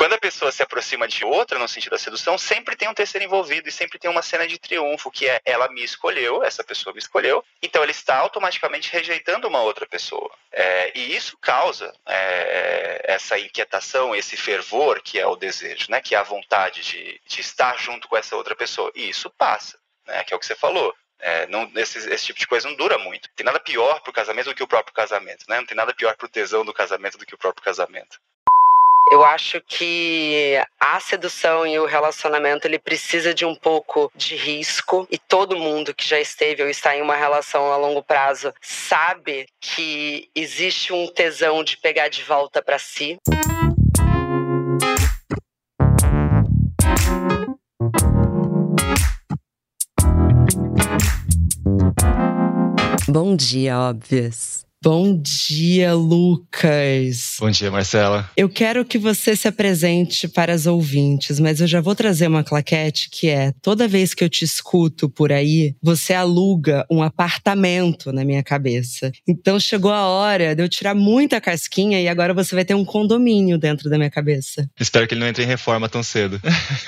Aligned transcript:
Quando 0.00 0.14
a 0.14 0.18
pessoa 0.18 0.50
se 0.50 0.62
aproxima 0.62 1.06
de 1.06 1.26
outra 1.26 1.58
no 1.58 1.68
sentido 1.68 1.90
da 1.90 1.98
sedução, 1.98 2.38
sempre 2.38 2.74
tem 2.74 2.88
um 2.88 2.94
terceiro 2.94 3.22
envolvido 3.22 3.68
e 3.68 3.72
sempre 3.72 3.98
tem 3.98 4.10
uma 4.10 4.22
cena 4.22 4.48
de 4.48 4.58
triunfo, 4.58 5.10
que 5.10 5.28
é 5.28 5.42
ela 5.44 5.68
me 5.68 5.84
escolheu, 5.84 6.42
essa 6.42 6.64
pessoa 6.64 6.94
me 6.94 6.98
escolheu, 6.98 7.44
então 7.60 7.82
ele 7.82 7.92
está 7.92 8.16
automaticamente 8.16 8.90
rejeitando 8.90 9.46
uma 9.46 9.60
outra 9.60 9.86
pessoa. 9.86 10.30
É, 10.50 10.90
e 10.98 11.14
isso 11.14 11.36
causa 11.36 11.92
é, 12.06 13.02
essa 13.12 13.38
inquietação, 13.38 14.16
esse 14.16 14.38
fervor 14.38 15.02
que 15.02 15.18
é 15.18 15.26
o 15.26 15.36
desejo, 15.36 15.90
né? 15.90 16.00
que 16.00 16.14
é 16.14 16.18
a 16.18 16.22
vontade 16.22 16.80
de, 16.80 17.20
de 17.26 17.40
estar 17.42 17.78
junto 17.78 18.08
com 18.08 18.16
essa 18.16 18.34
outra 18.34 18.56
pessoa. 18.56 18.90
E 18.94 19.06
isso 19.10 19.28
passa, 19.28 19.78
né? 20.06 20.24
que 20.24 20.32
é 20.32 20.36
o 20.38 20.40
que 20.40 20.46
você 20.46 20.56
falou. 20.56 20.96
É, 21.18 21.46
não, 21.48 21.70
esse, 21.76 21.98
esse, 22.10 22.24
tipo 22.24 22.40
de 22.40 22.46
coisa 22.46 22.66
não 22.66 22.74
dura 22.74 22.96
muito. 22.96 23.28
Tem 23.36 23.44
nada 23.44 23.60
pior 23.60 24.00
para 24.00 24.08
o 24.08 24.14
casamento 24.14 24.46
do 24.46 24.54
que 24.54 24.62
o 24.62 24.66
próprio 24.66 24.94
casamento, 24.94 25.44
né? 25.46 25.58
Não 25.58 25.66
tem 25.66 25.76
nada 25.76 25.92
pior 25.92 26.16
para 26.16 26.24
o 26.24 26.30
tesão 26.30 26.64
do 26.64 26.72
casamento 26.72 27.18
do 27.18 27.26
que 27.26 27.34
o 27.34 27.38
próprio 27.38 27.62
casamento. 27.62 28.18
Eu 29.10 29.24
acho 29.24 29.60
que 29.66 30.54
a 30.78 31.00
sedução 31.00 31.66
e 31.66 31.76
o 31.80 31.84
relacionamento 31.84 32.68
ele 32.68 32.78
precisa 32.78 33.34
de 33.34 33.44
um 33.44 33.56
pouco 33.56 34.08
de 34.14 34.36
risco 34.36 35.04
e 35.10 35.18
todo 35.18 35.56
mundo 35.56 35.92
que 35.92 36.06
já 36.08 36.20
esteve 36.20 36.62
ou 36.62 36.68
está 36.68 36.96
em 36.96 37.02
uma 37.02 37.16
relação 37.16 37.72
a 37.72 37.76
longo 37.76 38.04
prazo 38.04 38.54
sabe 38.62 39.48
que 39.60 40.30
existe 40.32 40.92
um 40.92 41.08
tesão 41.08 41.64
de 41.64 41.76
pegar 41.76 42.06
de 42.06 42.22
volta 42.22 42.62
para 42.62 42.78
si. 42.78 43.18
Bom 53.08 53.34
dia, 53.34 53.76
óbvias. 53.76 54.69
Bom 54.82 55.14
dia, 55.14 55.92
Lucas. 55.92 57.36
Bom 57.38 57.50
dia, 57.50 57.70
Marcela. 57.70 58.30
Eu 58.34 58.48
quero 58.48 58.82
que 58.82 58.96
você 58.96 59.36
se 59.36 59.46
apresente 59.46 60.26
para 60.26 60.54
as 60.54 60.64
ouvintes, 60.64 61.38
mas 61.38 61.60
eu 61.60 61.66
já 61.66 61.82
vou 61.82 61.94
trazer 61.94 62.28
uma 62.28 62.42
claquete 62.42 63.10
que 63.10 63.28
é: 63.28 63.52
toda 63.60 63.86
vez 63.86 64.14
que 64.14 64.24
eu 64.24 64.28
te 64.30 64.42
escuto 64.42 65.10
por 65.10 65.32
aí, 65.32 65.76
você 65.82 66.14
aluga 66.14 66.86
um 66.90 67.02
apartamento 67.02 68.10
na 68.10 68.24
minha 68.24 68.42
cabeça. 68.42 69.12
Então 69.28 69.60
chegou 69.60 69.92
a 69.92 70.06
hora 70.06 70.56
de 70.56 70.62
eu 70.62 70.68
tirar 70.68 70.94
muita 70.94 71.42
casquinha 71.42 72.00
e 72.00 72.08
agora 72.08 72.32
você 72.32 72.54
vai 72.54 72.64
ter 72.64 72.74
um 72.74 72.84
condomínio 72.84 73.58
dentro 73.58 73.90
da 73.90 73.98
minha 73.98 74.10
cabeça. 74.10 74.66
Espero 74.80 75.06
que 75.06 75.12
ele 75.12 75.20
não 75.20 75.28
entre 75.28 75.44
em 75.44 75.46
reforma 75.46 75.90
tão 75.90 76.02
cedo. 76.02 76.40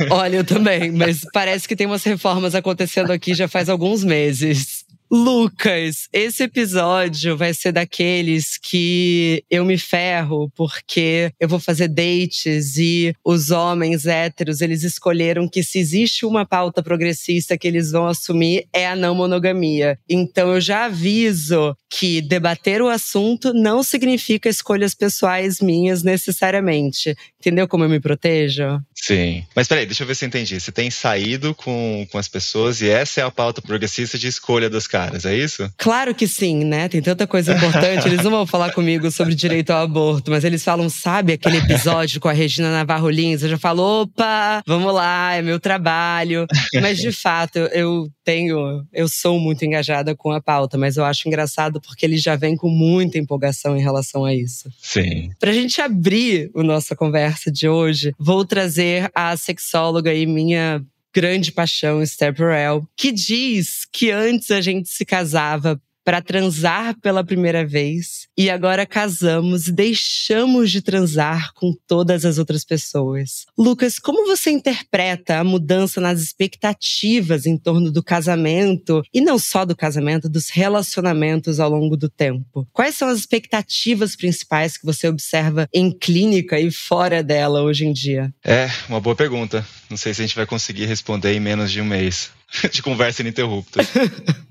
Olha, 0.09 0.37
eu 0.37 0.45
também, 0.45 0.91
mas 0.91 1.27
parece 1.31 1.69
que 1.69 1.77
tem 1.77 1.87
umas 1.87 2.05
reformas 2.05 2.55
acontecendo 2.55 3.11
aqui 3.11 3.35
já 3.35 3.47
faz 3.47 3.69
alguns 3.69 4.03
meses. 4.03 4.82
Lucas, 5.15 6.09
esse 6.11 6.45
episódio 6.45 7.37
vai 7.37 7.53
ser 7.53 7.71
daqueles 7.71 8.57
que 8.57 9.45
eu 9.51 9.63
me 9.63 9.77
ferro 9.77 10.51
porque 10.57 11.31
eu 11.39 11.47
vou 11.47 11.61
fazer 11.61 11.89
dates 11.89 12.79
e 12.79 13.15
os 13.23 13.51
homens 13.51 14.07
héteros, 14.07 14.63
eles 14.63 14.83
escolheram 14.83 15.47
que 15.47 15.63
se 15.63 15.79
existe 15.79 16.25
uma 16.25 16.47
pauta 16.47 16.83
progressista 16.83 17.59
que 17.59 17.69
eles 17.69 17.91
vão 17.91 18.07
assumir 18.07 18.67
é 18.73 18.87
a 18.87 18.97
não 18.97 19.15
monogamia. 19.15 19.99
Então 20.09 20.55
eu 20.55 20.63
já 20.63 20.87
aviso 20.87 21.77
que 21.91 22.23
debater 22.23 22.81
o 22.81 22.89
assunto 22.89 23.53
não 23.53 23.83
significa 23.83 24.49
escolhas 24.49 24.95
pessoais 24.95 25.61
minhas 25.61 26.03
necessariamente. 26.03 27.15
Entendeu 27.39 27.69
como 27.69 27.85
eu 27.85 27.91
me 27.91 28.01
protejo? 28.01 28.81
Sim. 29.03 29.45
Mas 29.57 29.67
peraí, 29.67 29.85
deixa 29.85 30.05
eu 30.05 30.07
ver 30.07 30.15
se 30.15 30.25
eu 30.25 30.29
entendi. 30.29 30.61
Você 30.61 30.71
tem 30.71 30.89
saído 30.89 31.53
com, 31.57 32.07
com 32.13 32.19
as 32.19 32.29
pessoas 32.29 32.81
e 32.81 32.89
essa 32.89 33.21
é 33.21 33.25
a 33.25 33.33
pauta 33.33 33.61
progressista 33.61 34.17
de 34.17 34.29
escolha 34.29 34.71
dos 34.71 34.87
caras, 34.87 35.25
é 35.25 35.35
isso? 35.35 35.69
Claro 35.77 36.15
que 36.15 36.29
sim, 36.29 36.65
né? 36.65 36.89
Tem 36.89 37.03
tanta 37.03 37.27
coisa 37.27 37.53
importante. 37.53 38.07
Eles 38.07 38.23
não 38.23 38.31
vão 38.31 38.47
falar 38.47 38.71
comigo 38.73 39.11
sobre 39.11 39.35
direito 39.35 39.71
ao 39.71 39.83
aborto, 39.83 40.31
mas 40.31 40.45
eles 40.45 40.63
falam, 40.63 40.89
sabe 40.89 41.33
aquele 41.33 41.57
episódio 41.57 42.21
com 42.21 42.29
a 42.29 42.33
Regina 42.33 42.71
Navarro 42.71 43.11
Lins? 43.11 43.43
Eu 43.43 43.49
já 43.49 43.59
falo, 43.59 44.03
opa, 44.03 44.63
vamos 44.65 44.95
lá, 44.95 45.35
é 45.35 45.43
meu 45.43 45.59
trabalho. 45.59 46.47
Mas 46.81 46.99
de 46.99 47.11
fato, 47.11 47.59
eu 47.59 48.09
tenho, 48.25 48.87
eu 48.93 49.09
sou 49.09 49.41
muito 49.41 49.65
engajada 49.65 50.15
com 50.15 50.31
a 50.31 50.41
pauta, 50.41 50.79
mas 50.79 50.97
eu 50.97 51.05
acho 51.05 51.27
engraçado 51.27 51.81
porque 51.81 52.07
eles 52.07 52.23
já 52.23 52.37
vêm 52.37 52.55
com 52.55 52.69
muita 52.69 53.19
empolgação 53.19 53.77
em 53.77 53.83
relação 53.83 54.25
a 54.25 54.33
isso. 54.33 54.71
Sim. 54.81 55.33
Pra 55.41 55.53
gente 55.53 55.81
abrir 55.81 56.53
a 56.55 56.63
nossa 56.63 56.95
conversa 56.95 57.51
de 57.51 57.69
hoje, 57.69 58.15
vou 58.17 58.45
trazer 58.45 58.92
a 59.15 59.37
sexóloga 59.37 60.13
e 60.15 60.27
minha 60.27 60.85
grande 61.15 61.53
paixão, 61.53 62.03
Esther 62.03 62.35
Perel, 62.35 62.89
que 62.97 63.13
diz 63.13 63.87
que 63.93 64.11
antes 64.11 64.51
a 64.51 64.61
gente 64.61 64.89
se 64.89 65.05
casava 65.05 65.81
para 66.05 66.23
transar 66.23 66.99
pela 67.01 67.25
primeira 67.25 67.67
vez 67.67 68.27
e 68.37 68.51
agora 68.51 68.87
casamos 68.87 69.69
e 69.69 69.73
deixamos 69.73 70.71
de 70.71 70.83
transar 70.83 71.53
com 71.55 71.75
todas 71.87 72.25
as 72.25 72.39
outras 72.39 72.65
pessoas. 72.65 73.47
Lucas, 73.57 73.99
como 73.99 74.27
você 74.27 74.51
interpreta 74.51 75.39
a 75.39 75.45
mudança 75.45 76.01
nas 76.01 76.21
expectativas 76.21 77.47
em 77.47 77.57
torno 77.57 77.91
do 77.91 78.03
casamento 78.03 79.03
e 79.13 79.21
não 79.21 79.39
só 79.39 79.65
do 79.65 79.77
casamento, 79.77 80.29
dos 80.29 80.49
relacionamentos 80.49 81.61
ao 81.61 81.71
longo 81.71 81.97
do 81.97 82.09
tempo? 82.09 82.67
Quais 82.73 82.97
são 82.97 83.09
as 83.09 83.19
expectativas 83.19 84.17
principais 84.17 84.77
que 84.77 84.87
você 84.87 85.09
observa 85.09 85.69
em 85.73 85.91
clínica 85.91 86.59
e 86.59 86.71
fora 86.71 87.23
dela 87.23 87.63
hoje 87.63 87.87
em 87.87 87.93
dia? 87.93 88.33
É, 88.45 88.69
uma 88.89 89.01
boa 89.01 89.15
pergunta. 89.15 89.65
Não 89.93 89.97
sei 89.99 90.15
se 90.15 90.23
a 90.23 90.27
gente 90.27 90.35
vai 90.35 90.47
conseguir 90.47 90.87
responder 90.87 91.35
em 91.35 91.41
menos 91.41 91.71
de 91.71 91.79
um 91.79 91.85
mês. 91.85 92.31
de 92.73 92.83
conversa 92.83 93.21
ininterrupta. 93.21 93.81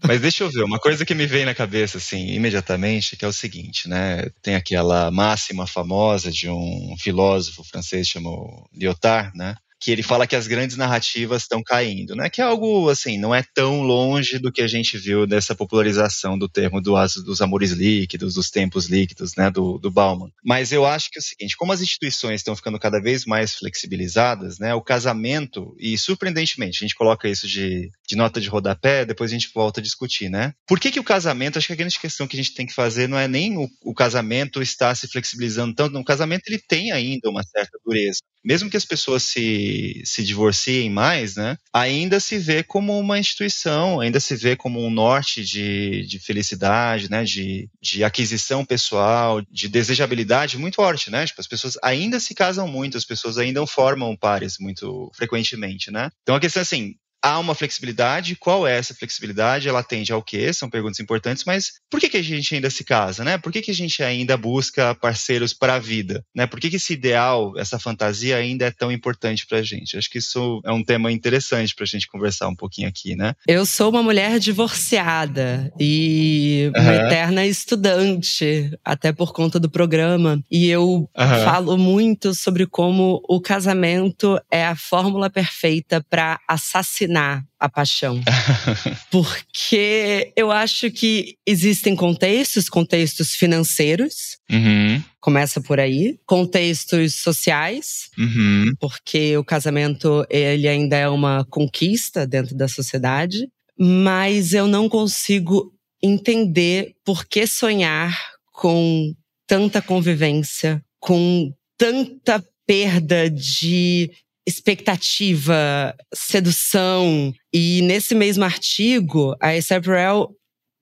Mas 0.07 0.22
deixa 0.22 0.44
eu 0.44 0.52
ver, 0.52 0.63
uma 0.63 0.79
coisa 0.79 1.03
que 1.03 1.16
me 1.16 1.25
vem 1.25 1.46
na 1.46 1.56
cabeça, 1.56 1.97
assim, 1.97 2.34
imediatamente, 2.34 3.16
que 3.16 3.25
é 3.25 3.28
o 3.28 3.34
seguinte, 3.34 3.88
né? 3.88 4.28
Tem 4.41 4.53
aquela 4.53 5.09
máxima 5.09 5.66
famosa 5.66 6.31
de 6.31 6.47
um 6.47 6.96
filósofo 7.00 7.63
francês 7.63 8.07
chamado 8.07 8.69
Lyotard, 8.72 9.35
né? 9.35 9.56
Que 9.81 9.89
ele 9.89 10.03
fala 10.03 10.27
que 10.27 10.35
as 10.35 10.45
grandes 10.45 10.77
narrativas 10.77 11.41
estão 11.41 11.63
caindo, 11.63 12.15
né? 12.15 12.29
Que 12.29 12.39
é 12.39 12.43
algo 12.43 12.87
assim, 12.87 13.17
não 13.17 13.33
é 13.33 13.43
tão 13.55 13.81
longe 13.81 14.37
do 14.37 14.51
que 14.51 14.61
a 14.61 14.67
gente 14.67 14.95
viu 14.95 15.25
dessa 15.25 15.55
popularização 15.55 16.37
do 16.37 16.47
termo 16.47 16.79
do, 16.79 16.93
dos 17.25 17.41
amores 17.41 17.71
líquidos, 17.71 18.35
dos 18.35 18.51
tempos 18.51 18.85
líquidos, 18.85 19.35
né? 19.35 19.49
Do, 19.49 19.79
do 19.79 19.89
Bauman. 19.89 20.29
Mas 20.45 20.71
eu 20.71 20.85
acho 20.85 21.09
que 21.09 21.17
é 21.17 21.21
o 21.21 21.23
seguinte, 21.23 21.57
como 21.57 21.73
as 21.73 21.81
instituições 21.81 22.41
estão 22.41 22.55
ficando 22.55 22.77
cada 22.77 23.01
vez 23.01 23.25
mais 23.25 23.55
flexibilizadas, 23.55 24.59
né? 24.59 24.75
O 24.75 24.83
casamento 24.83 25.75
e 25.79 25.97
surpreendentemente 25.97 26.77
a 26.77 26.87
gente 26.87 26.95
coloca 26.95 27.27
isso 27.27 27.47
de, 27.47 27.89
de 28.07 28.15
nota 28.15 28.39
de 28.39 28.49
rodapé, 28.49 29.03
depois 29.03 29.31
a 29.31 29.33
gente 29.33 29.49
volta 29.51 29.79
a 29.79 29.83
discutir, 29.83 30.29
né? 30.29 30.53
Por 30.67 30.79
que 30.79 30.91
que 30.91 30.99
o 30.99 31.03
casamento? 31.03 31.57
Acho 31.57 31.67
que 31.67 31.73
a 31.73 31.77
grande 31.77 31.99
questão 31.99 32.27
que 32.27 32.35
a 32.35 32.41
gente 32.41 32.53
tem 32.53 32.67
que 32.67 32.73
fazer 32.73 33.09
não 33.09 33.17
é 33.17 33.27
nem 33.27 33.57
o, 33.57 33.67
o 33.83 33.95
casamento 33.95 34.61
está 34.61 34.93
se 34.93 35.07
flexibilizando 35.07 35.73
tanto, 35.73 35.93
no 35.93 36.05
casamento 36.05 36.43
ele 36.47 36.59
tem 36.59 36.91
ainda 36.91 37.31
uma 37.31 37.41
certa 37.41 37.79
dureza 37.83 38.19
mesmo 38.44 38.69
que 38.69 38.78
as 38.78 38.85
pessoas 38.85 39.24
se, 39.24 40.02
se 40.06 40.24
divorciem 40.24 40.90
mais, 40.90 41.35
né, 41.35 41.57
ainda 41.74 42.19
se 42.19 42.38
vê 42.38 42.63
como 42.63 42.97
uma 42.97 43.19
instituição, 43.19 44.00
ainda 44.00 44.19
se 44.19 44.35
vê 44.35 44.56
como 44.56 44.84
um 44.85 44.90
norte 44.90 45.44
de, 45.44 46.06
de 46.06 46.19
felicidade, 46.19 47.09
né, 47.09 47.24
de, 47.24 47.69
de 47.81 48.03
aquisição 48.03 48.66
pessoal, 48.66 49.41
de 49.50 49.68
desejabilidade 49.68 50.57
muito 50.57 50.75
forte, 50.75 51.12
né? 51.12 51.25
Tipo, 51.25 51.41
as 51.41 51.47
pessoas 51.47 51.78
ainda 51.84 52.19
se 52.19 52.34
casam 52.34 52.68
muito, 52.68 52.97
as 52.97 53.06
pessoas 53.06 53.38
ainda 53.38 53.66
formam 53.68 54.16
pares 54.16 54.58
muito 54.59 55.12
frequentemente, 55.16 55.91
né? 55.91 56.09
Então 56.22 56.35
a 56.35 56.40
questão 56.40 56.62
é 56.62 56.63
assim, 56.63 56.96
há 57.21 57.39
uma 57.39 57.53
flexibilidade. 57.53 58.35
Qual 58.35 58.67
é 58.67 58.77
essa 58.77 58.95
flexibilidade? 58.95 59.69
Ela 59.69 59.83
tende 59.83 60.11
ao 60.11 60.23
quê? 60.23 60.51
São 60.51 60.69
perguntas 60.69 60.99
importantes, 60.99 61.43
mas 61.45 61.73
por 61.89 61.99
que, 61.99 62.09
que 62.09 62.17
a 62.17 62.21
gente 62.21 62.55
ainda 62.55 62.69
se 62.69 62.83
casa, 62.83 63.23
né? 63.23 63.37
Por 63.37 63.51
que, 63.51 63.61
que 63.61 63.71
a 63.71 63.75
gente 63.75 64.01
ainda 64.01 64.35
busca 64.35 64.95
parceiros 64.95 65.53
para 65.53 65.75
a 65.75 65.79
vida, 65.79 66.23
né? 66.35 66.47
Por 66.47 66.59
que, 66.59 66.69
que 66.69 66.77
esse 66.77 66.93
ideal, 66.93 67.53
essa 67.57 67.77
fantasia 67.77 68.37
ainda 68.37 68.65
é 68.65 68.71
tão 68.71 68.91
importante 68.91 69.45
para 69.45 69.59
a 69.59 69.63
gente? 69.63 69.97
Acho 69.97 70.09
que 70.09 70.17
isso 70.17 70.61
é 70.65 70.71
um 70.71 70.83
tema 70.83 71.11
interessante 71.11 71.75
para 71.75 71.83
a 71.83 71.87
gente 71.87 72.07
conversar 72.07 72.47
um 72.47 72.55
pouquinho 72.55 72.87
aqui, 72.87 73.15
né? 73.15 73.33
Eu 73.47 73.65
sou 73.65 73.89
uma 73.89 74.01
mulher 74.01 74.39
divorciada 74.39 75.71
e 75.79 76.71
uhum. 76.75 76.81
uma 76.81 76.95
eterna 76.95 77.45
estudante, 77.45 78.71
até 78.83 79.11
por 79.11 79.33
conta 79.33 79.59
do 79.59 79.69
programa. 79.69 80.41
E 80.49 80.69
eu 80.69 81.09
uhum. 81.15 81.43
falo 81.43 81.77
muito 81.77 82.33
sobre 82.33 82.65
como 82.65 83.21
o 83.27 83.39
casamento 83.39 84.40
é 84.49 84.66
a 84.66 84.75
fórmula 84.75 85.29
perfeita 85.29 86.03
para 86.09 86.40
assassinar 86.47 87.10
ensinar 87.11 87.46
a 87.59 87.69
paixão. 87.69 88.19
Porque 89.11 90.31
eu 90.35 90.49
acho 90.49 90.90
que 90.90 91.35
existem 91.46 91.96
contextos, 91.96 92.69
contextos 92.69 93.35
financeiros, 93.35 94.37
uhum. 94.49 95.03
começa 95.19 95.61
por 95.61 95.79
aí, 95.79 96.17
contextos 96.25 97.16
sociais, 97.16 98.09
uhum. 98.17 98.73
porque 98.79 99.37
o 99.37 99.43
casamento 99.43 100.25
ele 100.29 100.67
ainda 100.67 100.96
é 100.96 101.08
uma 101.09 101.46
conquista 101.49 102.25
dentro 102.25 102.55
da 102.55 102.67
sociedade, 102.67 103.47
mas 103.78 104.53
eu 104.53 104.66
não 104.67 104.87
consigo 104.87 105.72
entender 106.02 106.96
por 107.05 107.25
que 107.25 107.46
sonhar 107.46 108.17
com 108.53 109.13
tanta 109.47 109.81
convivência, 109.81 110.84
com 110.99 111.52
tanta 111.78 112.43
perda 112.66 113.29
de 113.29 114.11
expectativa, 114.51 115.95
sedução. 116.13 117.33
E 117.53 117.81
nesse 117.81 118.13
mesmo 118.13 118.43
artigo, 118.43 119.35
a 119.39 119.51
Perel, 119.81 120.35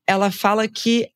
ela 0.08 0.32
fala 0.32 0.68
que 0.68 1.10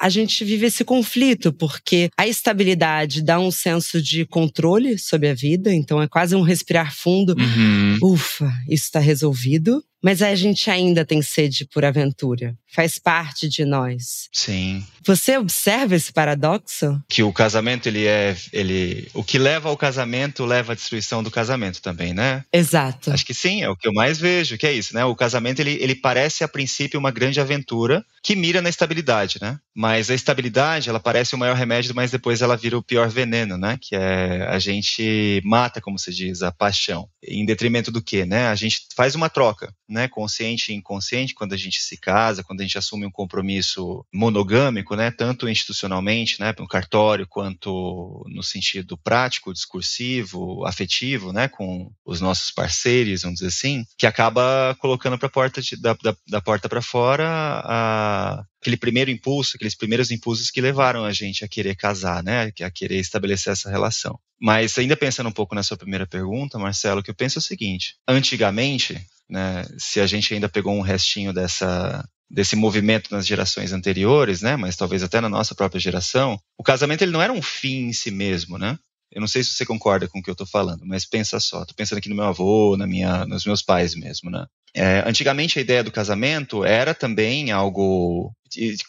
a 0.00 0.08
gente 0.08 0.44
vive 0.44 0.66
esse 0.66 0.84
conflito, 0.84 1.52
porque 1.52 2.08
a 2.16 2.26
estabilidade 2.26 3.20
dá 3.20 3.40
um 3.40 3.50
senso 3.50 4.00
de 4.00 4.24
controle 4.24 4.96
sobre 4.96 5.28
a 5.28 5.34
vida, 5.34 5.74
então 5.74 6.00
é 6.00 6.06
quase 6.06 6.36
um 6.36 6.42
respirar 6.42 6.94
fundo. 6.94 7.34
Uhum. 7.36 7.98
Ufa, 8.00 8.48
isso 8.68 8.84
está 8.84 9.00
resolvido. 9.00 9.82
Mas 10.02 10.22
a 10.22 10.34
gente 10.34 10.70
ainda 10.70 11.04
tem 11.04 11.20
sede 11.22 11.66
por 11.66 11.84
aventura. 11.84 12.56
Faz 12.72 12.98
parte 12.98 13.48
de 13.48 13.64
nós. 13.64 14.28
Sim. 14.32 14.84
Você 15.04 15.36
observa 15.36 15.96
esse 15.96 16.12
paradoxo? 16.12 17.02
Que 17.08 17.22
o 17.22 17.32
casamento, 17.32 17.88
ele 17.88 18.06
é. 18.06 18.36
Ele, 18.52 19.08
o 19.14 19.24
que 19.24 19.38
leva 19.38 19.68
ao 19.68 19.76
casamento 19.76 20.44
leva 20.44 20.72
à 20.72 20.74
destruição 20.74 21.22
do 21.22 21.30
casamento 21.30 21.80
também, 21.80 22.12
né? 22.12 22.44
Exato. 22.52 23.10
Acho 23.10 23.24
que 23.24 23.34
sim, 23.34 23.62
é 23.62 23.70
o 23.70 23.76
que 23.76 23.88
eu 23.88 23.92
mais 23.92 24.18
vejo, 24.18 24.58
que 24.58 24.66
é 24.66 24.72
isso, 24.72 24.94
né? 24.94 25.04
O 25.04 25.16
casamento, 25.16 25.60
ele, 25.60 25.78
ele 25.80 25.94
parece, 25.94 26.44
a 26.44 26.48
princípio, 26.48 27.00
uma 27.00 27.10
grande 27.10 27.40
aventura 27.40 28.04
que 28.22 28.36
mira 28.36 28.60
na 28.60 28.68
estabilidade, 28.68 29.38
né? 29.40 29.58
Mas 29.74 30.10
a 30.10 30.14
estabilidade, 30.14 30.90
ela 30.90 31.00
parece 31.00 31.34
o 31.34 31.38
maior 31.38 31.56
remédio, 31.56 31.94
mas 31.94 32.10
depois 32.10 32.42
ela 32.42 32.56
vira 32.56 32.76
o 32.76 32.82
pior 32.82 33.08
veneno, 33.08 33.56
né? 33.56 33.78
Que 33.80 33.96
é 33.96 34.46
a 34.48 34.58
gente 34.58 35.40
mata, 35.44 35.80
como 35.80 35.98
se 35.98 36.12
diz, 36.12 36.42
a 36.42 36.52
paixão. 36.52 37.08
Em 37.26 37.44
detrimento 37.46 37.90
do 37.90 38.02
quê, 38.02 38.24
né? 38.24 38.48
A 38.48 38.54
gente 38.54 38.82
faz 38.94 39.14
uma 39.14 39.30
troca 39.30 39.72
né, 39.88 40.06
consciente 40.06 40.70
e 40.70 40.74
inconsciente, 40.74 41.34
quando 41.34 41.54
a 41.54 41.56
gente 41.56 41.80
se 41.80 41.96
casa, 41.96 42.44
quando 42.44 42.60
a 42.60 42.62
gente 42.62 42.76
assume 42.76 43.06
um 43.06 43.10
compromisso 43.10 44.04
monogâmico, 44.12 44.94
né, 44.94 45.10
tanto 45.10 45.48
institucionalmente, 45.48 46.38
né, 46.40 46.54
no 46.58 46.68
cartório, 46.68 47.26
quanto 47.26 48.24
no 48.28 48.42
sentido 48.42 48.96
prático, 48.98 49.52
discursivo, 49.52 50.66
afetivo, 50.66 51.32
né, 51.32 51.48
com 51.48 51.90
os 52.04 52.20
nossos 52.20 52.50
parceiros, 52.50 53.22
vamos 53.22 53.38
dizer 53.38 53.48
assim, 53.48 53.84
que 53.96 54.06
acaba 54.06 54.76
colocando 54.78 55.18
para 55.18 55.28
porta 55.28 55.62
de, 55.62 55.76
da, 55.76 55.94
da, 55.94 56.16
da, 56.28 56.40
porta 56.40 56.68
para 56.68 56.82
fora 56.82 57.26
a, 57.64 58.44
aquele 58.60 58.76
primeiro 58.76 59.10
impulso, 59.10 59.52
aqueles 59.56 59.74
primeiros 59.74 60.10
impulsos 60.10 60.50
que 60.50 60.60
levaram 60.60 61.04
a 61.04 61.12
gente 61.12 61.44
a 61.44 61.48
querer 61.48 61.74
casar, 61.74 62.22
né, 62.22 62.52
a 62.60 62.70
querer 62.70 62.98
estabelecer 62.98 63.52
essa 63.52 63.70
relação. 63.70 64.18
Mas 64.40 64.78
ainda 64.78 64.96
pensando 64.96 65.28
um 65.28 65.32
pouco 65.32 65.54
na 65.54 65.62
sua 65.62 65.76
primeira 65.76 66.06
pergunta, 66.06 66.58
Marcelo, 66.58 67.00
o 67.00 67.02
que 67.02 67.10
eu 67.10 67.14
penso 67.14 67.38
é 67.38 67.40
o 67.40 67.42
seguinte: 67.42 67.96
antigamente 68.06 69.04
né? 69.28 69.64
Se 69.78 70.00
a 70.00 70.06
gente 70.06 70.32
ainda 70.32 70.48
pegou 70.48 70.74
um 70.74 70.80
restinho 70.80 71.32
dessa 71.32 72.04
desse 72.30 72.54
movimento 72.54 73.10
nas 73.10 73.26
gerações 73.26 73.72
anteriores, 73.72 74.42
né? 74.42 74.54
Mas 74.56 74.76
talvez 74.76 75.02
até 75.02 75.20
na 75.20 75.30
nossa 75.30 75.54
própria 75.54 75.80
geração, 75.80 76.38
o 76.58 76.62
casamento 76.62 77.02
ele 77.02 77.12
não 77.12 77.22
era 77.22 77.32
um 77.32 77.40
fim 77.40 77.86
em 77.86 77.92
si 77.92 78.10
mesmo, 78.10 78.58
né? 78.58 78.78
Eu 79.10 79.20
não 79.20 79.28
sei 79.28 79.42
se 79.42 79.50
você 79.50 79.64
concorda 79.64 80.06
com 80.06 80.18
o 80.18 80.22
que 80.22 80.28
eu 80.28 80.32
estou 80.32 80.46
falando, 80.46 80.84
mas 80.84 81.06
pensa 81.06 81.40
só. 81.40 81.62
Estou 81.62 81.74
pensando 81.74 81.98
aqui 81.98 82.10
no 82.10 82.14
meu 82.14 82.26
avô, 82.26 82.76
na 82.76 82.86
minha, 82.86 83.24
nos 83.24 83.46
meus 83.46 83.62
pais 83.62 83.94
mesmo, 83.94 84.30
né? 84.30 84.44
É, 84.74 85.02
antigamente 85.06 85.58
a 85.58 85.62
ideia 85.62 85.82
do 85.82 85.90
casamento 85.90 86.64
era 86.64 86.94
também 86.94 87.50
algo 87.50 88.30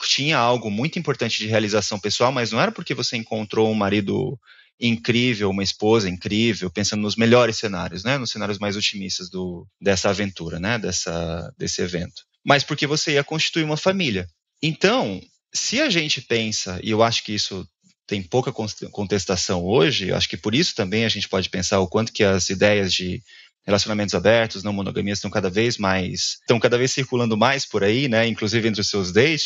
tinha 0.07 0.37
algo 0.37 0.69
muito 0.69 0.99
importante 0.99 1.37
de 1.37 1.47
realização 1.47 1.99
pessoal, 1.99 2.31
mas 2.31 2.51
não 2.51 2.59
era 2.59 2.71
porque 2.71 2.93
você 2.93 3.17
encontrou 3.17 3.69
um 3.69 3.73
marido 3.73 4.37
incrível, 4.79 5.49
uma 5.49 5.63
esposa 5.63 6.09
incrível, 6.09 6.69
pensando 6.69 7.01
nos 7.01 7.15
melhores 7.15 7.57
cenários, 7.57 8.03
né? 8.03 8.17
Nos 8.17 8.31
cenários 8.31 8.57
mais 8.57 8.77
otimistas 8.77 9.29
do, 9.29 9.67
dessa 9.81 10.09
aventura, 10.09 10.59
né? 10.59 10.79
Dessa, 10.79 11.53
desse 11.57 11.81
evento. 11.81 12.23
Mas 12.45 12.63
porque 12.63 12.87
você 12.87 13.13
ia 13.13 13.23
constituir 13.23 13.63
uma 13.63 13.77
família. 13.77 14.27
Então, 14.61 15.21
se 15.53 15.81
a 15.81 15.89
gente 15.89 16.21
pensa, 16.21 16.79
e 16.83 16.91
eu 16.91 17.03
acho 17.03 17.23
que 17.23 17.33
isso 17.33 17.67
tem 18.07 18.23
pouca 18.23 18.51
contestação 18.91 19.63
hoje, 19.63 20.11
acho 20.11 20.27
que 20.27 20.37
por 20.37 20.55
isso 20.55 20.73
também 20.73 21.05
a 21.05 21.09
gente 21.09 21.29
pode 21.29 21.47
pensar 21.49 21.79
o 21.79 21.87
quanto 21.87 22.11
que 22.11 22.23
as 22.23 22.49
ideias 22.49 22.91
de 22.91 23.21
relacionamentos 23.69 24.15
abertos, 24.15 24.63
não 24.63 24.73
monogamias 24.73 25.19
estão 25.19 25.29
cada 25.29 25.49
vez 25.49 25.77
mais, 25.77 26.37
estão 26.41 26.59
cada 26.59 26.77
vez 26.77 26.91
circulando 26.91 27.37
mais 27.37 27.65
por 27.65 27.83
aí, 27.83 28.07
né, 28.07 28.27
inclusive 28.27 28.67
entre 28.67 28.81
os 28.81 28.89
seus 28.89 29.11
dates, 29.11 29.45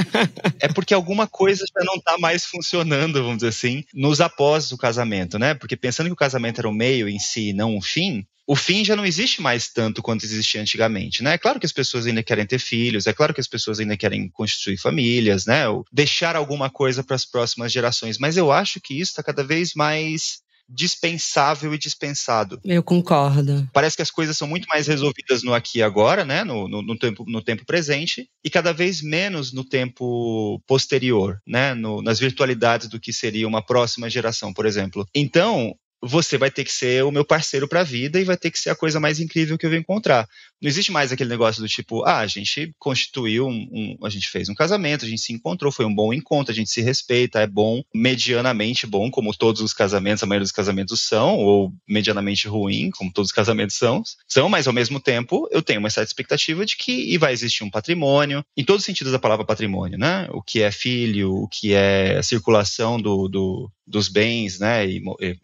é 0.60 0.68
porque 0.68 0.92
alguma 0.92 1.26
coisa 1.26 1.64
já 1.66 1.84
não 1.84 1.94
está 1.94 2.18
mais 2.18 2.44
funcionando, 2.44 3.22
vamos 3.22 3.38
dizer 3.38 3.48
assim, 3.48 3.84
nos 3.94 4.20
após 4.20 4.72
o 4.72 4.76
casamento, 4.76 5.38
né? 5.38 5.54
Porque 5.54 5.76
pensando 5.76 6.06
que 6.06 6.12
o 6.12 6.16
casamento 6.16 6.58
era 6.60 6.68
o 6.68 6.74
meio 6.74 7.08
em 7.08 7.18
si, 7.18 7.52
não 7.52 7.76
um 7.76 7.80
fim, 7.80 8.26
o 8.46 8.54
fim 8.54 8.84
já 8.84 8.94
não 8.94 9.06
existe 9.06 9.40
mais 9.40 9.68
tanto 9.68 10.02
quanto 10.02 10.24
existia 10.24 10.60
antigamente, 10.60 11.22
né? 11.22 11.34
É 11.34 11.38
claro 11.38 11.58
que 11.58 11.66
as 11.66 11.72
pessoas 11.72 12.06
ainda 12.06 12.22
querem 12.22 12.46
ter 12.46 12.58
filhos, 12.58 13.06
é 13.06 13.12
claro 13.12 13.32
que 13.32 13.40
as 13.40 13.48
pessoas 13.48 13.80
ainda 13.80 13.96
querem 13.96 14.28
constituir 14.28 14.76
famílias, 14.76 15.46
né? 15.46 15.66
Ou 15.68 15.84
deixar 15.90 16.36
alguma 16.36 16.68
coisa 16.68 17.02
para 17.02 17.16
as 17.16 17.24
próximas 17.24 17.72
gerações, 17.72 18.18
mas 18.18 18.36
eu 18.36 18.52
acho 18.52 18.80
que 18.80 18.94
isso 18.94 19.12
está 19.12 19.22
cada 19.22 19.42
vez 19.42 19.72
mais 19.74 20.43
dispensável 20.68 21.74
e 21.74 21.78
dispensado. 21.78 22.60
Eu 22.64 22.82
concordo. 22.82 23.68
Parece 23.72 23.96
que 23.96 24.02
as 24.02 24.10
coisas 24.10 24.36
são 24.36 24.48
muito 24.48 24.66
mais 24.66 24.86
resolvidas 24.86 25.42
no 25.42 25.54
aqui 25.54 25.78
e 25.78 25.82
agora, 25.82 26.24
né? 26.24 26.44
No, 26.44 26.68
no, 26.68 26.82
no 26.82 26.98
tempo, 26.98 27.24
no 27.26 27.42
tempo 27.42 27.64
presente, 27.64 28.28
e 28.42 28.50
cada 28.50 28.72
vez 28.72 29.02
menos 29.02 29.52
no 29.52 29.64
tempo 29.64 30.60
posterior, 30.66 31.38
né? 31.46 31.74
No, 31.74 32.02
nas 32.02 32.18
virtualidades 32.18 32.88
do 32.88 33.00
que 33.00 33.12
seria 33.12 33.46
uma 33.46 33.64
próxima 33.64 34.08
geração, 34.08 34.52
por 34.52 34.66
exemplo. 34.66 35.06
Então, 35.14 35.74
você 36.06 36.36
vai 36.36 36.50
ter 36.50 36.64
que 36.64 36.72
ser 36.72 37.02
o 37.02 37.10
meu 37.10 37.24
parceiro 37.24 37.66
para 37.66 37.80
a 37.80 37.84
vida 37.84 38.20
e 38.20 38.24
vai 38.24 38.36
ter 38.36 38.50
que 38.50 38.58
ser 38.58 38.70
a 38.70 38.76
coisa 38.76 39.00
mais 39.00 39.18
incrível 39.20 39.56
que 39.56 39.64
eu 39.64 39.70
vou 39.70 39.78
encontrar. 39.78 40.28
Não 40.64 40.70
existe 40.70 40.90
mais 40.90 41.12
aquele 41.12 41.28
negócio 41.28 41.60
do 41.60 41.68
tipo, 41.68 42.02
ah, 42.06 42.20
a 42.20 42.26
gente 42.26 42.74
constituiu 42.78 43.46
um, 43.46 43.68
um, 43.70 44.06
a 44.06 44.08
gente 44.08 44.30
fez 44.30 44.48
um 44.48 44.54
casamento, 44.54 45.04
a 45.04 45.08
gente 45.08 45.20
se 45.20 45.30
encontrou, 45.30 45.70
foi 45.70 45.84
um 45.84 45.94
bom 45.94 46.10
encontro, 46.10 46.50
a 46.50 46.54
gente 46.54 46.70
se 46.70 46.80
respeita, 46.80 47.40
é 47.40 47.46
bom, 47.46 47.82
medianamente 47.94 48.86
bom, 48.86 49.10
como 49.10 49.36
todos 49.36 49.60
os 49.60 49.74
casamentos, 49.74 50.22
a 50.22 50.26
maioria 50.26 50.44
dos 50.44 50.52
casamentos 50.52 51.02
são, 51.02 51.36
ou 51.36 51.70
medianamente 51.86 52.48
ruim, 52.48 52.90
como 52.92 53.12
todos 53.12 53.28
os 53.28 53.34
casamentos 53.34 53.76
são, 53.76 54.02
são, 54.26 54.48
mas 54.48 54.66
ao 54.66 54.72
mesmo 54.72 54.98
tempo 54.98 55.46
eu 55.52 55.60
tenho 55.60 55.80
uma 55.80 55.90
certa 55.90 56.08
expectativa 56.08 56.64
de 56.64 56.78
que 56.78 57.18
vai 57.18 57.34
existir 57.34 57.62
um 57.62 57.70
patrimônio, 57.70 58.42
em 58.56 58.64
todos 58.64 58.80
os 58.80 58.86
sentidos 58.86 59.12
da 59.12 59.18
palavra 59.18 59.44
patrimônio, 59.44 59.98
né? 59.98 60.26
O 60.30 60.40
que 60.40 60.62
é 60.62 60.70
filho, 60.70 61.30
o 61.30 61.46
que 61.46 61.74
é 61.74 62.16
a 62.16 62.22
circulação 62.22 62.98
do, 62.98 63.28
do 63.28 63.70
dos 63.86 64.08
bens 64.08 64.58
né, 64.58 64.86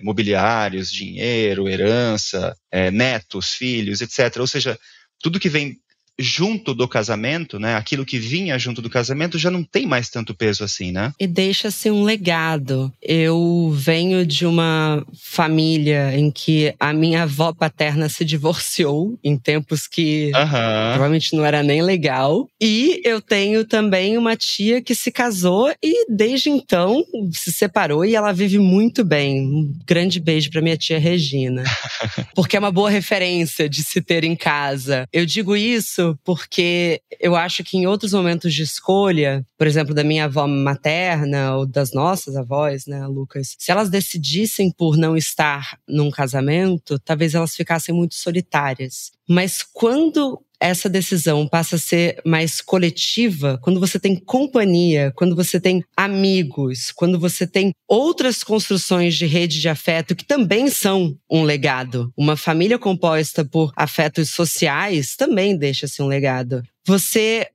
imobiliários, 0.01 0.91
dinheiro, 0.91 1.69
herança, 1.69 2.57
é, 2.71 2.91
netos, 2.91 3.53
filhos, 3.53 4.01
etc. 4.01 4.35
Ou 4.39 4.47
seja, 4.47 4.79
tudo 5.21 5.41
que 5.41 5.49
vem 5.49 5.81
junto 6.21 6.75
do 6.75 6.87
casamento, 6.87 7.59
né? 7.59 7.75
Aquilo 7.75 8.05
que 8.05 8.19
vinha 8.19 8.59
junto 8.59 8.83
do 8.83 8.91
casamento 8.91 9.39
já 9.39 9.51
não 9.51 9.65
tem 9.65 9.87
mais 9.87 10.11
tanto 10.11 10.35
peso 10.35 10.63
assim, 10.63 10.93
né? 10.93 11.13
E 11.19 11.27
deixa-se 11.27 11.91
um 11.91 12.03
legado. 12.03 12.93
Eu 13.03 13.73
venho 13.75 14.27
de 14.27 14.47
uma 14.47 15.05
família 15.23 16.17
em 16.17 16.31
que 16.31 16.75
a 16.79 16.93
minha 16.93 17.23
avó 17.23 17.53
paterna 17.53 18.09
se 18.09 18.25
divorciou 18.25 19.19
em 19.25 19.37
tempos 19.37 19.87
que 19.87 20.31
uhum. 20.35 20.91
provavelmente 20.93 21.35
não 21.35 21.45
era 21.45 21.63
nem 21.63 21.83
legal. 21.83 22.49
E 22.61 23.01
eu 23.05 23.21
tenho 23.21 23.65
também 23.65 24.19
uma 24.19 24.37
tia 24.37 24.83
que 24.83 24.95
se 24.95 25.11
casou 25.11 25.73
e 25.83 26.07
desde 26.13 26.51
então 26.51 27.05
se 27.33 27.53
separou 27.53 28.05
e 28.05 28.15
ela 28.15 28.33
vive 28.33 28.59
muito 28.59 29.05
bem. 29.05 29.41
Um 29.41 29.73
grande 29.87 30.21
beijo 30.21 30.51
para 30.51 30.61
minha 30.61 30.77
tia 30.77 30.99
Regina. 30.99 31.65
Porque 32.35 32.57
é 32.57 32.59
uma 32.59 32.71
boa 32.71 32.91
referência 32.91 33.69
de 33.69 33.83
se 33.83 34.01
ter 34.01 34.25
em 34.25 34.37
casa. 34.37 35.07
Eu 35.13 35.25
digo 35.25 35.57
isso 35.57 36.10
porque 36.25 37.03
eu 37.21 37.35
acho 37.37 37.63
que 37.65 37.77
em 37.77 37.87
outros 37.87 38.13
momentos 38.13 38.53
de 38.55 38.63
escolha, 38.63 39.45
por 39.57 39.67
exemplo, 39.67 39.95
da 39.95 40.05
minha 40.05 40.25
avó 40.25 40.47
materna 40.47 41.57
ou 41.57 41.67
das 41.67 41.93
nossas 41.93 42.37
avós, 42.37 42.87
né, 42.87 43.07
Lucas, 43.07 43.57
se 43.59 43.71
elas 43.71 43.91
decidissem 43.91 44.71
por 44.71 44.97
não 44.97 45.17
estar 45.17 45.79
num 45.89 46.11
casamento, 46.11 46.99
talvez 46.99 47.35
elas 47.35 47.55
ficassem 47.55 47.95
muito 47.95 48.15
solitárias. 48.15 49.11
Mas 49.29 49.63
quando 49.63 50.41
essa 50.61 50.89
decisão 50.89 51.49
passa 51.49 51.77
a 51.77 51.79
ser 51.79 52.21
mais 52.25 52.61
coletiva, 52.61 53.59
quando 53.63 53.81
você 53.81 53.99
tem 53.99 54.15
companhia, 54.15 55.13
quando 55.17 55.35
você 55.35 55.59
tem 55.59 55.83
amigos, 55.97 56.93
quando 56.93 57.19
você 57.19 57.47
tem 57.47 57.73
outras 57.89 58.45
construções 58.45 59.17
de 59.17 59.27
rede 59.27 59.61
de 59.61 59.69
afeto 59.69 60.15
que 60.15 60.25
também 60.25 60.69
são 60.69 61.17
um 61.31 61.43
legado. 61.43 62.13
Uma 62.17 62.37
família 62.37 62.79
composta 62.79 63.45
por 63.45 63.73
afetos 63.75 64.31
sociais 64.31 65.17
também 65.17 65.57
deixa-se 65.57 66.03
um 66.03 66.07
legado. 66.07 66.63
Você 66.87 67.49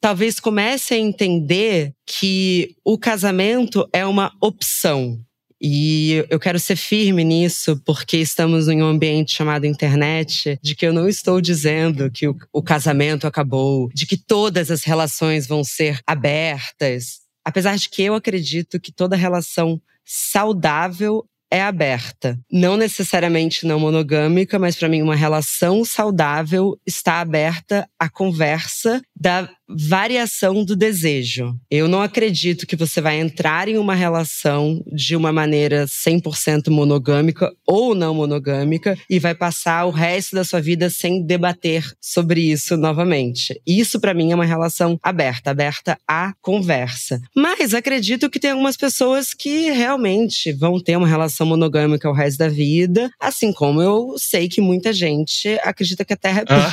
talvez 0.00 0.40
comece 0.40 0.94
a 0.94 0.98
entender 0.98 1.92
que 2.06 2.74
o 2.84 2.98
casamento 2.98 3.88
é 3.92 4.04
uma 4.06 4.32
opção. 4.40 5.20
E 5.60 6.24
eu 6.30 6.38
quero 6.38 6.58
ser 6.58 6.76
firme 6.76 7.24
nisso, 7.24 7.80
porque 7.84 8.16
estamos 8.18 8.68
em 8.68 8.82
um 8.82 8.86
ambiente 8.86 9.34
chamado 9.34 9.66
internet, 9.66 10.58
de 10.62 10.74
que 10.74 10.86
eu 10.86 10.92
não 10.92 11.08
estou 11.08 11.40
dizendo 11.40 12.10
que 12.10 12.28
o, 12.28 12.36
o 12.52 12.62
casamento 12.62 13.26
acabou, 13.26 13.88
de 13.92 14.06
que 14.06 14.16
todas 14.16 14.70
as 14.70 14.84
relações 14.84 15.46
vão 15.46 15.64
ser 15.64 16.00
abertas. 16.06 17.20
Apesar 17.44 17.76
de 17.76 17.88
que 17.88 18.02
eu 18.02 18.14
acredito 18.14 18.78
que 18.78 18.92
toda 18.92 19.16
relação 19.16 19.80
saudável 20.04 21.24
é 21.50 21.62
aberta. 21.62 22.38
Não 22.50 22.76
necessariamente 22.76 23.66
não 23.66 23.80
monogâmica, 23.80 24.58
mas 24.58 24.76
para 24.76 24.88
mim 24.88 25.02
uma 25.02 25.16
relação 25.16 25.84
saudável 25.84 26.78
está 26.86 27.20
aberta 27.20 27.88
à 27.98 28.08
conversa 28.08 29.00
da 29.18 29.48
variação 29.68 30.64
do 30.64 30.74
desejo. 30.74 31.54
Eu 31.70 31.88
não 31.88 32.00
acredito 32.00 32.66
que 32.66 32.76
você 32.76 33.00
vai 33.00 33.18
entrar 33.18 33.68
em 33.68 33.76
uma 33.76 33.94
relação 33.94 34.82
de 34.92 35.14
uma 35.14 35.32
maneira 35.32 35.86
100% 35.86 36.70
monogâmica 36.70 37.52
ou 37.66 37.94
não 37.94 38.14
monogâmica 38.14 38.96
e 39.08 39.18
vai 39.18 39.34
passar 39.34 39.84
o 39.84 39.90
resto 39.90 40.34
da 40.34 40.44
sua 40.44 40.60
vida 40.60 40.88
sem 40.88 41.24
debater 41.24 41.84
sobre 42.00 42.40
isso 42.40 42.76
novamente. 42.76 43.60
Isso 43.66 44.00
para 44.00 44.14
mim 44.14 44.32
é 44.32 44.34
uma 44.34 44.44
relação 44.44 44.98
aberta, 45.02 45.50
aberta 45.50 45.98
à 46.08 46.32
conversa. 46.40 47.20
Mas 47.34 47.74
acredito 47.74 48.30
que 48.30 48.40
tem 48.40 48.52
algumas 48.52 48.76
pessoas 48.76 49.34
que 49.34 49.70
realmente 49.70 50.52
vão 50.52 50.80
ter 50.80 50.96
uma 50.96 51.08
relação 51.08 51.46
monogâmica 51.46 52.08
o 52.08 52.14
resto 52.14 52.38
da 52.38 52.48
vida, 52.48 53.10
assim 53.20 53.52
como 53.52 53.82
eu 53.82 54.14
sei 54.16 54.48
que 54.48 54.60
muita 54.60 54.92
gente 54.92 55.48
acredita 55.62 56.04
que 56.04 56.12
a 56.12 56.16
Terra 56.16 56.42
é 56.42 56.44
plana. 56.46 56.68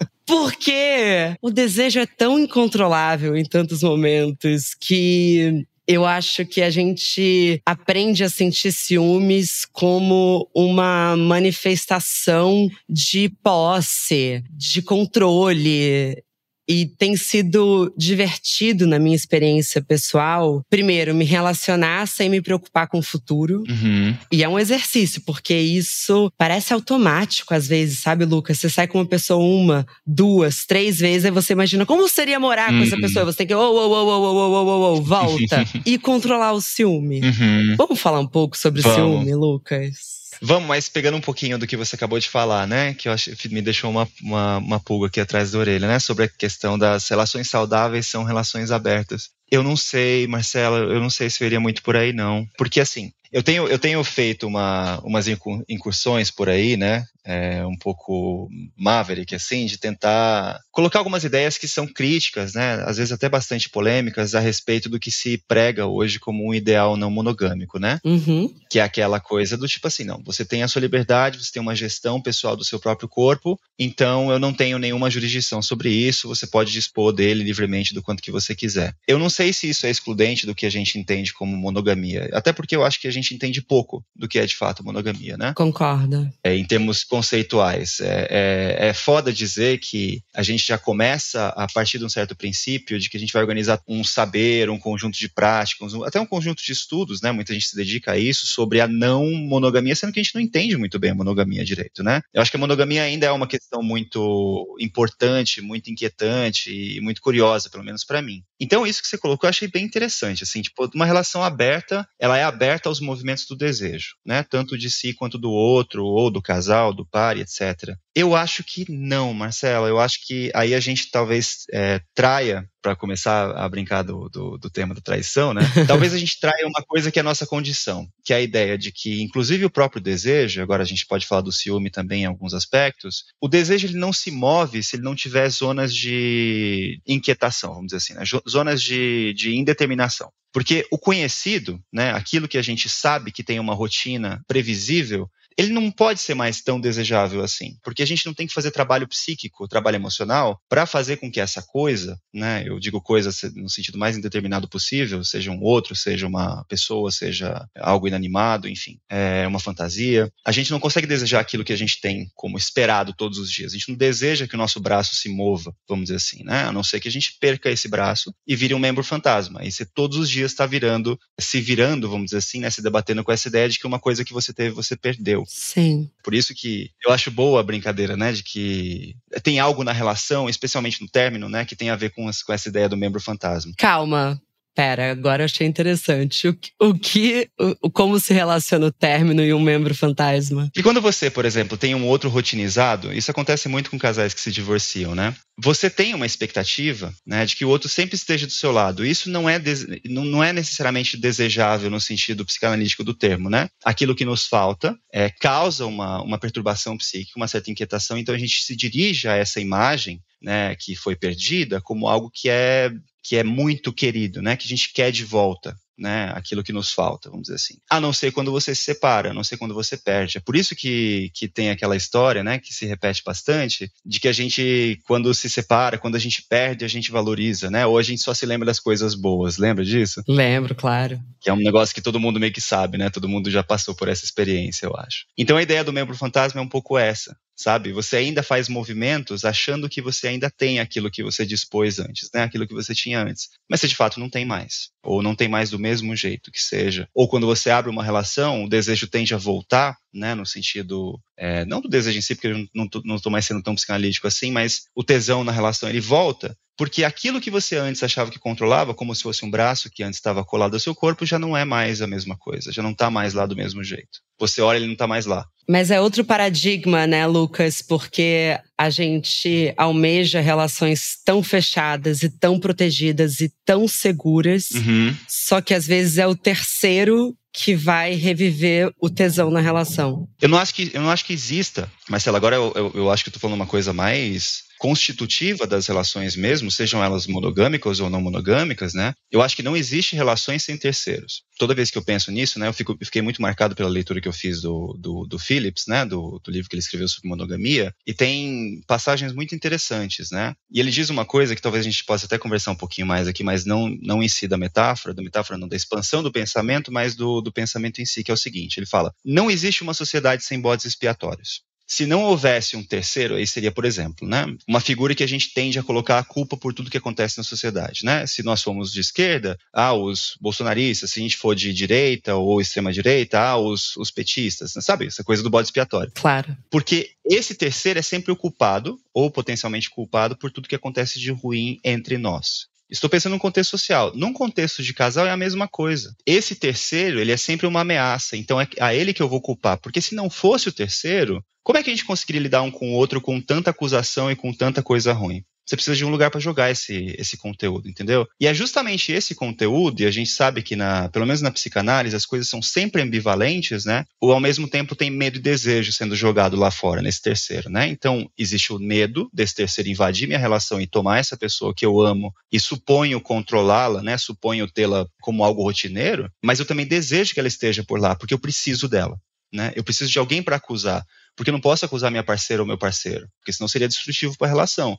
Porque 0.30 1.36
o 1.42 1.50
desejo 1.50 1.98
é 1.98 2.06
tão 2.06 2.38
incontrolável 2.38 3.36
em 3.36 3.44
tantos 3.44 3.82
momentos 3.82 4.76
que 4.80 5.66
eu 5.88 6.06
acho 6.06 6.46
que 6.46 6.62
a 6.62 6.70
gente 6.70 7.60
aprende 7.66 8.22
a 8.22 8.28
sentir 8.28 8.70
ciúmes 8.70 9.64
como 9.72 10.48
uma 10.54 11.16
manifestação 11.16 12.70
de 12.88 13.28
posse, 13.42 14.44
de 14.52 14.80
controle. 14.82 16.22
E 16.68 16.86
tem 16.86 17.16
sido 17.16 17.92
divertido 17.96 18.86
na 18.86 18.98
minha 18.98 19.16
experiência 19.16 19.82
pessoal. 19.82 20.62
Primeiro, 20.70 21.14
me 21.14 21.24
relacionar 21.24 22.06
sem 22.06 22.28
me 22.28 22.40
preocupar 22.40 22.86
com 22.86 22.98
o 22.98 23.02
futuro. 23.02 23.64
Uhum. 23.68 24.16
E 24.30 24.44
é 24.44 24.48
um 24.48 24.58
exercício, 24.58 25.22
porque 25.26 25.54
isso 25.54 26.30
parece 26.38 26.72
automático 26.72 27.54
às 27.54 27.66
vezes, 27.66 27.98
sabe, 27.98 28.24
Lucas? 28.24 28.58
Você 28.58 28.68
sai 28.68 28.86
com 28.86 28.98
uma 28.98 29.06
pessoa 29.06 29.42
uma, 29.42 29.86
duas, 30.06 30.64
três 30.64 30.98
vezes, 30.98 31.24
aí 31.24 31.30
você 31.30 31.52
imagina 31.52 31.84
como 31.84 32.08
seria 32.08 32.38
morar 32.38 32.70
uhum. 32.70 32.78
com 32.78 32.84
essa 32.84 32.94
uhum. 32.96 33.02
pessoa. 33.02 33.24
Você 33.24 33.38
tem 33.38 33.46
que, 33.46 33.54
oh, 33.54 33.60
oh, 33.60 33.90
oh, 33.90 34.06
oh, 34.06 34.22
oh, 34.22 34.36
oh, 34.36 34.66
oh, 34.66 34.98
oh, 34.98 35.02
volta. 35.02 35.64
e 35.84 35.98
controlar 35.98 36.52
o 36.52 36.60
ciúme. 36.60 37.20
Uhum. 37.20 37.74
Vamos 37.76 38.00
falar 38.00 38.20
um 38.20 38.26
pouco 38.26 38.56
sobre 38.56 38.80
Vamos. 38.82 38.96
ciúme, 38.96 39.34
Lucas? 39.34 40.19
Vamos, 40.42 40.68
mas 40.68 40.88
pegando 40.88 41.16
um 41.16 41.20
pouquinho 41.20 41.58
do 41.58 41.66
que 41.66 41.76
você 41.76 41.96
acabou 41.96 42.18
de 42.18 42.28
falar, 42.28 42.66
né? 42.66 42.94
Que 42.94 43.08
eu 43.08 43.12
acho 43.12 43.30
me 43.50 43.60
deixou 43.60 43.90
uma, 43.90 44.08
uma, 44.22 44.58
uma 44.58 44.80
pulga 44.80 45.08
aqui 45.08 45.20
atrás 45.20 45.50
da 45.50 45.58
orelha, 45.58 45.86
né? 45.86 45.98
Sobre 45.98 46.24
a 46.24 46.28
questão 46.28 46.78
das 46.78 47.06
relações 47.08 47.50
saudáveis 47.50 48.06
são 48.06 48.24
relações 48.24 48.70
abertas. 48.70 49.30
Eu 49.50 49.62
não 49.62 49.76
sei, 49.76 50.26
Marcela, 50.26 50.78
eu 50.78 51.00
não 51.00 51.10
sei 51.10 51.28
se 51.28 51.42
eu 51.42 51.46
iria 51.46 51.60
muito 51.60 51.82
por 51.82 51.96
aí, 51.96 52.12
não. 52.12 52.48
Porque 52.56 52.80
assim, 52.80 53.12
eu 53.32 53.42
tenho, 53.42 53.68
eu 53.68 53.78
tenho 53.78 54.02
feito 54.02 54.46
uma, 54.46 54.98
umas 55.00 55.26
incursões 55.68 56.30
por 56.30 56.48
aí, 56.48 56.76
né? 56.76 57.04
É, 57.22 57.64
um 57.66 57.76
pouco 57.76 58.48
maverick, 58.76 59.34
assim, 59.34 59.66
de 59.66 59.76
tentar 59.78 60.58
colocar 60.72 60.98
algumas 60.98 61.22
ideias 61.22 61.58
que 61.58 61.68
são 61.68 61.86
críticas, 61.86 62.54
né? 62.54 62.82
Às 62.86 62.96
vezes 62.96 63.12
até 63.12 63.28
bastante 63.28 63.68
polêmicas 63.68 64.34
a 64.34 64.40
respeito 64.40 64.88
do 64.88 64.98
que 64.98 65.10
se 65.10 65.38
prega 65.46 65.86
hoje 65.86 66.18
como 66.18 66.48
um 66.48 66.54
ideal 66.54 66.96
não 66.96 67.10
monogâmico, 67.10 67.78
né? 67.78 68.00
Uhum. 68.04 68.52
Que 68.70 68.78
é 68.78 68.82
aquela 68.82 69.20
coisa 69.20 69.56
do 69.56 69.68
tipo 69.68 69.86
assim, 69.86 70.02
não, 70.02 70.20
você 70.24 70.44
tem 70.44 70.62
a 70.62 70.68
sua 70.68 70.80
liberdade, 70.80 71.38
você 71.38 71.52
tem 71.52 71.62
uma 71.62 71.76
gestão 71.76 72.20
pessoal 72.20 72.56
do 72.56 72.64
seu 72.64 72.80
próprio 72.80 73.08
corpo, 73.08 73.60
então 73.78 74.32
eu 74.32 74.38
não 74.38 74.52
tenho 74.52 74.78
nenhuma 74.78 75.10
jurisdição 75.10 75.60
sobre 75.60 75.90
isso, 75.90 76.26
você 76.26 76.46
pode 76.46 76.72
dispor 76.72 77.12
dele 77.12 77.44
livremente 77.44 77.92
do 77.92 78.02
quanto 78.02 78.22
que 78.22 78.32
você 78.32 78.54
quiser. 78.54 78.94
Eu 79.06 79.18
não 79.18 79.28
sei 79.28 79.52
se 79.52 79.68
isso 79.68 79.86
é 79.86 79.90
excludente 79.90 80.46
do 80.46 80.54
que 80.54 80.64
a 80.64 80.70
gente 80.70 80.98
entende 80.98 81.34
como 81.34 81.56
monogamia, 81.56 82.30
até 82.32 82.52
porque 82.52 82.74
eu 82.74 82.84
acho 82.84 82.98
que 82.98 83.06
a 83.06 83.12
gente 83.12 83.19
entende 83.34 83.60
pouco 83.60 84.04
do 84.14 84.28
que 84.28 84.38
é 84.38 84.46
de 84.46 84.56
fato 84.56 84.84
monogamia, 84.84 85.36
né? 85.36 85.52
Concorda. 85.54 86.32
É, 86.42 86.56
em 86.56 86.64
termos 86.64 87.04
conceituais. 87.04 88.00
É, 88.00 88.26
é, 88.30 88.88
é 88.88 88.94
foda 88.94 89.32
dizer 89.32 89.78
que 89.78 90.22
a 90.34 90.42
gente 90.42 90.66
já 90.66 90.78
começa 90.78 91.48
a 91.48 91.66
partir 91.66 91.98
de 91.98 92.04
um 92.04 92.08
certo 92.08 92.34
princípio 92.34 92.98
de 92.98 93.08
que 93.08 93.16
a 93.16 93.20
gente 93.20 93.32
vai 93.32 93.42
organizar 93.42 93.80
um 93.86 94.02
saber, 94.02 94.70
um 94.70 94.78
conjunto 94.78 95.18
de 95.18 95.28
práticas, 95.28 95.94
até 96.06 96.20
um 96.20 96.26
conjunto 96.26 96.62
de 96.62 96.72
estudos, 96.72 97.20
né? 97.20 97.32
Muita 97.32 97.52
gente 97.52 97.66
se 97.66 97.76
dedica 97.76 98.12
a 98.12 98.18
isso 98.18 98.46
sobre 98.46 98.80
a 98.80 98.88
não 98.88 99.30
monogamia, 99.30 99.94
sendo 99.94 100.12
que 100.12 100.20
a 100.20 100.22
gente 100.22 100.34
não 100.34 100.42
entende 100.42 100.76
muito 100.76 100.98
bem 100.98 101.10
a 101.10 101.14
monogamia 101.14 101.64
direito, 101.64 102.02
né? 102.02 102.20
Eu 102.32 102.42
acho 102.42 102.50
que 102.50 102.56
a 102.56 102.60
monogamia 102.60 103.02
ainda 103.02 103.26
é 103.26 103.32
uma 103.32 103.46
questão 103.46 103.82
muito 103.82 104.76
importante, 104.80 105.60
muito 105.60 105.90
inquietante 105.90 106.70
e 106.70 107.00
muito 107.00 107.20
curiosa, 107.20 107.70
pelo 107.70 107.84
menos 107.84 108.04
para 108.04 108.22
mim. 108.22 108.42
Então, 108.60 108.86
isso 108.86 109.00
que 109.00 109.08
você 109.08 109.16
colocou 109.16 109.46
eu 109.46 109.50
achei 109.50 109.68
bem 109.68 109.84
interessante, 109.84 110.42
assim, 110.44 110.60
tipo, 110.60 110.88
uma 110.94 111.06
relação 111.06 111.42
aberta, 111.42 112.06
ela 112.18 112.36
é 112.36 112.44
aberta 112.44 112.88
aos 112.88 113.00
movimentos 113.00 113.46
do 113.46 113.56
desejo, 113.56 114.16
né? 114.24 114.42
Tanto 114.42 114.76
de 114.76 114.90
si 114.90 115.14
quanto 115.14 115.38
do 115.38 115.50
outro, 115.50 116.04
ou 116.04 116.30
do 116.30 116.42
casal, 116.42 116.92
do 116.92 117.06
par, 117.06 117.38
etc. 117.38 117.96
Eu 118.14 118.34
acho 118.34 118.62
que 118.62 118.84
não, 118.90 119.32
Marcela. 119.32 119.88
Eu 119.88 119.98
acho 119.98 120.26
que 120.26 120.50
aí 120.54 120.74
a 120.74 120.80
gente 120.80 121.10
talvez 121.10 121.64
é, 121.72 122.00
traia, 122.14 122.68
para 122.82 122.96
começar 122.96 123.50
a 123.52 123.68
brincar 123.68 124.02
do, 124.02 124.28
do, 124.28 124.58
do, 124.58 124.70
tema 124.70 124.94
da 124.94 125.00
traição, 125.00 125.52
né? 125.52 125.60
Talvez 125.86 126.14
a 126.14 126.18
gente 126.18 126.38
traia 126.40 126.66
uma 126.66 126.82
coisa 126.82 127.10
que 127.10 127.18
é 127.18 127.22
a 127.22 127.24
nossa 127.24 127.46
condição, 127.46 128.08
que 128.24 128.32
é 128.32 128.36
a 128.36 128.40
ideia 128.40 128.78
de 128.78 128.90
que, 128.90 129.22
inclusive, 129.22 129.64
o 129.64 129.70
próprio 129.70 130.00
desejo, 130.00 130.62
agora 130.62 130.82
a 130.82 130.86
gente 130.86 131.06
pode 131.06 131.26
falar 131.26 131.42
do 131.42 131.52
ciúme 131.52 131.90
também 131.90 132.22
em 132.22 132.26
alguns 132.26 132.54
aspectos, 132.54 133.24
o 133.40 133.48
desejo 133.48 133.86
ele 133.86 133.98
não 133.98 134.12
se 134.12 134.30
move 134.30 134.82
se 134.82 134.96
ele 134.96 135.02
não 135.02 135.14
tiver 135.14 135.48
zonas 135.48 135.94
de 135.94 137.00
inquietação, 137.06 137.74
vamos 137.74 137.86
dizer 137.86 137.96
assim, 137.96 138.14
né? 138.14 138.22
zonas 138.48 138.82
de, 138.82 139.34
de 139.34 139.54
indeterminação. 139.56 140.30
Porque 140.52 140.86
o 140.90 140.98
conhecido, 140.98 141.80
né, 141.92 142.10
aquilo 142.10 142.48
que 142.48 142.58
a 142.58 142.62
gente 142.62 142.88
sabe 142.88 143.30
que 143.30 143.44
tem 143.44 143.60
uma 143.60 143.74
rotina 143.74 144.42
previsível, 144.48 145.30
ele 145.56 145.72
não 145.72 145.90
pode 145.90 146.20
ser 146.20 146.34
mais 146.34 146.60
tão 146.60 146.80
desejável 146.80 147.42
assim, 147.42 147.76
porque 147.82 148.02
a 148.02 148.06
gente 148.06 148.26
não 148.26 148.34
tem 148.34 148.46
que 148.46 148.54
fazer 148.54 148.70
trabalho 148.70 149.08
psíquico, 149.08 149.68
trabalho 149.68 149.96
emocional, 149.96 150.60
para 150.68 150.86
fazer 150.86 151.16
com 151.16 151.30
que 151.30 151.40
essa 151.40 151.62
coisa, 151.62 152.18
né, 152.32 152.64
eu 152.66 152.78
digo 152.78 153.00
coisa 153.00 153.30
no 153.54 153.68
sentido 153.68 153.98
mais 153.98 154.16
indeterminado 154.16 154.68
possível, 154.68 155.22
seja 155.24 155.50
um 155.50 155.60
outro, 155.60 155.94
seja 155.94 156.26
uma 156.26 156.64
pessoa, 156.64 157.10
seja 157.10 157.68
algo 157.76 158.08
inanimado, 158.08 158.68
enfim, 158.68 158.98
é 159.08 159.46
uma 159.46 159.60
fantasia. 159.60 160.32
A 160.44 160.52
gente 160.52 160.70
não 160.70 160.80
consegue 160.80 161.06
desejar 161.06 161.40
aquilo 161.40 161.64
que 161.64 161.72
a 161.72 161.76
gente 161.76 162.00
tem 162.00 162.30
como 162.34 162.56
esperado 162.56 163.12
todos 163.12 163.38
os 163.38 163.50
dias. 163.50 163.72
A 163.72 163.76
gente 163.76 163.90
não 163.90 163.96
deseja 163.96 164.46
que 164.46 164.54
o 164.54 164.58
nosso 164.58 164.80
braço 164.80 165.14
se 165.14 165.28
mova, 165.28 165.74
vamos 165.88 166.04
dizer 166.04 166.16
assim, 166.16 166.44
né? 166.44 166.64
A 166.64 166.72
não 166.72 166.82
ser 166.82 167.00
que 167.00 167.08
a 167.08 167.12
gente 167.12 167.36
perca 167.40 167.70
esse 167.70 167.88
braço 167.88 168.34
e 168.46 168.56
vire 168.56 168.74
um 168.74 168.78
membro 168.78 169.04
fantasma. 169.04 169.64
E 169.64 169.70
você 169.70 169.84
todos 169.84 170.18
os 170.18 170.30
dias 170.30 170.52
está 170.52 170.66
virando, 170.66 171.18
se 171.38 171.60
virando, 171.60 172.08
vamos 172.08 172.26
dizer 172.26 172.38
assim, 172.38 172.60
né, 172.60 172.70
se 172.70 172.82
debatendo 172.82 173.24
com 173.24 173.32
essa 173.32 173.48
ideia 173.48 173.68
de 173.68 173.78
que 173.78 173.86
uma 173.86 173.98
coisa 173.98 174.24
que 174.24 174.32
você 174.32 174.52
teve, 174.52 174.74
você 174.74 174.96
perdeu. 174.96 175.39
Sim. 175.46 176.10
Por 176.22 176.34
isso 176.34 176.54
que 176.54 176.90
eu 177.04 177.12
acho 177.12 177.30
boa 177.30 177.60
a 177.60 177.64
brincadeira, 177.64 178.16
né, 178.16 178.32
de 178.32 178.42
que 178.42 179.16
tem 179.42 179.58
algo 179.58 179.84
na 179.84 179.92
relação, 179.92 180.48
especialmente 180.48 181.00
no 181.00 181.08
término, 181.08 181.48
né, 181.48 181.64
que 181.64 181.76
tem 181.76 181.90
a 181.90 181.96
ver 181.96 182.10
com, 182.10 182.28
com 182.46 182.52
essa 182.52 182.68
ideia 182.68 182.88
do 182.88 182.96
membro 182.96 183.20
fantasma. 183.20 183.72
Calma, 183.76 184.40
Pera, 184.74 185.10
agora 185.10 185.42
eu 185.42 185.46
achei 185.46 185.66
interessante. 185.66 186.48
O, 186.48 186.58
o 186.80 186.94
que. 186.94 187.48
O, 187.82 187.90
como 187.90 188.18
se 188.20 188.32
relaciona 188.32 188.86
o 188.86 188.92
término 188.92 189.42
e 189.42 189.52
um 189.52 189.60
membro 189.60 189.94
fantasma? 189.94 190.70
E 190.76 190.82
quando 190.82 191.00
você, 191.00 191.28
por 191.30 191.44
exemplo, 191.44 191.76
tem 191.76 191.94
um 191.94 192.06
outro 192.06 192.28
rotinizado, 192.28 193.12
isso 193.12 193.30
acontece 193.30 193.68
muito 193.68 193.90
com 193.90 193.98
casais 193.98 194.32
que 194.32 194.40
se 194.40 194.50
divorciam, 194.50 195.14
né? 195.14 195.34
Você 195.62 195.90
tem 195.90 196.14
uma 196.14 196.24
expectativa 196.24 197.12
né, 197.26 197.44
de 197.44 197.54
que 197.54 197.64
o 197.64 197.68
outro 197.68 197.88
sempre 197.88 198.14
esteja 198.14 198.46
do 198.46 198.52
seu 198.52 198.72
lado. 198.72 199.04
Isso 199.04 199.28
não 199.28 199.48
é, 199.48 199.60
não 200.08 200.42
é 200.42 200.52
necessariamente 200.52 201.18
desejável 201.18 201.90
no 201.90 202.00
sentido 202.00 202.46
psicanalítico 202.46 203.04
do 203.04 203.12
termo, 203.12 203.50
né? 203.50 203.68
Aquilo 203.84 204.14
que 204.14 204.24
nos 204.24 204.46
falta 204.46 204.96
é, 205.12 205.28
causa 205.28 205.84
uma, 205.84 206.22
uma 206.22 206.38
perturbação 206.38 206.96
psíquica, 206.96 207.38
uma 207.38 207.48
certa 207.48 207.70
inquietação, 207.70 208.16
então 208.16 208.34
a 208.34 208.38
gente 208.38 208.62
se 208.62 208.74
dirige 208.74 209.28
a 209.28 209.36
essa 209.36 209.60
imagem 209.60 210.22
né, 210.40 210.74
que 210.76 210.96
foi 210.96 211.14
perdida 211.14 211.80
como 211.80 212.08
algo 212.08 212.30
que 212.32 212.48
é 212.48 212.90
que 213.22 213.36
é 213.36 213.44
muito 213.44 213.92
querido, 213.92 214.40
né, 214.42 214.56
que 214.56 214.66
a 214.66 214.68
gente 214.68 214.92
quer 214.92 215.10
de 215.10 215.24
volta, 215.24 215.76
né, 216.00 216.32
aquilo 216.34 216.64
que 216.64 216.72
nos 216.72 216.90
falta, 216.90 217.28
vamos 217.28 217.42
dizer 217.42 217.56
assim. 217.56 217.74
A 217.88 218.00
não 218.00 218.12
ser 218.12 218.32
quando 218.32 218.50
você 218.50 218.74
se 218.74 218.82
separa, 218.82 219.30
a 219.30 219.34
não 219.34 219.44
ser 219.44 219.58
quando 219.58 219.74
você 219.74 219.98
perde. 219.98 220.38
É 220.38 220.40
por 220.40 220.56
isso 220.56 220.74
que, 220.74 221.30
que 221.34 221.46
tem 221.46 221.70
aquela 221.70 221.94
história, 221.94 222.42
né, 222.42 222.58
que 222.58 222.72
se 222.72 222.86
repete 222.86 223.22
bastante, 223.24 223.92
de 224.04 224.18
que 224.18 224.26
a 224.26 224.32
gente, 224.32 224.98
quando 225.06 225.32
se 225.34 225.50
separa, 225.50 225.98
quando 225.98 226.16
a 226.16 226.18
gente 226.18 226.42
perde, 226.48 226.86
a 226.86 226.88
gente 226.88 227.10
valoriza, 227.10 227.70
né, 227.70 227.84
ou 227.84 227.98
a 227.98 228.02
gente 228.02 228.22
só 228.22 228.32
se 228.32 228.46
lembra 228.46 228.64
das 228.64 228.80
coisas 228.80 229.14
boas. 229.14 229.58
Lembra 229.58 229.84
disso? 229.84 230.22
Lembro, 230.26 230.74
claro. 230.74 231.20
Que 231.38 231.50
é 231.50 231.52
um 231.52 231.56
negócio 231.56 231.94
que 231.94 232.00
todo 232.00 232.18
mundo 232.18 232.40
meio 232.40 232.52
que 232.52 232.62
sabe, 232.62 232.96
né, 232.96 233.10
todo 233.10 233.28
mundo 233.28 233.50
já 233.50 233.62
passou 233.62 233.94
por 233.94 234.08
essa 234.08 234.24
experiência, 234.24 234.86
eu 234.86 234.96
acho. 234.96 235.26
Então 235.36 235.58
a 235.58 235.62
ideia 235.62 235.84
do 235.84 235.92
membro 235.92 236.16
fantasma 236.16 236.60
é 236.60 236.64
um 236.64 236.68
pouco 236.68 236.96
essa, 236.96 237.36
sabe? 237.60 237.92
Você 237.92 238.16
ainda 238.16 238.42
faz 238.42 238.68
movimentos 238.68 239.44
achando 239.44 239.88
que 239.88 240.00
você 240.00 240.28
ainda 240.28 240.50
tem 240.50 240.80
aquilo 240.80 241.10
que 241.10 241.22
você 241.22 241.44
dispôs 241.44 241.98
antes, 241.98 242.30
né? 242.32 242.42
Aquilo 242.42 242.66
que 242.66 242.72
você 242.72 242.94
tinha 242.94 243.22
antes. 243.22 243.50
Mas 243.68 243.80
você 243.80 243.88
de 243.88 243.96
fato 243.96 244.18
não 244.18 244.30
tem 244.30 244.46
mais. 244.46 244.90
Ou 245.02 245.22
não 245.22 245.34
tem 245.34 245.48
mais 245.48 245.70
do 245.70 245.78
mesmo 245.78 246.16
jeito 246.16 246.50
que 246.50 246.60
seja. 246.60 247.08
Ou 247.14 247.28
quando 247.28 247.46
você 247.46 247.70
abre 247.70 247.90
uma 247.90 248.02
relação, 248.02 248.64
o 248.64 248.68
desejo 248.68 249.06
tende 249.06 249.34
a 249.34 249.38
voltar, 249.38 249.96
né? 250.12 250.34
No 250.34 250.46
sentido. 250.46 251.20
É, 251.36 251.64
não 251.64 251.80
do 251.80 251.88
desejo 251.88 252.18
em 252.18 252.22
si, 252.22 252.34
porque 252.34 252.48
eu 252.48 252.68
não 253.04 253.16
estou 253.16 253.32
mais 253.32 253.46
sendo 253.46 253.62
tão 253.62 253.74
psicanalítico 253.74 254.26
assim, 254.26 254.50
mas 254.50 254.82
o 254.94 255.04
tesão 255.04 255.44
na 255.44 255.52
relação 255.52 255.88
ele 255.88 256.00
volta 256.00 256.56
porque 256.80 257.04
aquilo 257.04 257.42
que 257.42 257.50
você 257.50 257.76
antes 257.76 258.02
achava 258.02 258.30
que 258.30 258.38
controlava, 258.38 258.94
como 258.94 259.14
se 259.14 259.22
fosse 259.22 259.44
um 259.44 259.50
braço 259.50 259.90
que 259.90 260.02
antes 260.02 260.16
estava 260.16 260.42
colado 260.42 260.72
ao 260.72 260.80
seu 260.80 260.94
corpo, 260.94 261.26
já 261.26 261.38
não 261.38 261.54
é 261.54 261.62
mais 261.62 262.00
a 262.00 262.06
mesma 262.06 262.38
coisa, 262.38 262.72
já 262.72 262.82
não 262.82 262.92
está 262.92 263.10
mais 263.10 263.34
lá 263.34 263.44
do 263.44 263.54
mesmo 263.54 263.84
jeito. 263.84 264.20
Você 264.38 264.62
olha, 264.62 264.78
ele 264.78 264.86
não 264.86 264.94
está 264.94 265.06
mais 265.06 265.26
lá. 265.26 265.44
Mas 265.68 265.90
é 265.90 266.00
outro 266.00 266.24
paradigma, 266.24 267.06
né, 267.06 267.26
Lucas? 267.26 267.82
Porque 267.82 268.58
a 268.80 268.88
gente 268.88 269.74
almeja 269.76 270.40
relações 270.40 271.18
tão 271.22 271.42
fechadas 271.42 272.22
e 272.22 272.30
tão 272.30 272.58
protegidas 272.58 273.38
e 273.40 273.52
tão 273.62 273.86
seguras, 273.86 274.70
Uhum. 274.70 275.14
só 275.28 275.60
que 275.60 275.74
às 275.74 275.86
vezes 275.86 276.16
é 276.16 276.26
o 276.26 276.34
terceiro 276.34 277.36
que 277.52 277.74
vai 277.74 278.14
reviver 278.14 278.90
o 278.98 279.10
tesão 279.10 279.50
na 279.50 279.60
relação. 279.60 280.26
Eu 280.40 280.48
não 280.48 280.56
acho 280.56 280.74
que, 280.74 280.90
eu 280.94 281.02
não 281.02 281.10
acho 281.10 281.26
que 281.26 281.34
exista, 281.34 281.90
Marcelo, 282.08 282.38
agora 282.38 282.56
eu, 282.56 282.72
eu, 282.74 282.92
eu 282.94 283.10
acho 283.10 283.22
que 283.22 283.28
eu 283.28 283.34
tô 283.34 283.38
falando 283.40 283.56
uma 283.56 283.66
coisa 283.66 283.92
mais 283.92 284.62
constitutiva 284.80 285.66
das 285.66 285.86
relações 285.86 286.34
mesmo, 286.34 286.70
sejam 286.70 287.04
elas 287.04 287.26
monogâmicas 287.26 288.00
ou 288.00 288.08
não 288.08 288.18
monogâmicas, 288.18 288.94
né? 288.94 289.12
Eu 289.30 289.42
acho 289.42 289.54
que 289.54 289.62
não 289.62 289.76
existe 289.76 290.16
relações 290.16 290.64
sem 290.64 290.74
terceiros. 290.74 291.42
Toda 291.58 291.74
vez 291.74 291.90
que 291.90 291.98
eu 291.98 292.02
penso 292.02 292.32
nisso, 292.32 292.58
né, 292.58 292.66
eu, 292.66 292.72
fico, 292.72 292.96
fiquei 293.04 293.20
muito 293.20 293.42
marcado 293.42 293.76
pela 293.76 293.90
leitura 293.90 294.22
que 294.22 294.26
eu 294.26 294.32
fiz 294.32 294.62
do, 294.62 294.96
do, 294.98 295.26
do 295.26 295.38
Phillips, 295.38 295.84
né, 295.86 296.06
do, 296.06 296.40
do, 296.42 296.50
livro 296.50 296.66
que 296.66 296.74
ele 296.74 296.80
escreveu 296.80 297.06
sobre 297.08 297.28
monogamia, 297.28 297.94
e 298.06 298.14
tem 298.14 298.80
passagens 298.86 299.34
muito 299.34 299.54
interessantes, 299.54 300.30
né? 300.30 300.54
E 300.72 300.80
ele 300.80 300.90
diz 300.90 301.10
uma 301.10 301.26
coisa 301.26 301.54
que 301.54 301.60
talvez 301.60 301.84
a 301.84 301.90
gente 301.90 302.02
possa 302.02 302.24
até 302.24 302.38
conversar 302.38 302.70
um 302.70 302.76
pouquinho 302.76 303.06
mais 303.06 303.28
aqui, 303.28 303.44
mas 303.44 303.66
não, 303.66 303.94
não 304.00 304.22
em 304.22 304.28
si 304.30 304.48
da 304.48 304.56
metáfora, 304.56 305.12
da 305.12 305.22
metáfora 305.22 305.58
não 305.58 305.68
da 305.68 305.76
expansão 305.76 306.22
do 306.22 306.32
pensamento, 306.32 306.90
mas 306.90 307.14
do, 307.14 307.42
do 307.42 307.52
pensamento 307.52 308.00
em 308.00 308.06
si, 308.06 308.24
que 308.24 308.30
é 308.30 308.34
o 308.34 308.38
seguinte, 308.38 308.78
ele 308.78 308.86
fala, 308.86 309.12
não 309.22 309.50
existe 309.50 309.82
uma 309.82 309.92
sociedade 309.92 310.42
sem 310.42 310.58
bodes 310.58 310.86
expiatórios. 310.86 311.68
Se 311.90 312.06
não 312.06 312.22
houvesse 312.22 312.76
um 312.76 312.84
terceiro, 312.84 313.34
aí 313.34 313.44
seria, 313.44 313.72
por 313.72 313.84
exemplo, 313.84 314.26
né, 314.26 314.46
uma 314.68 314.78
figura 314.78 315.12
que 315.12 315.24
a 315.24 315.26
gente 315.26 315.52
tende 315.52 315.76
a 315.76 315.82
colocar 315.82 316.20
a 316.20 316.24
culpa 316.24 316.56
por 316.56 316.72
tudo 316.72 316.88
que 316.88 316.96
acontece 316.96 317.36
na 317.36 317.42
sociedade. 317.42 318.04
Né? 318.04 318.28
Se 318.28 318.44
nós 318.44 318.62
formos 318.62 318.92
de 318.92 319.00
esquerda, 319.00 319.58
ah, 319.72 319.92
os 319.92 320.36
bolsonaristas, 320.40 321.10
se 321.10 321.18
a 321.18 321.22
gente 321.24 321.36
for 321.36 321.52
de 321.56 321.74
direita 321.74 322.36
ou 322.36 322.60
extrema-direita, 322.60 323.40
ah, 323.40 323.56
os, 323.56 323.96
os 323.96 324.08
petistas, 324.08 324.76
né? 324.76 324.80
sabe? 324.80 325.08
Essa 325.08 325.24
coisa 325.24 325.42
do 325.42 325.50
bode 325.50 325.66
expiatório. 325.66 326.12
Claro. 326.14 326.56
Porque 326.70 327.10
esse 327.24 327.56
terceiro 327.56 327.98
é 327.98 328.02
sempre 328.02 328.30
o 328.30 328.36
culpado, 328.36 328.96
ou 329.12 329.28
potencialmente 329.28 329.90
culpado, 329.90 330.36
por 330.36 330.52
tudo 330.52 330.68
que 330.68 330.76
acontece 330.76 331.18
de 331.18 331.32
ruim 331.32 331.80
entre 331.82 332.18
nós. 332.18 332.69
Estou 332.90 333.08
pensando 333.08 333.32
num 333.32 333.38
contexto 333.38 333.70
social. 333.70 334.12
Num 334.14 334.32
contexto 334.32 334.82
de 334.82 334.92
casal 334.92 335.26
é 335.26 335.30
a 335.30 335.36
mesma 335.36 335.68
coisa. 335.68 336.14
Esse 336.26 336.56
terceiro, 336.56 337.20
ele 337.20 337.30
é 337.30 337.36
sempre 337.36 337.66
uma 337.66 337.82
ameaça. 337.82 338.36
Então 338.36 338.60
é 338.60 338.66
a 338.80 338.92
ele 338.92 339.14
que 339.14 339.22
eu 339.22 339.28
vou 339.28 339.40
culpar. 339.40 339.78
Porque 339.78 340.00
se 340.00 340.14
não 340.14 340.28
fosse 340.28 340.68
o 340.68 340.72
terceiro, 340.72 341.44
como 341.62 341.78
é 341.78 341.82
que 341.82 341.90
a 341.90 341.92
gente 341.92 342.04
conseguiria 342.04 342.42
lidar 342.42 342.62
um 342.62 342.70
com 342.70 342.90
o 342.90 342.94
outro 342.94 343.20
com 343.20 343.40
tanta 343.40 343.70
acusação 343.70 344.30
e 344.30 344.34
com 344.34 344.52
tanta 344.52 344.82
coisa 344.82 345.12
ruim? 345.12 345.44
Você 345.70 345.76
precisa 345.76 345.96
de 345.96 346.04
um 346.04 346.08
lugar 346.08 346.32
para 346.32 346.40
jogar 346.40 346.68
esse, 346.68 347.14
esse 347.16 347.36
conteúdo, 347.36 347.88
entendeu? 347.88 348.26
E 348.40 348.48
é 348.48 348.52
justamente 348.52 349.12
esse 349.12 349.36
conteúdo, 349.36 350.02
e 350.02 350.04
a 350.04 350.10
gente 350.10 350.28
sabe 350.28 350.62
que, 350.62 350.74
na, 350.74 351.08
pelo 351.10 351.24
menos 351.24 351.40
na 351.40 351.50
psicanálise, 351.52 352.16
as 352.16 352.26
coisas 352.26 352.48
são 352.48 352.60
sempre 352.60 353.00
ambivalentes, 353.00 353.84
né? 353.84 354.04
Ou 354.20 354.32
ao 354.32 354.40
mesmo 354.40 354.66
tempo 354.66 354.96
tem 354.96 355.12
medo 355.12 355.38
e 355.38 355.40
desejo 355.40 355.92
sendo 355.92 356.16
jogado 356.16 356.56
lá 356.56 356.72
fora, 356.72 357.00
nesse 357.00 357.22
terceiro, 357.22 357.70
né? 357.70 357.86
Então, 357.86 358.28
existe 358.36 358.72
o 358.72 358.80
medo 358.80 359.30
desse 359.32 359.54
terceiro 359.54 359.88
invadir 359.88 360.26
minha 360.26 360.40
relação 360.40 360.80
e 360.80 360.88
tomar 360.88 361.20
essa 361.20 361.36
pessoa 361.36 361.72
que 361.72 361.86
eu 361.86 362.00
amo 362.00 362.34
e 362.50 362.58
suponho 362.58 363.20
controlá-la, 363.20 364.02
né? 364.02 364.18
Suponho 364.18 364.68
tê-la 364.68 365.06
como 365.20 365.44
algo 365.44 365.62
rotineiro, 365.62 366.28
mas 366.42 366.58
eu 366.58 366.66
também 366.66 366.84
desejo 366.84 367.32
que 367.32 367.38
ela 367.38 367.46
esteja 367.46 367.84
por 367.84 368.00
lá, 368.00 368.16
porque 368.16 368.34
eu 368.34 368.40
preciso 368.40 368.88
dela. 368.88 369.16
Né? 369.52 369.72
Eu 369.76 369.84
preciso 369.84 370.10
de 370.10 370.18
alguém 370.18 370.42
para 370.42 370.56
acusar, 370.56 371.04
porque 371.36 371.50
eu 371.50 371.52
não 371.52 371.60
posso 371.60 371.84
acusar 371.84 372.10
minha 372.10 372.24
parceira 372.24 372.60
ou 372.60 372.66
meu 372.66 372.78
parceiro, 372.78 373.28
porque 373.38 373.52
senão 373.52 373.68
seria 373.68 373.88
destrutivo 373.88 374.36
para 374.36 374.48
a 374.48 374.50
relação. 374.50 374.98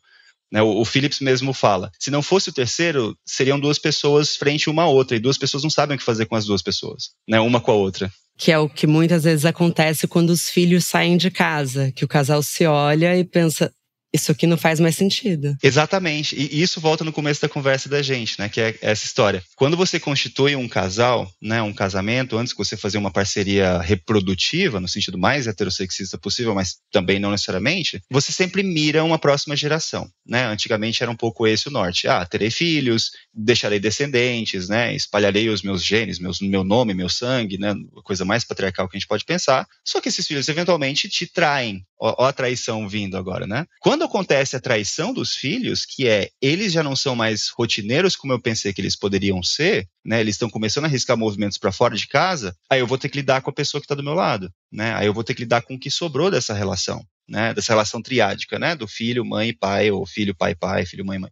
Né, 0.52 0.62
o, 0.62 0.82
o 0.82 0.86
Phillips 0.86 1.20
mesmo 1.20 1.54
fala: 1.54 1.92
se 2.00 2.12
não 2.12 2.22
fosse 2.22 2.50
o 2.50 2.54
terceiro, 2.54 3.16
seriam 3.26 3.60
duas 3.60 3.80
pessoas 3.80 4.36
frente 4.36 4.70
uma 4.70 4.84
a 4.84 4.88
outra, 4.88 5.16
e 5.16 5.20
duas 5.20 5.38
pessoas 5.38 5.64
não 5.64 5.70
sabem 5.70 5.96
o 5.96 5.98
que 5.98 6.06
fazer 6.06 6.26
com 6.26 6.36
as 6.36 6.46
duas 6.46 6.62
pessoas, 6.62 7.12
né, 7.28 7.40
uma 7.40 7.62
com 7.62 7.72
a 7.72 7.76
outra. 7.76 8.12
Que 8.38 8.52
é 8.52 8.58
o 8.58 8.68
que 8.68 8.88
muitas 8.88 9.24
vezes 9.24 9.46
acontece 9.46 10.08
quando 10.08 10.32
os 10.32 10.50
filhos 10.50 10.86
saem 10.86 11.16
de 11.16 11.30
casa, 11.30 11.92
que 11.92 12.04
o 12.04 12.08
casal 12.08 12.42
se 12.42 12.66
olha 12.66 13.16
e 13.18 13.24
pensa: 13.24 13.72
isso 14.14 14.32
aqui 14.32 14.46
não 14.46 14.58
faz 14.58 14.80
mais 14.80 14.96
sentido. 14.96 15.56
Exatamente. 15.64 16.36
E 16.36 16.62
isso 16.62 16.82
volta 16.82 17.04
no 17.04 17.14
começo 17.14 17.42
da 17.42 17.50
conversa 17.50 17.88
da 17.88 18.02
gente, 18.02 18.38
né? 18.40 18.50
Que 18.50 18.60
é 18.60 18.76
essa 18.82 19.06
história. 19.06 19.44
Quando 19.56 19.78
você 19.78 20.00
constitui 20.00 20.56
um 20.56 20.68
casal, 20.68 21.32
né? 21.42 21.62
Um 21.62 21.74
casamento, 21.74 22.38
antes 22.38 22.52
de 22.52 22.58
você 22.58 22.76
fazer 22.76 22.98
uma 22.98 23.12
parceria 23.12 23.80
reprodutiva, 23.80 24.80
no 24.80 24.88
sentido 24.88 25.18
mais 25.18 25.48
heterossexista 25.48 26.18
possível, 26.18 26.54
mas 26.54 26.78
também 26.92 27.20
não 27.20 27.32
necessariamente, 27.32 28.02
você 28.10 28.32
sempre 28.32 28.64
mira 28.64 29.04
uma 29.04 29.18
próxima 29.18 29.56
geração, 29.56 30.10
né? 30.26 30.46
Antigamente 30.46 31.02
era 31.02 31.12
um 31.12 31.16
pouco 31.16 31.48
esse 31.48 31.70
o 31.70 31.72
norte. 31.72 32.08
Ah, 32.08 32.26
terei 32.26 32.52
filhos, 32.52 33.12
deixarei 33.34 33.80
descendentes, 33.80 34.68
né? 34.68 34.94
Espalharei 34.94 35.50
os 35.50 35.62
meus 35.62 35.84
genes, 35.84 36.20
meus, 36.20 36.42
meu 36.42 36.64
nome, 36.64 36.94
meu 36.94 37.10
sangue, 37.10 37.58
né? 37.58 37.74
Coisa 38.04 38.26
mais 38.26 38.44
patriarcal 38.44 38.90
que 38.90 38.98
a 38.98 39.00
gente 39.00 39.08
pode 39.08 39.24
pensar. 39.24 39.66
Só 39.86 40.02
que 40.02 40.10
esses 40.10 40.28
filhos 40.28 40.50
eventualmente 40.50 41.08
te 41.08 41.26
traem. 41.26 41.86
Ó, 42.00 42.16
ó 42.18 42.26
a 42.26 42.34
traição 42.34 42.90
vindo 42.90 43.16
agora, 43.16 43.48
né? 43.48 43.66
Quando 43.80 44.01
acontece 44.04 44.56
a 44.56 44.60
traição 44.60 45.14
dos 45.14 45.36
filhos, 45.36 45.86
que 45.86 46.08
é 46.08 46.30
eles 46.42 46.74
já 46.74 46.84
não 46.84 46.96
são 46.96 47.16
mais 47.16 47.50
rotineiros 47.50 48.16
como 48.16 48.34
eu 48.34 48.42
pensei 48.42 48.74
que 48.74 48.82
eles 48.82 48.96
poderiam 48.96 49.42
ser, 49.42 49.88
né? 50.04 50.20
Eles 50.20 50.36
estão 50.36 50.50
começando 50.50 50.86
a 50.86 50.88
arriscar 50.88 51.18
movimentos 51.18 51.58
para 51.58 51.72
fora 51.72 51.96
de 51.96 52.08
casa, 52.08 52.56
aí 52.70 52.80
eu 52.80 52.88
vou 52.88 52.98
ter 52.98 53.10
que 53.10 53.18
lidar 53.18 53.42
com 53.42 53.50
a 53.50 53.54
pessoa 53.54 53.82
que 53.82 53.86
está 53.86 53.96
do 53.96 54.04
meu 54.04 54.14
lado, 54.14 54.52
né? 54.72 54.94
Aí 54.96 55.08
eu 55.08 55.14
vou 55.14 55.24
ter 55.24 55.34
que 55.34 55.42
lidar 55.42 55.62
com 55.62 55.76
o 55.76 55.80
que 55.80 55.92
sobrou 55.92 56.30
dessa 56.32 56.54
relação, 56.54 57.06
né? 57.28 57.54
Dessa 57.54 57.74
relação 57.74 58.02
triádica, 58.02 58.58
né? 58.60 58.76
Do 58.76 58.88
filho, 58.88 59.26
mãe 59.26 59.54
pai, 59.54 59.92
ou 59.92 60.06
filho, 60.06 60.36
pai, 60.36 60.56
pai, 60.56 60.86
filho, 60.86 61.06
mãe, 61.06 61.20
mãe. 61.20 61.32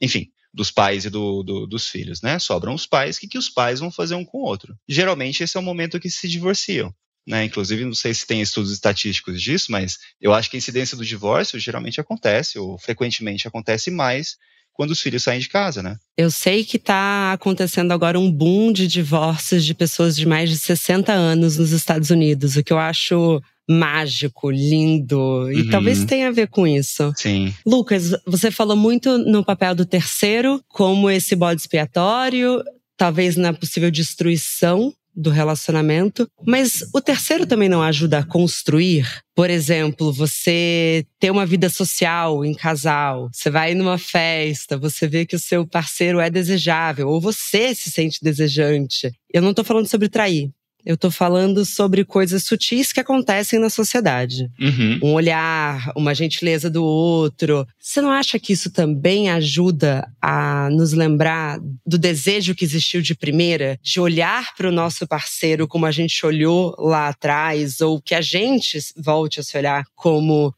Enfim, 0.00 0.28
dos 0.52 0.70
pais 0.70 1.04
e 1.04 1.10
do, 1.10 1.42
do, 1.42 1.66
dos 1.66 1.88
filhos, 1.88 2.20
né? 2.20 2.38
Sobram 2.38 2.74
os 2.74 2.86
pais, 2.86 3.16
o 3.16 3.20
que, 3.20 3.28
que 3.28 3.38
os 3.38 3.48
pais 3.48 3.80
vão 3.80 3.90
fazer 3.90 4.14
um 4.14 4.24
com 4.24 4.38
o 4.38 4.44
outro? 4.44 4.76
Geralmente 4.88 5.42
esse 5.42 5.56
é 5.56 5.60
o 5.60 5.62
momento 5.62 5.98
que 5.98 6.10
se 6.10 6.28
divorciam. 6.28 6.94
Né? 7.26 7.44
Inclusive, 7.44 7.84
não 7.84 7.94
sei 7.94 8.12
se 8.12 8.26
tem 8.26 8.40
estudos 8.40 8.72
estatísticos 8.72 9.40
disso, 9.40 9.70
mas 9.70 9.98
eu 10.20 10.32
acho 10.34 10.50
que 10.50 10.56
a 10.56 10.58
incidência 10.58 10.96
do 10.96 11.04
divórcio 11.04 11.58
geralmente 11.58 12.00
acontece, 12.00 12.58
ou 12.58 12.76
frequentemente 12.78 13.46
acontece 13.46 13.90
mais 13.90 14.36
quando 14.72 14.90
os 14.90 15.00
filhos 15.00 15.22
saem 15.22 15.38
de 15.38 15.48
casa, 15.48 15.82
né? 15.82 15.96
Eu 16.16 16.30
sei 16.30 16.64
que 16.64 16.78
está 16.78 17.32
acontecendo 17.32 17.92
agora 17.92 18.18
um 18.18 18.32
boom 18.32 18.72
de 18.72 18.88
divórcios 18.88 19.64
de 19.64 19.74
pessoas 19.74 20.16
de 20.16 20.26
mais 20.26 20.48
de 20.50 20.58
60 20.58 21.12
anos 21.12 21.58
nos 21.58 21.72
Estados 21.72 22.10
Unidos, 22.10 22.56
o 22.56 22.64
que 22.64 22.72
eu 22.72 22.78
acho 22.78 23.40
mágico, 23.68 24.50
lindo, 24.50 25.50
e 25.52 25.62
Uhum. 25.62 25.70
talvez 25.70 26.04
tenha 26.04 26.28
a 26.28 26.32
ver 26.32 26.48
com 26.48 26.66
isso. 26.66 27.12
Sim. 27.16 27.54
Lucas, 27.64 28.10
você 28.26 28.50
falou 28.50 28.76
muito 28.76 29.16
no 29.18 29.44
papel 29.44 29.74
do 29.74 29.86
terceiro, 29.86 30.62
como 30.68 31.08
esse 31.10 31.36
bode 31.36 31.60
expiatório, 31.60 32.62
talvez 32.96 33.36
na 33.36 33.52
possível 33.52 33.90
destruição 33.90 34.92
do 35.14 35.30
relacionamento, 35.30 36.26
mas 36.46 36.82
o 36.94 37.00
terceiro 37.00 37.46
também 37.46 37.68
não 37.68 37.82
ajuda 37.82 38.18
a 38.18 38.24
construir. 38.24 39.06
Por 39.34 39.50
exemplo, 39.50 40.12
você 40.12 41.04
ter 41.18 41.30
uma 41.30 41.46
vida 41.46 41.68
social 41.68 42.44
em 42.44 42.54
casal, 42.54 43.28
você 43.32 43.50
vai 43.50 43.74
numa 43.74 43.98
festa, 43.98 44.76
você 44.76 45.06
vê 45.06 45.26
que 45.26 45.36
o 45.36 45.40
seu 45.40 45.66
parceiro 45.66 46.20
é 46.20 46.30
desejável, 46.30 47.08
ou 47.08 47.20
você 47.20 47.74
se 47.74 47.90
sente 47.90 48.18
desejante. 48.22 49.10
Eu 49.32 49.42
não 49.42 49.54
tô 49.54 49.64
falando 49.64 49.86
sobre 49.86 50.08
trair. 50.08 50.50
Eu 50.84 50.96
tô 50.96 51.10
falando 51.10 51.64
sobre 51.64 52.04
coisas 52.04 52.44
sutis 52.44 52.92
que 52.92 53.00
acontecem 53.00 53.58
na 53.58 53.70
sociedade 53.70 54.48
Uhum. 54.60 54.98
um 55.02 55.12
olhar, 55.12 55.92
uma 55.96 56.14
gentileza 56.14 56.68
do 56.68 56.82
outro. 56.84 57.66
Você 57.80 58.00
não 58.00 58.10
acha 58.10 58.38
que 58.38 58.52
isso 58.52 58.70
também 58.70 59.30
ajuda 59.30 60.06
a 60.20 60.68
nos 60.70 60.92
lembrar 60.92 61.58
do 61.86 61.98
desejo 61.98 62.54
que 62.54 62.64
existiu 62.64 63.00
de 63.00 63.14
primeira, 63.14 63.78
de 63.82 64.00
olhar 64.00 64.54
para 64.56 64.68
o 64.68 64.72
nosso 64.72 65.06
parceiro 65.06 65.68
como 65.68 65.86
a 65.86 65.90
gente 65.92 66.24
olhou 66.26 66.74
lá 66.78 67.08
atrás, 67.08 67.80
ou 67.80 68.00
que 68.00 68.14
a 68.14 68.20
gente 68.20 68.78
volte 68.96 69.40
a 69.40 69.42
se 69.42 69.56
olhar 69.56 69.84
como 69.94 70.54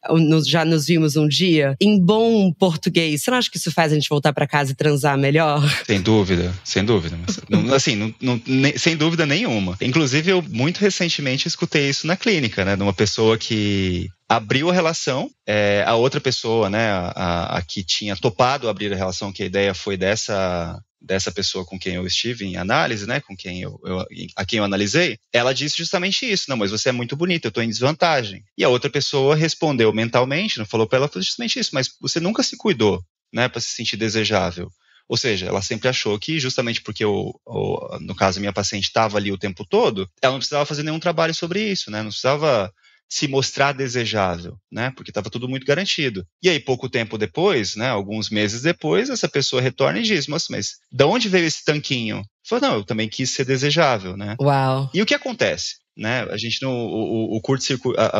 já 0.47 0.65
nos 0.65 0.87
vimos 0.87 1.17
um 1.17 1.29
dia? 1.29 1.77
Em 1.81 2.01
bom 2.01 2.53
português, 2.53 3.23
você 3.23 3.31
não 3.31 3.39
acha 3.39 3.51
que 3.51 3.59
isso 3.59 3.71
faz 3.73 3.93
a 3.93 3.95
gente 3.95 4.09
voltar 4.09 4.33
para 4.33 4.47
casa 4.47 4.73
e 4.73 4.75
transar 4.75 5.17
melhor? 5.19 5.63
Sem 5.87 6.01
dúvida, 6.01 6.53
sem 6.65 6.85
dúvida. 6.85 7.17
Mas, 7.27 7.39
assim, 7.73 7.95
não- 7.97 8.15
não- 8.21 8.41
sem 8.77 8.97
dúvida 8.97 9.27
nenhuma. 9.27 9.77
Inclusive, 9.81 10.14
eu 10.27 10.43
muito 10.43 10.79
recentemente 10.79 11.49
escutei 11.49 11.89
isso 11.89 12.07
na 12.07 12.17
clínica, 12.17 12.65
né? 12.65 12.77
De 12.77 12.83
uma 12.83 12.93
pessoa 12.93 13.37
que 13.39 14.09
abriu 14.29 14.71
a 14.71 14.73
relação, 14.73 15.31
é, 15.47 15.85
a 15.87 15.95
outra 15.95 16.21
pessoa, 16.21 16.69
né, 16.71 16.91
a- 16.91 17.59
a 17.59 17.63
que 17.63 17.85
tinha 17.85 18.17
topado 18.17 18.69
abrir 18.69 18.93
a 18.93 18.97
relação, 18.97 19.33
que 19.33 19.43
a 19.43 19.47
ideia 19.47 19.75
foi 19.75 19.97
dessa 19.97 20.79
dessa 21.07 21.31
pessoa 21.31 21.67
com 21.67 21.79
quem 21.79 21.97
eu 21.97 22.07
estive 22.07 22.47
em 22.47 22.57
análise, 22.57 23.07
né, 23.07 23.21
com 23.21 23.37
quem 23.37 23.61
eu, 23.61 23.79
eu- 23.85 24.07
a 24.37 24.43
quem 24.47 24.59
eu 24.59 24.65
analisei, 24.65 25.19
ela 25.31 25.53
disse 25.53 25.77
justamente 25.77 26.25
isso, 26.25 26.47
não, 26.49 26.57
mas 26.57 26.71
você 26.71 26.89
é 26.89 26.93
muito 26.93 27.15
bonita, 27.15 27.47
eu 27.47 27.51
estou 27.51 27.63
em 27.63 27.69
desvantagem. 27.69 28.43
E 28.57 28.65
a 28.65 28.71
outra 28.71 28.89
pessoa 28.89 29.37
respondeu 29.37 29.93
mentalmente, 29.93 30.59
não 30.59 30.65
falou 30.65 30.87
para 30.87 30.97
ela, 31.01 31.09
falou 31.09 31.23
justamente 31.23 31.59
isso, 31.59 31.73
mas 31.75 31.91
você 32.01 32.19
nunca 32.21 32.43
se 32.43 32.57
cuidou, 32.57 33.03
né, 33.31 33.49
para 33.51 33.61
se 33.61 33.69
sentir 33.75 33.99
desejável. 33.99 34.71
Ou 35.09 35.17
seja, 35.17 35.47
ela 35.47 35.61
sempre 35.63 35.89
achou 35.89 36.19
que, 36.19 36.39
justamente 36.41 36.81
porque, 36.83 37.05
o, 37.05 37.39
o- 37.47 37.99
no 38.01 38.15
caso, 38.15 38.39
a 38.39 38.41
minha 38.41 38.53
paciente 38.53 38.85
estava 38.85 39.19
ali 39.19 39.31
o 39.31 39.39
tempo 39.39 39.65
todo, 39.65 40.09
ela 40.23 40.33
não 40.33 40.39
precisava 40.39 40.65
fazer 40.67 40.83
nenhum 40.83 40.99
trabalho 40.99 41.35
sobre 41.35 41.61
isso, 41.71 41.91
né? 41.91 41.99
Não 42.03 42.09
precisava 42.09 42.73
se 43.09 43.29
mostrar 43.29 43.73
desejável, 43.73 44.57
né? 44.73 44.91
Porque 44.97 45.11
estava 45.11 45.31
tudo 45.31 45.49
muito 45.49 45.67
garantido. 45.67 46.27
E 46.43 46.49
aí, 46.49 46.59
pouco 46.59 46.89
tempo 46.89 47.19
depois, 47.19 47.77
né? 47.77 47.89
Alguns 47.89 48.31
meses 48.31 48.63
depois, 48.63 49.11
essa 49.11 49.29
pessoa 49.29 49.61
retorna 49.63 49.99
e 49.99 50.03
diz: 50.03 50.27
Mas, 50.27 50.47
mas 50.49 50.73
de 50.91 51.05
onde 51.05 51.29
veio 51.29 51.45
esse 51.47 51.65
tanquinho? 51.65 52.23
Falou, 52.47 52.69
não, 52.69 52.75
eu 52.77 52.85
também 52.85 53.09
quis 53.09 53.31
ser 53.31 53.45
desejável, 53.45 54.17
né? 54.17 54.37
Uau. 54.41 54.91
E 54.93 55.01
o 55.01 55.07
que 55.07 55.15
acontece? 55.15 55.85
né? 55.97 56.23
A 56.31 56.37
gente 56.37 56.61
não, 56.61 56.73
o, 56.73 57.37
o, 57.37 57.41
curto 57.41 57.63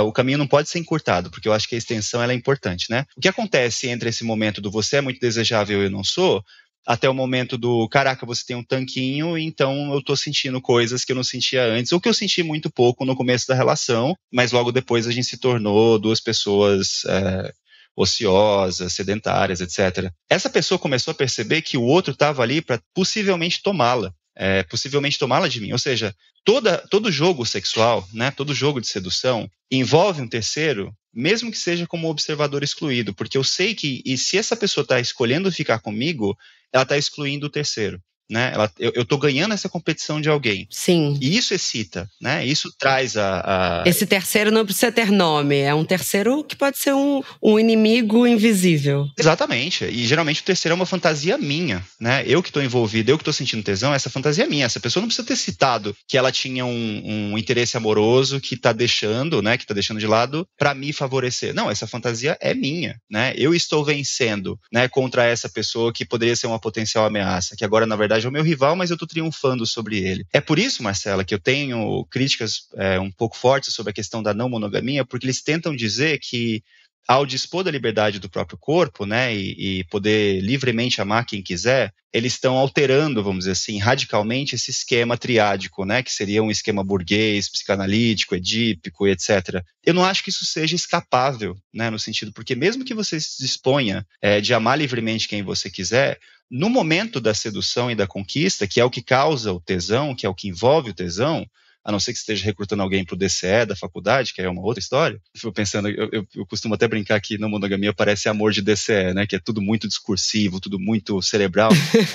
o 0.07 0.13
caminho 0.13 0.39
não 0.39 0.47
pode 0.47 0.69
ser 0.69 0.79
encurtado, 0.79 1.31
porque 1.31 1.49
eu 1.49 1.53
acho 1.53 1.69
que 1.69 1.75
a 1.75 1.79
extensão 1.79 2.23
ela 2.23 2.33
é 2.33 2.37
importante, 2.37 2.87
né? 2.89 3.05
O 3.17 3.21
que 3.21 3.29
acontece 3.29 3.89
entre 3.89 4.09
esse 4.09 4.23
momento 4.23 4.61
do 4.61 4.71
você 4.71 4.99
é 4.99 5.01
muito 5.01 5.19
desejável 5.21 5.83
e 5.83 5.87
eu 5.87 5.91
não 5.91 6.05
sou, 6.05 6.41
até 6.87 7.09
o 7.09 7.15
momento 7.15 7.57
do 7.57 7.89
caraca, 7.89 8.27
você 8.27 8.45
tem 8.45 8.57
um 8.57 8.65
tanquinho, 8.65 9.39
então 9.39 9.93
eu 9.93 10.03
tô 10.03 10.17
sentindo 10.17 10.61
coisas 10.61 11.05
que 11.05 11.13
eu 11.13 11.17
não 11.17 11.25
sentia 11.25 11.65
antes, 11.65 11.93
ou 11.93 12.01
que 12.01 12.09
eu 12.09 12.15
senti 12.15 12.43
muito 12.43 12.71
pouco 12.71 13.05
no 13.05 13.17
começo 13.17 13.47
da 13.47 13.55
relação, 13.55 14.17
mas 14.33 14.53
logo 14.53 14.71
depois 14.71 15.07
a 15.07 15.11
gente 15.11 15.27
se 15.27 15.39
tornou 15.39 15.99
duas 15.99 16.21
pessoas 16.21 17.05
é, 17.07 17.53
ociosas, 17.97 18.93
sedentárias, 18.93 19.61
etc. 19.61 20.11
Essa 20.29 20.51
pessoa 20.51 20.79
começou 20.79 21.13
a 21.13 21.15
perceber 21.15 21.63
que 21.63 21.77
o 21.77 21.83
outro 21.83 22.13
estava 22.13 22.43
ali 22.43 22.61
para 22.61 22.81
possivelmente 22.95 23.63
tomá-la. 23.63 24.13
É, 24.37 24.63
possivelmente 24.65 25.19
tomá-la 25.19 25.49
de 25.49 25.61
mim. 25.61 25.73
Ou 25.73 25.79
seja, 25.79 26.15
toda, 26.45 26.79
todo 26.89 27.13
jogo 27.13 27.47
sexual, 27.47 28.07
né, 28.13 28.31
todo 28.31 28.55
jogo 28.55 28.81
de 28.81 28.89
sedução, 28.89 29.49
envolve 29.71 30.21
um 30.21 30.29
terceiro, 30.29 30.93
mesmo 31.13 31.51
que 31.51 31.59
seja 31.59 31.87
como 31.87 32.09
observador 32.09 32.63
excluído, 32.65 33.15
porque 33.15 33.39
eu 33.39 33.45
sei 33.45 33.75
que 33.75 34.03
e 34.05 34.19
se 34.19 34.37
essa 34.37 34.57
pessoa 34.57 34.83
está 34.83 34.99
escolhendo 34.99 35.53
ficar 35.53 35.79
comigo, 35.79 36.37
ela 36.73 36.83
está 36.83 36.99
excluindo 36.99 37.47
o 37.47 37.51
terceiro 37.51 38.03
né? 38.31 38.53
Ela, 38.55 38.71
eu, 38.79 38.93
eu 38.95 39.05
tô 39.05 39.19
ganhando 39.19 39.55
essa 39.55 39.69
competição 39.69 40.21
de 40.21 40.29
alguém. 40.29 40.67
Sim. 40.71 41.19
E 41.21 41.37
isso 41.37 41.55
excita, 41.55 42.09
né? 42.21 42.45
Isso 42.45 42.73
traz 42.79 43.17
a, 43.17 43.83
a, 43.85 43.89
Esse 43.89 44.07
terceiro 44.07 44.51
não 44.51 44.65
precisa 44.65 44.91
ter 44.91 45.11
nome, 45.11 45.59
é 45.59 45.75
um 45.75 45.85
terceiro 45.85 46.43
que 46.45 46.57
pode 46.57 46.79
ser 46.79 46.95
um, 46.95 47.23
um 47.43 47.59
inimigo 47.59 48.27
invisível. 48.27 49.07
Exatamente. 49.19 49.85
E 49.85 50.07
geralmente 50.07 50.41
o 50.41 50.45
terceiro 50.45 50.73
é 50.73 50.77
uma 50.77 50.87
fantasia 50.87 51.37
minha, 51.39 51.85
né? 52.01 52.25
Eu 52.27 52.43
que 52.43 52.53
tô 52.53 52.61
envolvido, 52.61 53.11
eu 53.11 53.19
que 53.19 53.25
tô 53.25 53.33
sentindo 53.33 53.63
tesão, 53.63 53.93
essa 53.93 54.11
fantasia 54.11 54.45
é 54.45 54.47
minha. 54.47 54.67
Essa 54.67 54.81
pessoa 54.81 55.01
não 55.01 55.09
precisa 55.09 55.27
ter 55.27 55.37
citado 55.37 55.95
que 56.09 56.17
ela 56.17 56.33
tinha 56.33 56.65
um, 56.65 57.03
um 57.33 57.39
interesse 57.39 57.77
amoroso 57.77 58.41
que 58.41 58.57
tá 58.57 58.73
deixando, 58.73 59.43
né? 59.43 59.57
Que 59.57 59.67
tá 59.67 59.75
deixando 59.75 60.01
de 60.01 60.07
lado 60.07 60.47
para 60.59 60.75
me 60.75 60.93
favorecer. 60.93 61.55
Não, 61.55 61.71
essa 61.71 61.87
fantasia 61.87 62.37
é 62.41 62.55
minha, 62.55 62.97
né? 63.11 63.35
Eu 63.37 63.55
estou 63.55 63.85
vencendo, 63.85 64.59
né? 64.73 64.89
Contra 64.89 65.25
essa 65.25 65.49
pessoa 65.49 65.93
que 65.93 66.05
poderia 66.05 66.37
ser 66.37 66.47
uma 66.47 66.59
potencial 66.59 67.05
ameaça, 67.05 67.57
que 67.57 67.65
agora, 67.65 67.87
na 67.87 67.97
verdade, 67.97 68.14
verdade 68.15 68.27
é 68.27 68.29
o 68.29 68.33
meu 68.33 68.43
rival, 68.43 68.77
mas 68.77 68.91
eu 68.91 68.95
estou 68.95 69.09
triunfando 69.09 69.67
sobre 69.67 69.99
ele. 69.99 70.27
É 70.33 70.41
por 70.41 70.59
isso, 70.59 70.83
Marcela, 70.83 71.25
que 71.25 71.35
eu 71.35 71.39
tenho 71.39 72.05
críticas 72.11 72.69
é, 72.77 72.99
um 73.01 73.11
pouco 73.11 73.37
fortes 73.37 73.75
sobre 73.75 73.91
a 73.91 73.95
questão 73.95 74.23
da 74.23 74.35
não 74.35 74.49
monogamia, 74.49 75.05
porque 75.05 75.27
eles 75.27 75.43
tentam 75.43 75.75
dizer 75.75 76.19
que 76.21 76.63
ao 77.07 77.27
dispor 77.27 77.63
da 77.63 77.71
liberdade 77.71 78.19
do 78.19 78.31
próprio 78.31 78.59
corpo, 78.59 79.05
né, 79.05 79.35
e, 79.35 79.81
e, 79.81 79.85
poder 79.85 80.41
livremente 80.41 81.01
amar 81.01 81.27
quem 81.27 81.43
quiser, 81.43 81.93
eles 82.13 82.35
estão 82.35 82.57
alterando, 82.57 83.23
vamos 83.23 83.41
dizer 83.41 83.53
assim, 83.53 83.79
radicalmente 83.79 84.55
esse 84.55 84.71
esquema 84.71 85.17
triádico, 85.17 85.85
né, 85.85 86.03
que 86.03 86.13
seria 86.13 86.43
um 86.43 86.51
esquema 86.51 86.83
burguês, 86.83 87.51
psicanalítico, 87.51 88.35
edípico, 88.35 89.07
etc. 89.07 89.63
Eu 89.85 89.93
não 89.93 90.05
acho 90.05 90.23
que 90.23 90.31
isso 90.31 90.45
seja 90.45 90.75
escapável, 90.75 91.57
né, 91.73 91.91
no 91.91 91.99
sentido, 91.99 92.33
porque 92.33 92.55
mesmo 92.55 92.85
que 92.85 92.95
você 92.95 93.21
se 93.21 93.43
disponha 93.43 94.07
é, 94.23 94.41
de 94.41 94.55
amar 94.55 94.79
livremente 94.79 95.29
quem 95.29 95.43
você 95.43 95.69
quiser, 95.69 96.19
no 96.51 96.71
momento 96.71 97.21
da 97.21 97.35
sedução 97.35 97.91
e 97.91 97.95
da 97.95 98.07
conquista, 98.07 98.67
que 98.67 98.81
é 98.81 98.85
o 98.85 98.91
que 98.91 99.03
causa 99.03 99.53
o 99.53 99.61
tesão, 99.61 100.15
que 100.15 100.25
é 100.25 100.29
o 100.29 100.35
que 100.35 100.49
envolve 100.49 100.91
o 100.91 100.95
tesão, 100.95 101.47
a 101.85 101.93
não 101.93 102.01
ser 102.01 102.13
que 102.13 102.19
esteja 102.19 102.45
recrutando 102.45 102.83
alguém 102.83 103.05
para 103.05 103.15
o 103.15 103.19
DCE 103.19 103.67
da 103.67 103.77
faculdade, 103.77 104.33
que 104.33 104.41
é 104.41 104.49
uma 104.49 104.63
outra 104.63 104.81
história. 104.81 105.21
Eu 105.35 105.41
fico 105.41 105.53
pensando, 105.53 105.89
eu, 105.89 106.09
eu, 106.11 106.27
eu, 106.35 106.47
costumo 106.47 106.75
até 106.75 106.89
brincar 106.89 107.21
que 107.21 107.37
na 107.37 107.49
monogamia 107.49 107.93
parece 107.93 108.29
amor 108.29 108.53
de 108.53 108.63
DCE, 108.63 109.13
né? 109.15 109.27
Que 109.27 109.37
é 109.37 109.39
tudo 109.39 109.61
muito 109.61 109.87
discursivo, 109.87 110.61
tudo 110.61 110.79
muito 110.79 111.21
cerebral. 111.21 111.71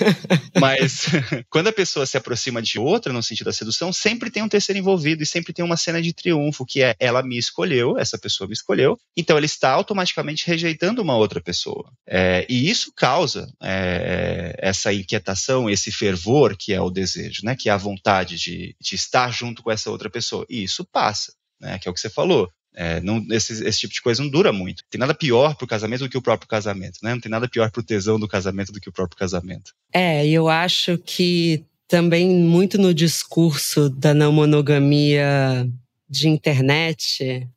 Mas 0.60 1.06
quando 1.50 1.68
a 1.68 1.74
pessoa 1.74 2.06
se 2.06 2.18
aproxima 2.18 2.62
de 2.62 2.80
outra 2.80 3.14
no 3.14 3.22
sentido 3.22 3.46
da 3.46 3.54
sedução, 3.54 3.94
sempre 3.94 4.32
tem 4.32 4.42
um 4.42 4.50
terceiro 4.50 4.80
envolvido 4.80 5.22
e 5.22 5.26
sempre 5.26 5.54
tem 5.54 5.64
uma 5.64 5.78
cena 5.78 6.02
de 6.02 6.14
triunfo, 6.14 6.66
que 6.66 6.82
é 6.82 6.96
ela 7.00 7.22
me 7.22 7.38
escolheu, 7.38 7.98
essa 7.98 8.18
pessoa 8.18 8.48
me 8.48 8.54
escolheu, 8.54 8.98
então 9.16 9.38
ela 9.38 9.46
está 9.46 9.70
automaticamente 9.70 10.48
rejeitando 10.48 11.02
uma 11.02 11.16
outra 11.16 11.40
pessoa. 11.40 11.92
É, 12.08 12.46
e 12.50 12.70
isso 12.70 12.92
causa 12.96 13.54
é, 13.62 14.56
essa 14.58 14.92
inquietação, 14.92 15.70
esse 15.70 15.92
fervor 15.92 16.58
que 16.58 16.74
é 16.74 16.82
o 16.82 16.90
desejo, 16.90 17.42
né? 17.44 17.56
Que 17.56 17.70
é 17.70 17.72
a 17.72 17.78
vontade 17.78 18.36
de, 18.38 18.76
de 18.82 18.96
estar 18.96 19.32
junto 19.32 19.59
junto 19.60 19.63
com 19.63 19.72
essa 19.72 19.91
outra 19.91 20.10
pessoa. 20.10 20.45
E 20.50 20.63
isso 20.63 20.86
passa, 20.86 21.34
né? 21.60 21.78
Que 21.80 21.88
é 21.88 21.91
o 21.91 21.93
que 21.93 22.00
você 22.00 22.10
falou. 22.10 22.50
É, 22.76 23.02
não, 23.02 23.26
esse, 23.32 23.65
esse, 23.65 23.80
tipo 23.80 23.93
de 23.93 24.02
coisa 24.02 24.22
não 24.22 24.30
dura 24.30 24.54
muito. 24.54 24.84
Tem 24.89 25.00
nada 25.00 25.13
pior 25.13 25.56
pro 25.56 25.67
casamento 25.67 26.02
do 26.02 26.10
que 26.10 26.17
o 26.17 26.22
próprio 26.22 26.48
casamento, 26.48 27.00
né? 27.04 27.13
Não 27.13 27.19
tem 27.19 27.32
nada 27.32 27.48
pior 27.48 27.69
pro 27.72 27.84
tesão 27.84 28.19
do 28.19 28.28
casamento 28.28 28.72
do 28.72 28.80
que 28.80 28.89
o 28.89 28.93
próprio 28.93 29.17
casamento. 29.17 29.74
É, 29.93 30.26
eu 30.28 30.48
acho 30.48 30.98
que 30.98 31.65
também 31.88 32.30
muito 32.30 32.78
no 32.78 32.93
discurso 32.93 33.89
da 33.89 34.13
não 34.13 34.32
monogamia 34.32 35.67
de 36.08 36.30
internet, 36.30 37.48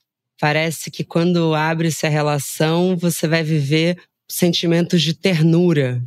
parece 0.40 0.90
que 0.90 1.04
quando 1.04 1.54
abre-se 1.54 2.06
a 2.06 2.10
relação, 2.10 2.96
você 2.96 3.28
vai 3.28 3.42
viver 3.42 3.98
sentimentos 4.28 5.02
de 5.02 5.14
ternura 5.14 6.02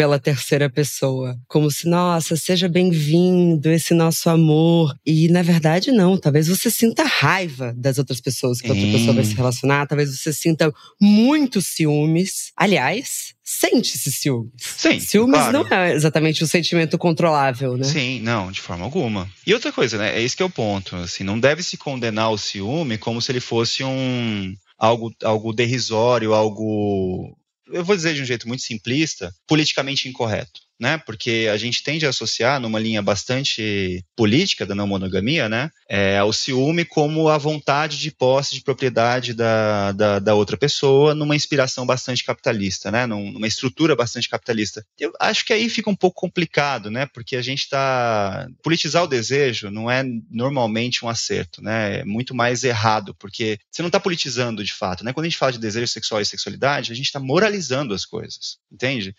pela 0.00 0.18
terceira 0.18 0.70
pessoa. 0.70 1.36
Como 1.46 1.70
se, 1.70 1.86
nossa, 1.86 2.34
seja 2.34 2.70
bem-vindo 2.70 3.70
esse 3.70 3.92
nosso 3.92 4.30
amor. 4.30 4.94
E 5.04 5.28
na 5.28 5.42
verdade, 5.42 5.92
não. 5.92 6.16
Talvez 6.16 6.48
você 6.48 6.70
sinta 6.70 7.04
raiva 7.04 7.74
das 7.76 7.98
outras 7.98 8.18
pessoas 8.18 8.62
que 8.62 8.70
a 8.70 8.74
outra 8.74 8.90
pessoa 8.90 9.12
vai 9.12 9.24
se 9.24 9.34
relacionar. 9.34 9.86
Talvez 9.86 10.18
você 10.18 10.32
sinta 10.32 10.72
muitos 10.98 11.66
ciúmes. 11.66 12.50
Aliás, 12.56 13.34
sente-se 13.44 14.10
ciúmes. 14.10 14.54
Sim. 14.56 14.98
Ciúmes 15.00 15.38
claro. 15.38 15.68
não 15.68 15.76
é 15.76 15.92
exatamente 15.92 16.42
um 16.42 16.46
sentimento 16.46 16.96
controlável, 16.96 17.76
né? 17.76 17.84
Sim, 17.84 18.22
não, 18.22 18.50
de 18.50 18.62
forma 18.62 18.82
alguma. 18.82 19.28
E 19.46 19.52
outra 19.52 19.70
coisa, 19.70 19.98
né? 19.98 20.16
É 20.16 20.22
esse 20.22 20.34
que 20.34 20.42
é 20.42 20.46
o 20.46 20.48
ponto. 20.48 20.96
Assim, 20.96 21.24
não 21.24 21.38
deve 21.38 21.62
se 21.62 21.76
condenar 21.76 22.30
o 22.30 22.38
ciúme 22.38 22.96
como 22.96 23.20
se 23.20 23.30
ele 23.30 23.40
fosse 23.40 23.84
um 23.84 24.54
algo, 24.78 25.12
algo 25.22 25.52
derrisório, 25.52 26.32
algo 26.32 27.36
eu 27.72 27.84
vou 27.84 27.96
dizer 27.96 28.14
de 28.14 28.22
um 28.22 28.24
jeito 28.24 28.48
muito 28.48 28.62
simplista, 28.62 29.34
politicamente 29.46 30.08
incorreto 30.08 30.60
né? 30.80 30.96
Porque 30.96 31.46
a 31.52 31.58
gente 31.58 31.82
tende 31.82 32.06
a 32.06 32.08
associar 32.08 32.58
numa 32.58 32.80
linha 32.80 33.02
bastante 33.02 34.02
política 34.16 34.64
da 34.64 34.74
não 34.74 34.86
monogamia, 34.86 35.46
né? 35.46 35.70
É, 35.86 36.22
o 36.22 36.32
ciúme 36.32 36.86
como 36.86 37.28
a 37.28 37.36
vontade 37.36 37.98
de 37.98 38.10
posse 38.10 38.54
de 38.54 38.62
propriedade 38.62 39.34
da, 39.34 39.92
da, 39.92 40.18
da 40.18 40.34
outra 40.34 40.56
pessoa 40.56 41.14
numa 41.14 41.36
inspiração 41.36 41.84
bastante 41.84 42.24
capitalista, 42.24 42.90
né? 42.90 43.04
Numa 43.04 43.46
estrutura 43.46 43.94
bastante 43.94 44.28
capitalista. 44.28 44.82
Eu 44.98 45.12
acho 45.20 45.44
que 45.44 45.52
aí 45.52 45.68
fica 45.68 45.90
um 45.90 45.96
pouco 45.96 46.18
complicado, 46.18 46.90
né? 46.90 47.04
Porque 47.12 47.36
a 47.36 47.42
gente 47.42 47.60
está 47.60 48.48
politizar 48.62 49.04
o 49.04 49.08
desejo 49.08 49.70
não 49.70 49.90
é 49.90 50.02
normalmente 50.30 51.04
um 51.04 51.08
acerto, 51.08 51.60
né? 51.62 51.98
É 51.98 52.04
muito 52.04 52.34
mais 52.34 52.64
errado, 52.64 53.14
porque 53.16 53.58
você 53.70 53.82
não 53.82 53.88
está 53.88 54.00
politizando 54.00 54.64
de 54.64 54.72
fato, 54.72 55.04
né? 55.04 55.12
Quando 55.12 55.26
a 55.26 55.28
gente 55.28 55.38
fala 55.38 55.52
de 55.52 55.58
desejo 55.58 55.88
sexual 55.88 56.22
e 56.22 56.24
sexualidade, 56.24 56.90
a 56.90 56.96
gente 56.96 57.06
está 57.06 57.20
moralizando 57.20 57.92
as 57.92 58.06
coisas, 58.06 58.56
entende? 58.72 59.14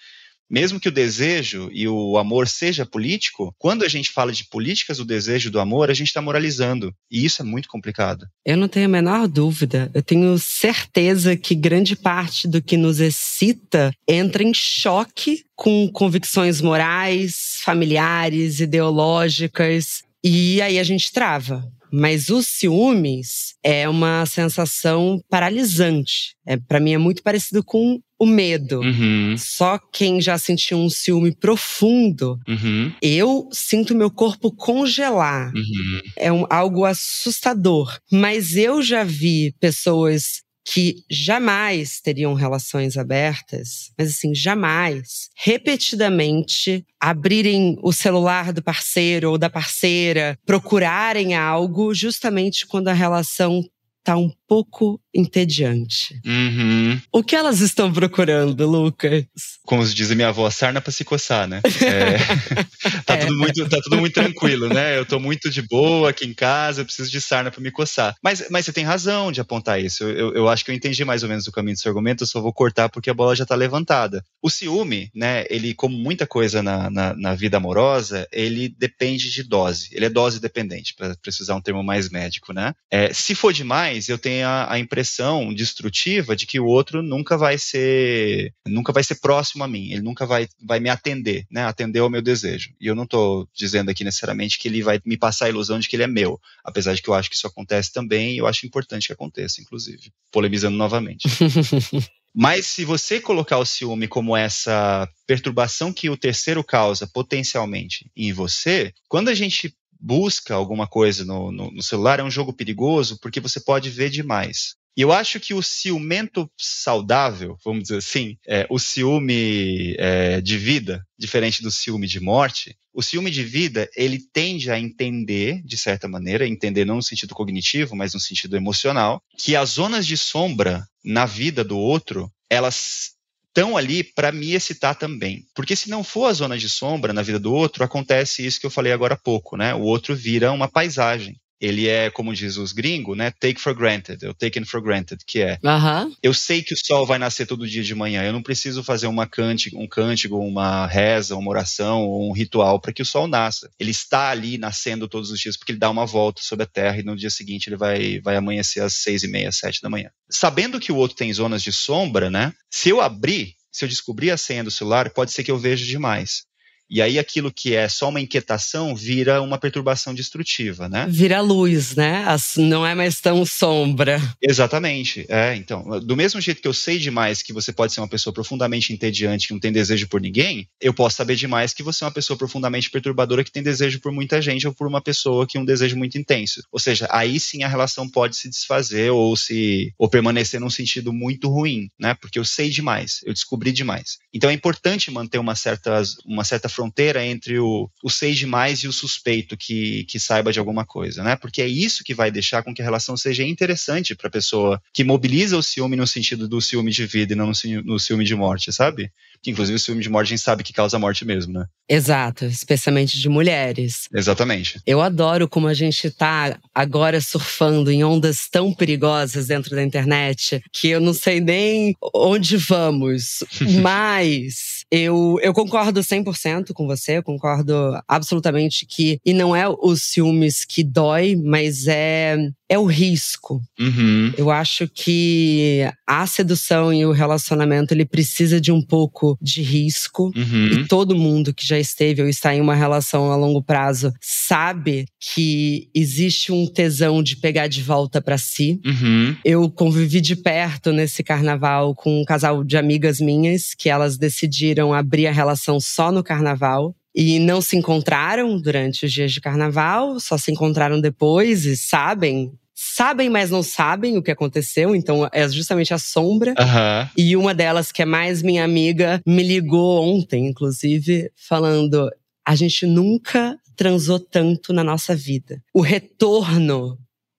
Mesmo 0.51 0.81
que 0.81 0.89
o 0.89 0.91
desejo 0.91 1.69
e 1.71 1.87
o 1.87 2.17
amor 2.17 2.45
seja 2.45 2.85
político, 2.85 3.55
quando 3.57 3.83
a 3.83 3.87
gente 3.87 4.11
fala 4.11 4.33
de 4.33 4.43
políticas 4.43 4.97
do 4.97 5.05
desejo 5.05 5.49
do 5.49 5.61
amor, 5.61 5.89
a 5.89 5.93
gente 5.93 6.07
está 6.07 6.21
moralizando. 6.21 6.93
E 7.09 7.23
isso 7.23 7.41
é 7.41 7.45
muito 7.45 7.69
complicado. 7.69 8.27
Eu 8.45 8.57
não 8.57 8.67
tenho 8.67 8.87
a 8.87 8.89
menor 8.89 9.29
dúvida. 9.29 9.89
Eu 9.93 10.03
tenho 10.03 10.37
certeza 10.37 11.37
que 11.37 11.55
grande 11.55 11.95
parte 11.95 12.49
do 12.49 12.61
que 12.61 12.75
nos 12.75 12.99
excita 12.99 13.93
entra 14.05 14.43
em 14.43 14.53
choque 14.53 15.45
com 15.55 15.87
convicções 15.87 16.59
morais, 16.59 17.59
familiares, 17.63 18.59
ideológicas. 18.59 20.03
E 20.21 20.61
aí 20.61 20.77
a 20.77 20.83
gente 20.83 21.13
trava. 21.13 21.63
Mas 21.93 22.29
os 22.29 22.47
ciúmes 22.47 23.55
é 23.61 23.87
uma 23.87 24.25
sensação 24.25 25.21
paralisante. 25.29 26.35
É, 26.45 26.55
para 26.55 26.79
mim 26.79 26.93
é 26.93 26.97
muito 26.97 27.21
parecido 27.21 27.61
com 27.63 27.99
o 28.21 28.25
medo. 28.27 28.81
Uhum. 28.81 29.35
Só 29.35 29.79
quem 29.91 30.21
já 30.21 30.37
sentiu 30.37 30.77
um 30.77 30.91
ciúme 30.91 31.35
profundo, 31.35 32.39
uhum. 32.47 32.93
eu 33.01 33.49
sinto 33.51 33.95
meu 33.95 34.11
corpo 34.11 34.51
congelar. 34.51 35.51
Uhum. 35.55 36.01
É 36.15 36.31
um, 36.31 36.45
algo 36.47 36.85
assustador. 36.85 37.97
Mas 38.11 38.55
eu 38.55 38.79
já 38.83 39.03
vi 39.03 39.55
pessoas 39.59 40.43
que 40.63 40.97
jamais 41.09 41.99
teriam 41.99 42.35
relações 42.35 42.95
abertas, 42.95 43.91
mas 43.97 44.09
assim, 44.09 44.35
jamais, 44.35 45.29
repetidamente 45.35 46.85
abrirem 46.99 47.75
o 47.81 47.91
celular 47.91 48.53
do 48.53 48.61
parceiro 48.61 49.31
ou 49.31 49.37
da 49.39 49.49
parceira, 49.49 50.37
procurarem 50.45 51.33
algo 51.33 51.91
justamente 51.95 52.67
quando 52.67 52.89
a 52.89 52.93
relação 52.93 53.63
tá 54.03 54.17
um 54.17 54.31
pouco 54.47 54.99
entediante. 55.13 56.19
Uhum. 56.25 56.99
O 57.11 57.23
que 57.23 57.35
elas 57.35 57.59
estão 57.59 57.91
procurando, 57.91 58.67
Lucas? 58.67 59.25
Como 59.63 59.85
diz 59.85 60.11
a 60.11 60.15
minha 60.15 60.29
avó, 60.29 60.49
sarna 60.49 60.81
pra 60.81 60.91
se 60.91 61.03
coçar, 61.03 61.47
né? 61.47 61.61
É, 61.81 62.17
tá, 63.05 63.15
é. 63.15 63.17
Tudo 63.17 63.37
muito, 63.37 63.69
tá 63.69 63.79
tudo 63.81 63.97
muito 63.97 64.13
tranquilo, 64.13 64.69
né? 64.69 64.97
Eu 64.97 65.05
tô 65.05 65.19
muito 65.19 65.49
de 65.49 65.61
boa 65.61 66.09
aqui 66.09 66.25
em 66.25 66.33
casa, 66.33 66.81
eu 66.81 66.85
preciso 66.85 67.11
de 67.11 67.19
sarna 67.19 67.51
pra 67.51 67.61
me 67.61 67.71
coçar. 67.71 68.15
Mas, 68.23 68.45
mas 68.49 68.65
você 68.65 68.71
tem 68.71 68.83
razão 68.83 69.31
de 69.31 69.41
apontar 69.41 69.81
isso. 69.81 70.03
Eu, 70.03 70.33
eu 70.33 70.47
acho 70.47 70.63
que 70.63 70.71
eu 70.71 70.75
entendi 70.75 71.03
mais 71.03 71.23
ou 71.23 71.29
menos 71.29 71.47
o 71.47 71.51
caminho 71.51 71.75
do 71.75 71.79
seu 71.79 71.89
argumento, 71.89 72.23
eu 72.23 72.27
só 72.27 72.39
vou 72.39 72.53
cortar 72.53 72.87
porque 72.89 73.09
a 73.09 73.13
bola 73.13 73.35
já 73.35 73.45
tá 73.45 73.55
levantada. 73.55 74.23
O 74.41 74.49
ciúme, 74.49 75.09
né, 75.13 75.45
ele, 75.49 75.73
como 75.73 75.97
muita 75.97 76.25
coisa 76.25 76.61
na, 76.63 76.89
na, 76.89 77.13
na 77.15 77.35
vida 77.35 77.57
amorosa, 77.57 78.27
ele 78.31 78.69
depende 78.69 79.31
de 79.31 79.43
dose. 79.43 79.89
Ele 79.91 80.05
é 80.05 80.09
dose 80.09 80.39
dependente, 80.39 80.93
para 80.95 81.15
precisar 81.21 81.55
um 81.55 81.61
termo 81.61 81.83
mais 81.83 82.09
médico, 82.09 82.53
né? 82.53 82.73
É, 82.89 83.11
se 83.13 83.35
for 83.35 83.51
demais, 83.51 83.90
eu 84.09 84.17
tenho 84.17 84.47
a, 84.47 84.73
a 84.73 84.79
impressão 84.79 85.53
destrutiva 85.53 86.35
de 86.35 86.45
que 86.45 86.59
o 86.59 86.65
outro 86.65 87.01
nunca 87.01 87.37
vai 87.37 87.57
ser 87.57 88.53
nunca 88.67 88.91
vai 88.91 89.03
ser 89.03 89.15
próximo 89.15 89.63
a 89.63 89.67
mim, 89.67 89.91
ele 89.91 90.01
nunca 90.01 90.25
vai, 90.25 90.47
vai 90.61 90.79
me 90.79 90.89
atender, 90.89 91.45
né? 91.49 91.65
Atender 91.65 91.99
ao 91.99 92.09
meu 92.09 92.21
desejo. 92.21 92.73
E 92.79 92.87
eu 92.87 92.95
não 92.95 93.03
estou 93.03 93.47
dizendo 93.53 93.89
aqui 93.89 94.03
necessariamente 94.03 94.57
que 94.57 94.67
ele 94.67 94.81
vai 94.81 94.99
me 95.05 95.17
passar 95.17 95.45
a 95.45 95.49
ilusão 95.49 95.79
de 95.79 95.87
que 95.87 95.95
ele 95.95 96.03
é 96.03 96.07
meu, 96.07 96.39
apesar 96.63 96.93
de 96.93 97.01
que 97.01 97.09
eu 97.09 97.13
acho 97.13 97.29
que 97.29 97.35
isso 97.35 97.47
acontece 97.47 97.91
também 97.91 98.35
e 98.35 98.37
eu 98.37 98.47
acho 98.47 98.65
importante 98.65 99.07
que 99.07 99.13
aconteça, 99.13 99.61
inclusive. 99.61 100.11
Polemizando 100.31 100.77
novamente. 100.77 101.27
Mas 102.33 102.65
se 102.65 102.85
você 102.85 103.19
colocar 103.19 103.57
o 103.57 103.65
ciúme 103.65 104.07
como 104.07 104.37
essa 104.37 105.07
perturbação 105.27 105.91
que 105.91 106.09
o 106.09 106.15
terceiro 106.15 106.63
causa 106.63 107.05
potencialmente 107.05 108.09
em 108.15 108.31
você, 108.31 108.93
quando 109.09 109.27
a 109.27 109.33
gente 109.33 109.75
busca 110.01 110.55
alguma 110.55 110.87
coisa 110.87 111.23
no, 111.23 111.51
no, 111.51 111.71
no 111.71 111.83
celular, 111.83 112.19
é 112.19 112.23
um 112.23 112.31
jogo 112.31 112.51
perigoso 112.51 113.19
porque 113.21 113.39
você 113.39 113.59
pode 113.59 113.89
ver 113.89 114.09
demais. 114.09 114.75
E 114.97 115.01
eu 115.01 115.11
acho 115.11 115.39
que 115.39 115.53
o 115.53 115.61
ciumento 115.61 116.51
saudável, 116.57 117.57
vamos 117.63 117.83
dizer 117.83 117.97
assim, 117.97 118.37
é, 118.45 118.67
o 118.69 118.77
ciúme 118.77 119.95
é, 119.97 120.41
de 120.41 120.57
vida, 120.57 121.05
diferente 121.17 121.63
do 121.63 121.71
ciúme 121.71 122.07
de 122.07 122.19
morte, 122.19 122.75
o 122.93 123.01
ciúme 123.01 123.31
de 123.31 123.41
vida, 123.41 123.89
ele 123.95 124.19
tende 124.33 124.69
a 124.69 124.77
entender, 124.77 125.61
de 125.63 125.77
certa 125.77 126.09
maneira, 126.09 126.45
entender 126.45 126.83
não 126.83 126.97
no 126.97 127.03
sentido 127.03 127.33
cognitivo, 127.33 127.95
mas 127.95 128.13
no 128.13 128.19
sentido 128.19 128.57
emocional, 128.57 129.23
que 129.37 129.55
as 129.55 129.69
zonas 129.69 130.05
de 130.05 130.17
sombra 130.17 130.85
na 131.03 131.25
vida 131.25 131.63
do 131.63 131.77
outro, 131.77 132.29
elas 132.49 133.13
estão 133.55 133.75
ali 133.77 134.03
para 134.03 134.31
me 134.31 134.53
excitar 134.53 134.95
também. 134.95 135.45
Porque 135.53 135.75
se 135.75 135.89
não 135.89 136.03
for 136.03 136.27
a 136.27 136.33
zona 136.33 136.57
de 136.57 136.69
sombra 136.69 137.13
na 137.13 137.21
vida 137.21 137.39
do 137.39 137.53
outro, 137.53 137.83
acontece 137.83 138.45
isso 138.45 138.59
que 138.59 138.65
eu 138.65 138.71
falei 138.71 138.93
agora 138.93 139.13
há 139.13 139.17
pouco, 139.17 139.57
né? 139.57 139.75
O 139.75 139.81
outro 139.81 140.15
vira 140.15 140.51
uma 140.51 140.69
paisagem 140.69 141.40
ele 141.61 141.87
é, 141.87 142.09
como 142.09 142.33
diz 142.33 142.57
os 142.57 142.71
gringos, 142.71 143.15
né? 143.15 143.31
Take 143.39 143.61
for 143.61 143.75
granted, 143.75 144.25
eu 144.25 144.33
taken 144.33 144.65
for 144.65 144.81
granted, 144.81 145.23
que 145.25 145.41
é. 145.41 145.59
Uhum. 145.63 146.13
Eu 146.23 146.33
sei 146.33 146.63
que 146.63 146.73
o 146.73 146.77
sol 146.77 147.05
vai 147.05 147.19
nascer 147.19 147.45
todo 147.45 147.67
dia 147.67 147.83
de 147.83 147.93
manhã. 147.93 148.23
Eu 148.23 148.33
não 148.33 148.41
preciso 148.41 148.83
fazer 148.83 149.05
uma 149.05 149.27
cântico, 149.27 149.79
um 149.79 149.87
cântico, 149.87 150.37
uma 150.37 150.87
reza, 150.87 151.35
uma 151.35 151.51
oração 151.51 152.01
ou 152.01 152.29
um 152.29 152.33
ritual 152.33 152.79
para 152.79 152.91
que 152.91 153.03
o 153.03 153.05
sol 153.05 153.27
nasça. 153.27 153.69
Ele 153.79 153.91
está 153.91 154.29
ali 154.29 154.57
nascendo 154.57 155.07
todos 155.07 155.29
os 155.29 155.39
dias 155.39 155.55
porque 155.55 155.71
ele 155.71 155.79
dá 155.79 155.89
uma 155.89 156.05
volta 156.05 156.41
sobre 156.41 156.63
a 156.63 156.67
Terra 156.67 156.97
e 156.97 157.03
no 157.03 157.15
dia 157.15 157.29
seguinte 157.29 157.69
ele 157.69 157.77
vai, 157.77 158.19
vai 158.19 158.35
amanhecer 158.35 158.81
às 158.81 158.93
seis 158.93 159.21
e 159.21 159.27
meia, 159.27 159.51
sete 159.51 159.81
da 159.83 159.89
manhã. 159.89 160.09
Sabendo 160.29 160.79
que 160.79 160.91
o 160.91 160.95
outro 160.95 161.15
tem 161.15 161.31
zonas 161.31 161.61
de 161.61 161.71
sombra, 161.71 162.31
né? 162.31 162.53
Se 162.71 162.89
eu 162.89 162.99
abrir, 162.99 163.55
se 163.71 163.85
eu 163.85 163.89
descobrir 163.89 164.31
a 164.31 164.37
senha 164.37 164.63
do 164.63 164.71
celular, 164.71 165.11
pode 165.11 165.31
ser 165.31 165.43
que 165.43 165.51
eu 165.51 165.57
veja 165.57 165.85
demais. 165.85 166.43
E 166.91 167.01
aí 167.01 167.17
aquilo 167.17 167.49
que 167.49 167.73
é 167.73 167.87
só 167.87 168.09
uma 168.09 168.19
inquietação 168.19 168.93
vira 168.93 169.41
uma 169.41 169.57
perturbação 169.57 170.13
destrutiva, 170.13 170.89
né? 170.89 171.07
Vira 171.09 171.39
luz, 171.39 171.95
né? 171.95 172.25
Não 172.57 172.85
é 172.85 172.93
mais 172.93 173.21
tão 173.21 173.45
sombra. 173.45 174.21
Exatamente. 174.41 175.25
É, 175.29 175.55
então, 175.55 176.01
do 176.01 176.17
mesmo 176.17 176.41
jeito 176.41 176.61
que 176.61 176.67
eu 176.67 176.73
sei 176.73 176.99
demais 176.99 177.41
que 177.41 177.53
você 177.53 177.71
pode 177.71 177.93
ser 177.93 178.01
uma 178.01 178.09
pessoa 178.09 178.33
profundamente 178.33 178.91
entediante 178.91 179.47
que 179.47 179.53
não 179.53 179.59
tem 179.59 179.71
desejo 179.71 180.05
por 180.09 180.19
ninguém, 180.19 180.67
eu 180.81 180.93
posso 180.93 181.15
saber 181.15 181.35
demais 181.37 181.73
que 181.73 181.81
você 181.81 182.03
é 182.03 182.07
uma 182.07 182.13
pessoa 182.13 182.37
profundamente 182.37 182.89
perturbadora 182.89 183.43
que 183.43 183.51
tem 183.51 183.63
desejo 183.63 184.01
por 184.01 184.11
muita 184.11 184.41
gente 184.41 184.67
ou 184.67 184.73
por 184.73 184.85
uma 184.85 185.01
pessoa 185.01 185.47
que 185.47 185.53
tem 185.53 185.61
um 185.61 185.65
desejo 185.65 185.95
muito 185.95 186.17
intenso. 186.17 186.61
Ou 186.69 186.79
seja, 186.79 187.07
aí 187.09 187.39
sim 187.39 187.63
a 187.63 187.69
relação 187.69 188.09
pode 188.09 188.35
se 188.35 188.49
desfazer 188.49 189.11
ou 189.11 189.37
se 189.37 189.93
ou 189.97 190.09
permanecer 190.09 190.59
num 190.59 190.69
sentido 190.69 191.13
muito 191.13 191.47
ruim, 191.47 191.89
né? 191.97 192.15
Porque 192.15 192.37
eu 192.37 192.43
sei 192.43 192.69
demais, 192.69 193.21
eu 193.25 193.33
descobri 193.33 193.71
demais. 193.71 194.17
Então 194.33 194.49
é 194.49 194.53
importante 194.53 195.09
manter 195.09 195.37
uma 195.37 195.55
certa 195.55 196.01
uma 196.25 196.43
certa 196.43 196.67
fronteira 196.81 197.23
entre 197.23 197.59
o, 197.59 197.89
o 198.03 198.09
sei 198.09 198.33
demais 198.33 198.79
e 198.79 198.87
o 198.87 198.93
suspeito 198.93 199.55
que, 199.55 200.03
que 200.05 200.19
saiba 200.19 200.51
de 200.51 200.57
alguma 200.57 200.83
coisa, 200.83 201.23
né? 201.23 201.35
Porque 201.35 201.61
é 201.61 201.67
isso 201.67 202.03
que 202.03 202.15
vai 202.15 202.31
deixar 202.31 202.63
com 202.63 202.73
que 202.73 202.81
a 202.81 202.85
relação 202.85 203.15
seja 203.15 203.43
interessante 203.43 204.15
para 204.15 204.27
a 204.27 204.31
pessoa 204.31 204.81
que 204.91 205.03
mobiliza 205.03 205.55
o 205.55 205.61
ciúme 205.61 205.95
no 205.95 206.07
sentido 206.07 206.47
do 206.47 206.59
ciúme 206.59 206.91
de 206.91 207.05
vida 207.05 207.33
e 207.33 207.35
não 207.35 207.51
no 207.85 207.99
ciúme 207.99 208.25
de 208.25 208.35
morte, 208.35 208.73
sabe? 208.73 209.11
Que 209.43 209.51
inclusive 209.51 209.75
o 209.75 209.79
ciúme 209.79 210.01
de 210.01 210.09
morte 210.09 210.27
a 210.27 210.35
gente 210.35 210.43
sabe 210.43 210.63
que 210.63 210.73
causa 210.73 210.99
morte 210.99 211.25
mesmo, 211.25 211.53
né? 211.53 211.65
Exato, 211.89 212.45
especialmente 212.45 213.19
de 213.19 213.27
mulheres. 213.27 214.07
Exatamente. 214.13 214.79
Eu 214.85 215.01
adoro 215.01 215.47
como 215.49 215.67
a 215.67 215.73
gente 215.73 216.09
tá 216.09 216.57
agora 216.73 217.19
surfando 217.19 217.91
em 217.91 218.03
ondas 218.03 218.47
tão 218.49 218.73
perigosas 218.73 219.47
dentro 219.47 219.75
da 219.75 219.83
internet 219.83 220.61
que 220.71 220.89
eu 220.89 221.01
não 221.01 221.13
sei 221.13 221.39
nem 221.39 221.95
onde 222.13 222.55
vamos. 222.57 223.43
Mas 223.81 224.85
eu, 224.91 225.37
eu 225.41 225.53
concordo 225.53 226.01
100% 226.01 226.73
com 226.73 226.85
você, 226.85 227.17
eu 227.17 227.23
concordo 227.23 227.73
absolutamente 228.07 228.85
que. 228.85 229.19
E 229.25 229.33
não 229.33 229.55
é 229.55 229.65
os 229.67 230.03
ciúmes 230.03 230.65
que 230.65 230.83
dói, 230.83 231.35
mas 231.35 231.87
é 231.87 232.37
é 232.71 232.79
o 232.79 232.85
risco. 232.85 233.61
Uhum. 233.77 234.31
Eu 234.37 234.49
acho 234.49 234.87
que 234.87 235.81
a 236.07 236.25
sedução 236.25 236.93
e 236.93 237.05
o 237.05 237.11
relacionamento 237.11 237.93
ele 237.93 238.05
precisa 238.05 238.61
de 238.61 238.71
um 238.71 238.81
pouco 238.81 239.30
de 239.41 239.61
risco. 239.61 240.31
Uhum. 240.35 240.67
E 240.67 240.87
todo 240.87 241.15
mundo 241.15 241.53
que 241.53 241.65
já 241.65 241.79
esteve 241.79 242.21
ou 242.21 242.27
está 242.27 242.55
em 242.55 242.61
uma 242.61 242.75
relação 242.75 243.31
a 243.31 243.35
longo 243.35 243.61
prazo 243.61 244.13
sabe 244.19 245.05
que 245.19 245.89
existe 245.93 246.51
um 246.51 246.65
tesão 246.65 247.21
de 247.21 247.35
pegar 247.37 247.67
de 247.67 247.81
volta 247.81 248.21
para 248.21 248.37
si. 248.37 248.79
Uhum. 248.85 249.35
Eu 249.43 249.69
convivi 249.69 250.21
de 250.21 250.35
perto 250.35 250.91
nesse 250.91 251.23
carnaval 251.23 251.95
com 251.95 252.21
um 252.21 252.25
casal 252.25 252.63
de 252.63 252.77
amigas 252.77 253.19
minhas 253.19 253.73
que 253.75 253.89
elas 253.89 254.17
decidiram 254.17 254.93
abrir 254.93 255.27
a 255.27 255.31
relação 255.31 255.79
só 255.79 256.11
no 256.11 256.23
carnaval 256.23 256.95
e 257.15 257.39
não 257.39 257.61
se 257.61 257.75
encontraram 257.75 258.59
durante 258.59 259.05
os 259.05 259.11
dias 259.11 259.31
de 259.33 259.41
carnaval, 259.41 260.19
só 260.19 260.37
se 260.37 260.51
encontraram 260.51 260.99
depois 260.99 261.65
e 261.65 261.75
sabem 261.75 262.53
sabem, 262.81 263.29
mas 263.29 263.51
não 263.51 263.61
sabem 263.61 264.17
o 264.17 264.23
que 264.23 264.31
aconteceu. 264.31 264.95
Então 264.95 265.29
é 265.31 265.47
justamente 265.47 265.93
a 265.93 265.97
sombra. 265.97 266.51
Uhum. 266.51 267.09
E 267.15 267.35
uma 267.37 267.53
delas, 267.53 267.91
que 267.91 268.01
é 268.01 268.05
mais 268.05 268.41
minha 268.41 268.63
amiga, 268.63 269.21
me 269.25 269.43
ligou 269.43 270.03
ontem, 270.03 270.47
inclusive, 270.47 271.31
falando: 271.35 272.09
a 272.45 272.55
gente 272.55 272.85
nunca 272.85 273.57
transou 273.75 274.19
tanto 274.19 274.73
na 274.73 274.83
nossa 274.83 275.15
vida. 275.15 275.61
O 275.73 275.81
retorno 275.81 276.97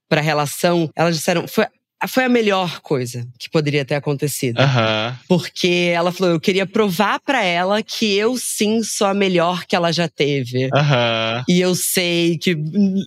para 0.09 0.21
a 0.21 0.25
relação, 0.25 0.91
elas 0.95 1.17
disseram, 1.17 1.49
foi 1.49 1.67
foi 2.09 2.25
a 2.25 2.29
melhor 2.29 2.81
coisa 2.81 3.27
que 3.39 3.49
poderia 3.51 3.85
ter 3.85 3.95
acontecido. 3.95 4.59
Uhum. 4.59 5.17
Porque 5.29 5.93
ela 5.95 6.13
falou: 6.13 6.35
eu 6.35 6.41
queria 6.41 6.67
provar 6.67 7.21
para 7.21 7.43
ela 7.43 7.83
que 7.83 8.15
eu 8.17 8.37
sim 8.37 8.83
sou 8.83 9.07
a 9.07 9.15
melhor 9.15 9.65
que 9.67 9.77
ela 9.77 9.93
já 9.93 10.09
teve. 10.09 10.65
Uhum. 10.65 11.45
E 11.49 11.61
eu 11.61 11.75
sei 11.75 12.39
que 12.39 12.53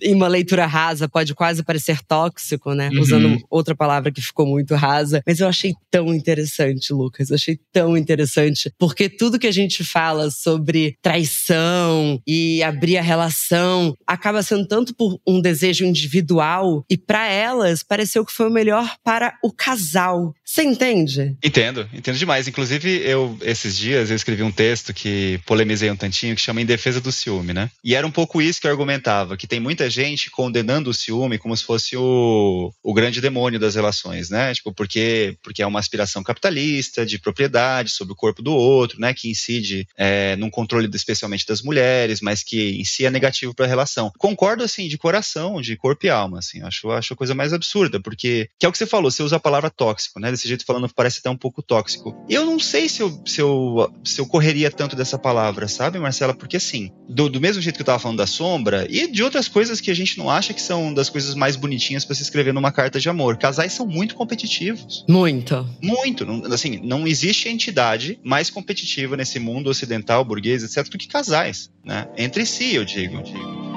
em 0.02 0.14
uma 0.14 0.28
leitura 0.28 0.66
rasa 0.66 1.08
pode 1.08 1.34
quase 1.34 1.64
parecer 1.64 2.02
tóxico, 2.04 2.74
né? 2.74 2.90
Uhum. 2.94 3.02
Usando 3.02 3.38
outra 3.50 3.76
palavra 3.76 4.12
que 4.12 4.22
ficou 4.22 4.46
muito 4.46 4.76
rasa. 4.76 5.22
Mas 5.26 5.40
eu 5.40 5.48
achei 5.48 5.74
tão 5.92 6.14
interessante, 6.14 6.94
Lucas. 6.94 7.30
Eu 7.30 7.36
achei 7.36 7.60
tão 7.72 7.98
interessante. 7.98 8.72
Porque 8.78 9.10
tudo 9.10 9.40
que 9.40 9.48
a 9.48 9.54
gente 9.54 9.84
fala 9.84 10.32
sobre 10.32 10.98
traição 11.02 12.22
e 12.26 12.64
abrir 12.64 12.98
a 12.98 13.02
relação 13.02 13.96
acaba 14.06 14.42
sendo 14.44 14.68
tanto 14.68 14.96
por 14.96 15.20
um 15.28 15.42
desejo 15.42 15.86
individual. 15.86 16.86
E 16.90 16.98
para 16.98 17.28
elas, 17.28 17.84
pareceu 17.84 18.26
que 18.26 18.32
foi 18.32 18.48
o 18.48 18.52
melhor 18.52 18.85
melhor 18.86 18.98
para 19.04 19.38
o 19.42 19.52
casal. 19.52 20.34
Você 20.44 20.64
entende? 20.64 21.36
Entendo, 21.44 21.88
entendo 21.94 22.18
demais. 22.18 22.48
Inclusive, 22.48 23.02
eu, 23.04 23.38
esses 23.42 23.76
dias, 23.78 24.10
eu 24.10 24.16
escrevi 24.16 24.44
um 24.44 24.52
texto 24.52 24.94
que 24.94 25.40
polemizei 25.46 25.90
um 25.90 25.96
tantinho, 25.96 26.36
que 26.36 26.42
chama 26.42 26.62
Em 26.62 26.66
Defesa 26.66 27.02
do 27.02 27.12
Ciúme, 27.12 27.54
né? 27.54 27.70
E 27.84 27.96
era 27.96 28.06
um 28.06 28.12
pouco 28.12 28.42
isso 28.42 28.62
que 28.62 28.68
eu 28.68 28.72
argumentava, 28.72 29.36
que 29.36 29.48
tem 29.48 29.60
muita 29.60 29.90
gente 29.90 30.30
condenando 30.30 30.90
o 30.90 30.94
ciúme 30.94 31.38
como 31.38 31.56
se 31.56 31.64
fosse 31.64 31.98
o, 31.98 32.72
o 32.84 32.94
grande 32.94 33.20
demônio 33.20 33.60
das 33.60 33.76
relações, 33.76 34.30
né? 34.30 34.54
Tipo, 34.54 34.74
porque, 34.74 35.36
porque 35.44 35.62
é 35.62 35.68
uma 35.68 35.80
aspiração 35.80 36.24
capitalista, 36.24 37.06
de 37.06 37.20
propriedade 37.20 37.90
sobre 37.90 38.14
o 38.14 38.16
corpo 38.16 38.42
do 38.42 38.54
outro, 38.54 39.00
né? 39.00 39.14
Que 39.14 39.30
incide 39.30 39.88
é, 39.98 40.36
num 40.36 40.50
controle 40.50 40.90
especialmente 40.94 41.46
das 41.46 41.62
mulheres, 41.62 42.22
mas 42.22 42.44
que 42.44 42.80
em 42.80 42.86
si 42.86 43.06
é 43.06 43.10
negativo 43.10 43.54
para 43.54 43.66
a 43.66 43.70
relação. 43.70 44.12
Concordo, 44.18 44.64
assim, 44.64 44.88
de 44.88 44.98
coração, 44.98 45.62
de 45.62 45.76
corpo 45.76 46.06
e 46.06 46.10
alma, 46.10 46.40
assim. 46.40 46.62
Acho, 46.62 46.92
acho 46.92 47.14
a 47.14 47.18
coisa 47.18 47.34
mais 47.34 47.54
absurda, 47.54 48.00
porque 48.00 48.50
que 48.60 48.66
é 48.66 48.70
o 48.70 48.72
que 48.76 48.80
você 48.80 48.86
falou, 48.86 49.10
você 49.10 49.24
usa 49.24 49.38
a 49.38 49.40
palavra 49.40 49.70
tóxico, 49.70 50.20
né? 50.20 50.30
Desse 50.30 50.48
jeito 50.48 50.66
falando 50.66 50.90
parece 50.94 51.20
até 51.20 51.30
um 51.30 51.38
pouco 51.38 51.62
tóxico. 51.62 52.16
Eu 52.30 52.46
não 52.46 52.60
sei 52.60 52.90
se 52.90 53.02
eu, 53.02 53.22
se 53.26 53.42
eu, 53.42 53.92
se 54.04 54.20
eu 54.20 54.28
correria 54.28 54.70
tanto 54.70 54.96
dessa 54.96 55.18
palavra, 55.18 55.68
sabe, 55.68 55.98
Marcela? 55.98 56.34
Porque 56.34 56.58
assim, 56.58 56.92
do, 57.08 57.30
do 57.30 57.40
mesmo 57.40 57.62
jeito 57.62 57.76
que 57.76 57.82
eu 57.82 57.86
tava 57.86 58.00
falando 58.00 58.18
da 58.18 58.28
sombra 58.28 58.86
e 58.90 59.08
de 59.08 59.24
outras 59.24 59.48
coisas 59.48 59.80
que 59.80 59.90
a 59.90 59.94
gente 59.94 60.18
não 60.18 60.30
acha 60.30 60.54
que 60.54 60.62
são 60.62 60.94
das 60.94 61.10
coisas 61.10 61.36
mais 61.36 61.56
bonitinhas 61.56 62.04
para 62.04 62.16
se 62.16 62.24
escrever 62.24 62.54
numa 62.54 62.72
carta 62.72 63.00
de 63.00 63.10
amor. 63.10 63.38
Casais 63.38 63.74
são 63.74 63.86
muito 63.86 64.16
competitivos. 64.16 65.06
Muito. 65.08 65.68
Muito. 65.82 66.26
Não, 66.26 66.54
assim, 66.54 66.80
não 66.84 67.08
existe 67.08 67.48
entidade 67.48 68.20
mais 68.24 68.50
competitiva 68.50 69.16
nesse 69.16 69.40
mundo 69.40 69.70
ocidental, 69.70 70.26
burguês, 70.26 70.64
etc., 70.64 70.90
do 70.92 70.98
que 70.98 71.08
casais, 71.08 71.70
né? 71.84 72.08
Entre 72.18 72.46
si, 72.46 72.76
eu 72.76 72.84
digo. 72.84 73.18
Eu 73.18 73.24
digo. 73.24 73.75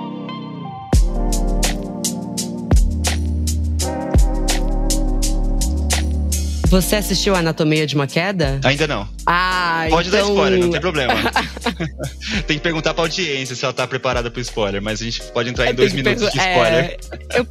Você 6.68 6.96
assistiu 6.96 7.34
a 7.34 7.38
Anatomia 7.38 7.86
de 7.86 7.94
uma 7.94 8.06
Queda? 8.06 8.60
Ainda 8.62 8.86
não. 8.86 9.08
Ah, 9.24 9.86
Pode 9.88 10.08
então... 10.08 10.20
dar 10.20 10.28
spoiler, 10.28 10.60
não 10.60 10.70
tem 10.70 10.80
problema. 10.80 11.14
tem 12.46 12.58
que 12.58 12.62
perguntar 12.62 12.92
pra 12.92 13.04
audiência 13.04 13.56
se 13.56 13.64
ela 13.64 13.72
tá 13.72 13.86
preparada 13.86 14.30
pro 14.30 14.38
spoiler, 14.42 14.82
mas 14.82 15.00
a 15.00 15.04
gente 15.04 15.22
pode 15.32 15.48
entrar 15.48 15.70
em 15.70 15.74
dois 15.74 15.94
minutos 15.94 16.30
de 16.30 16.38
spoiler. 16.38 16.98
É... 17.30 17.38
Eu... 17.38 17.46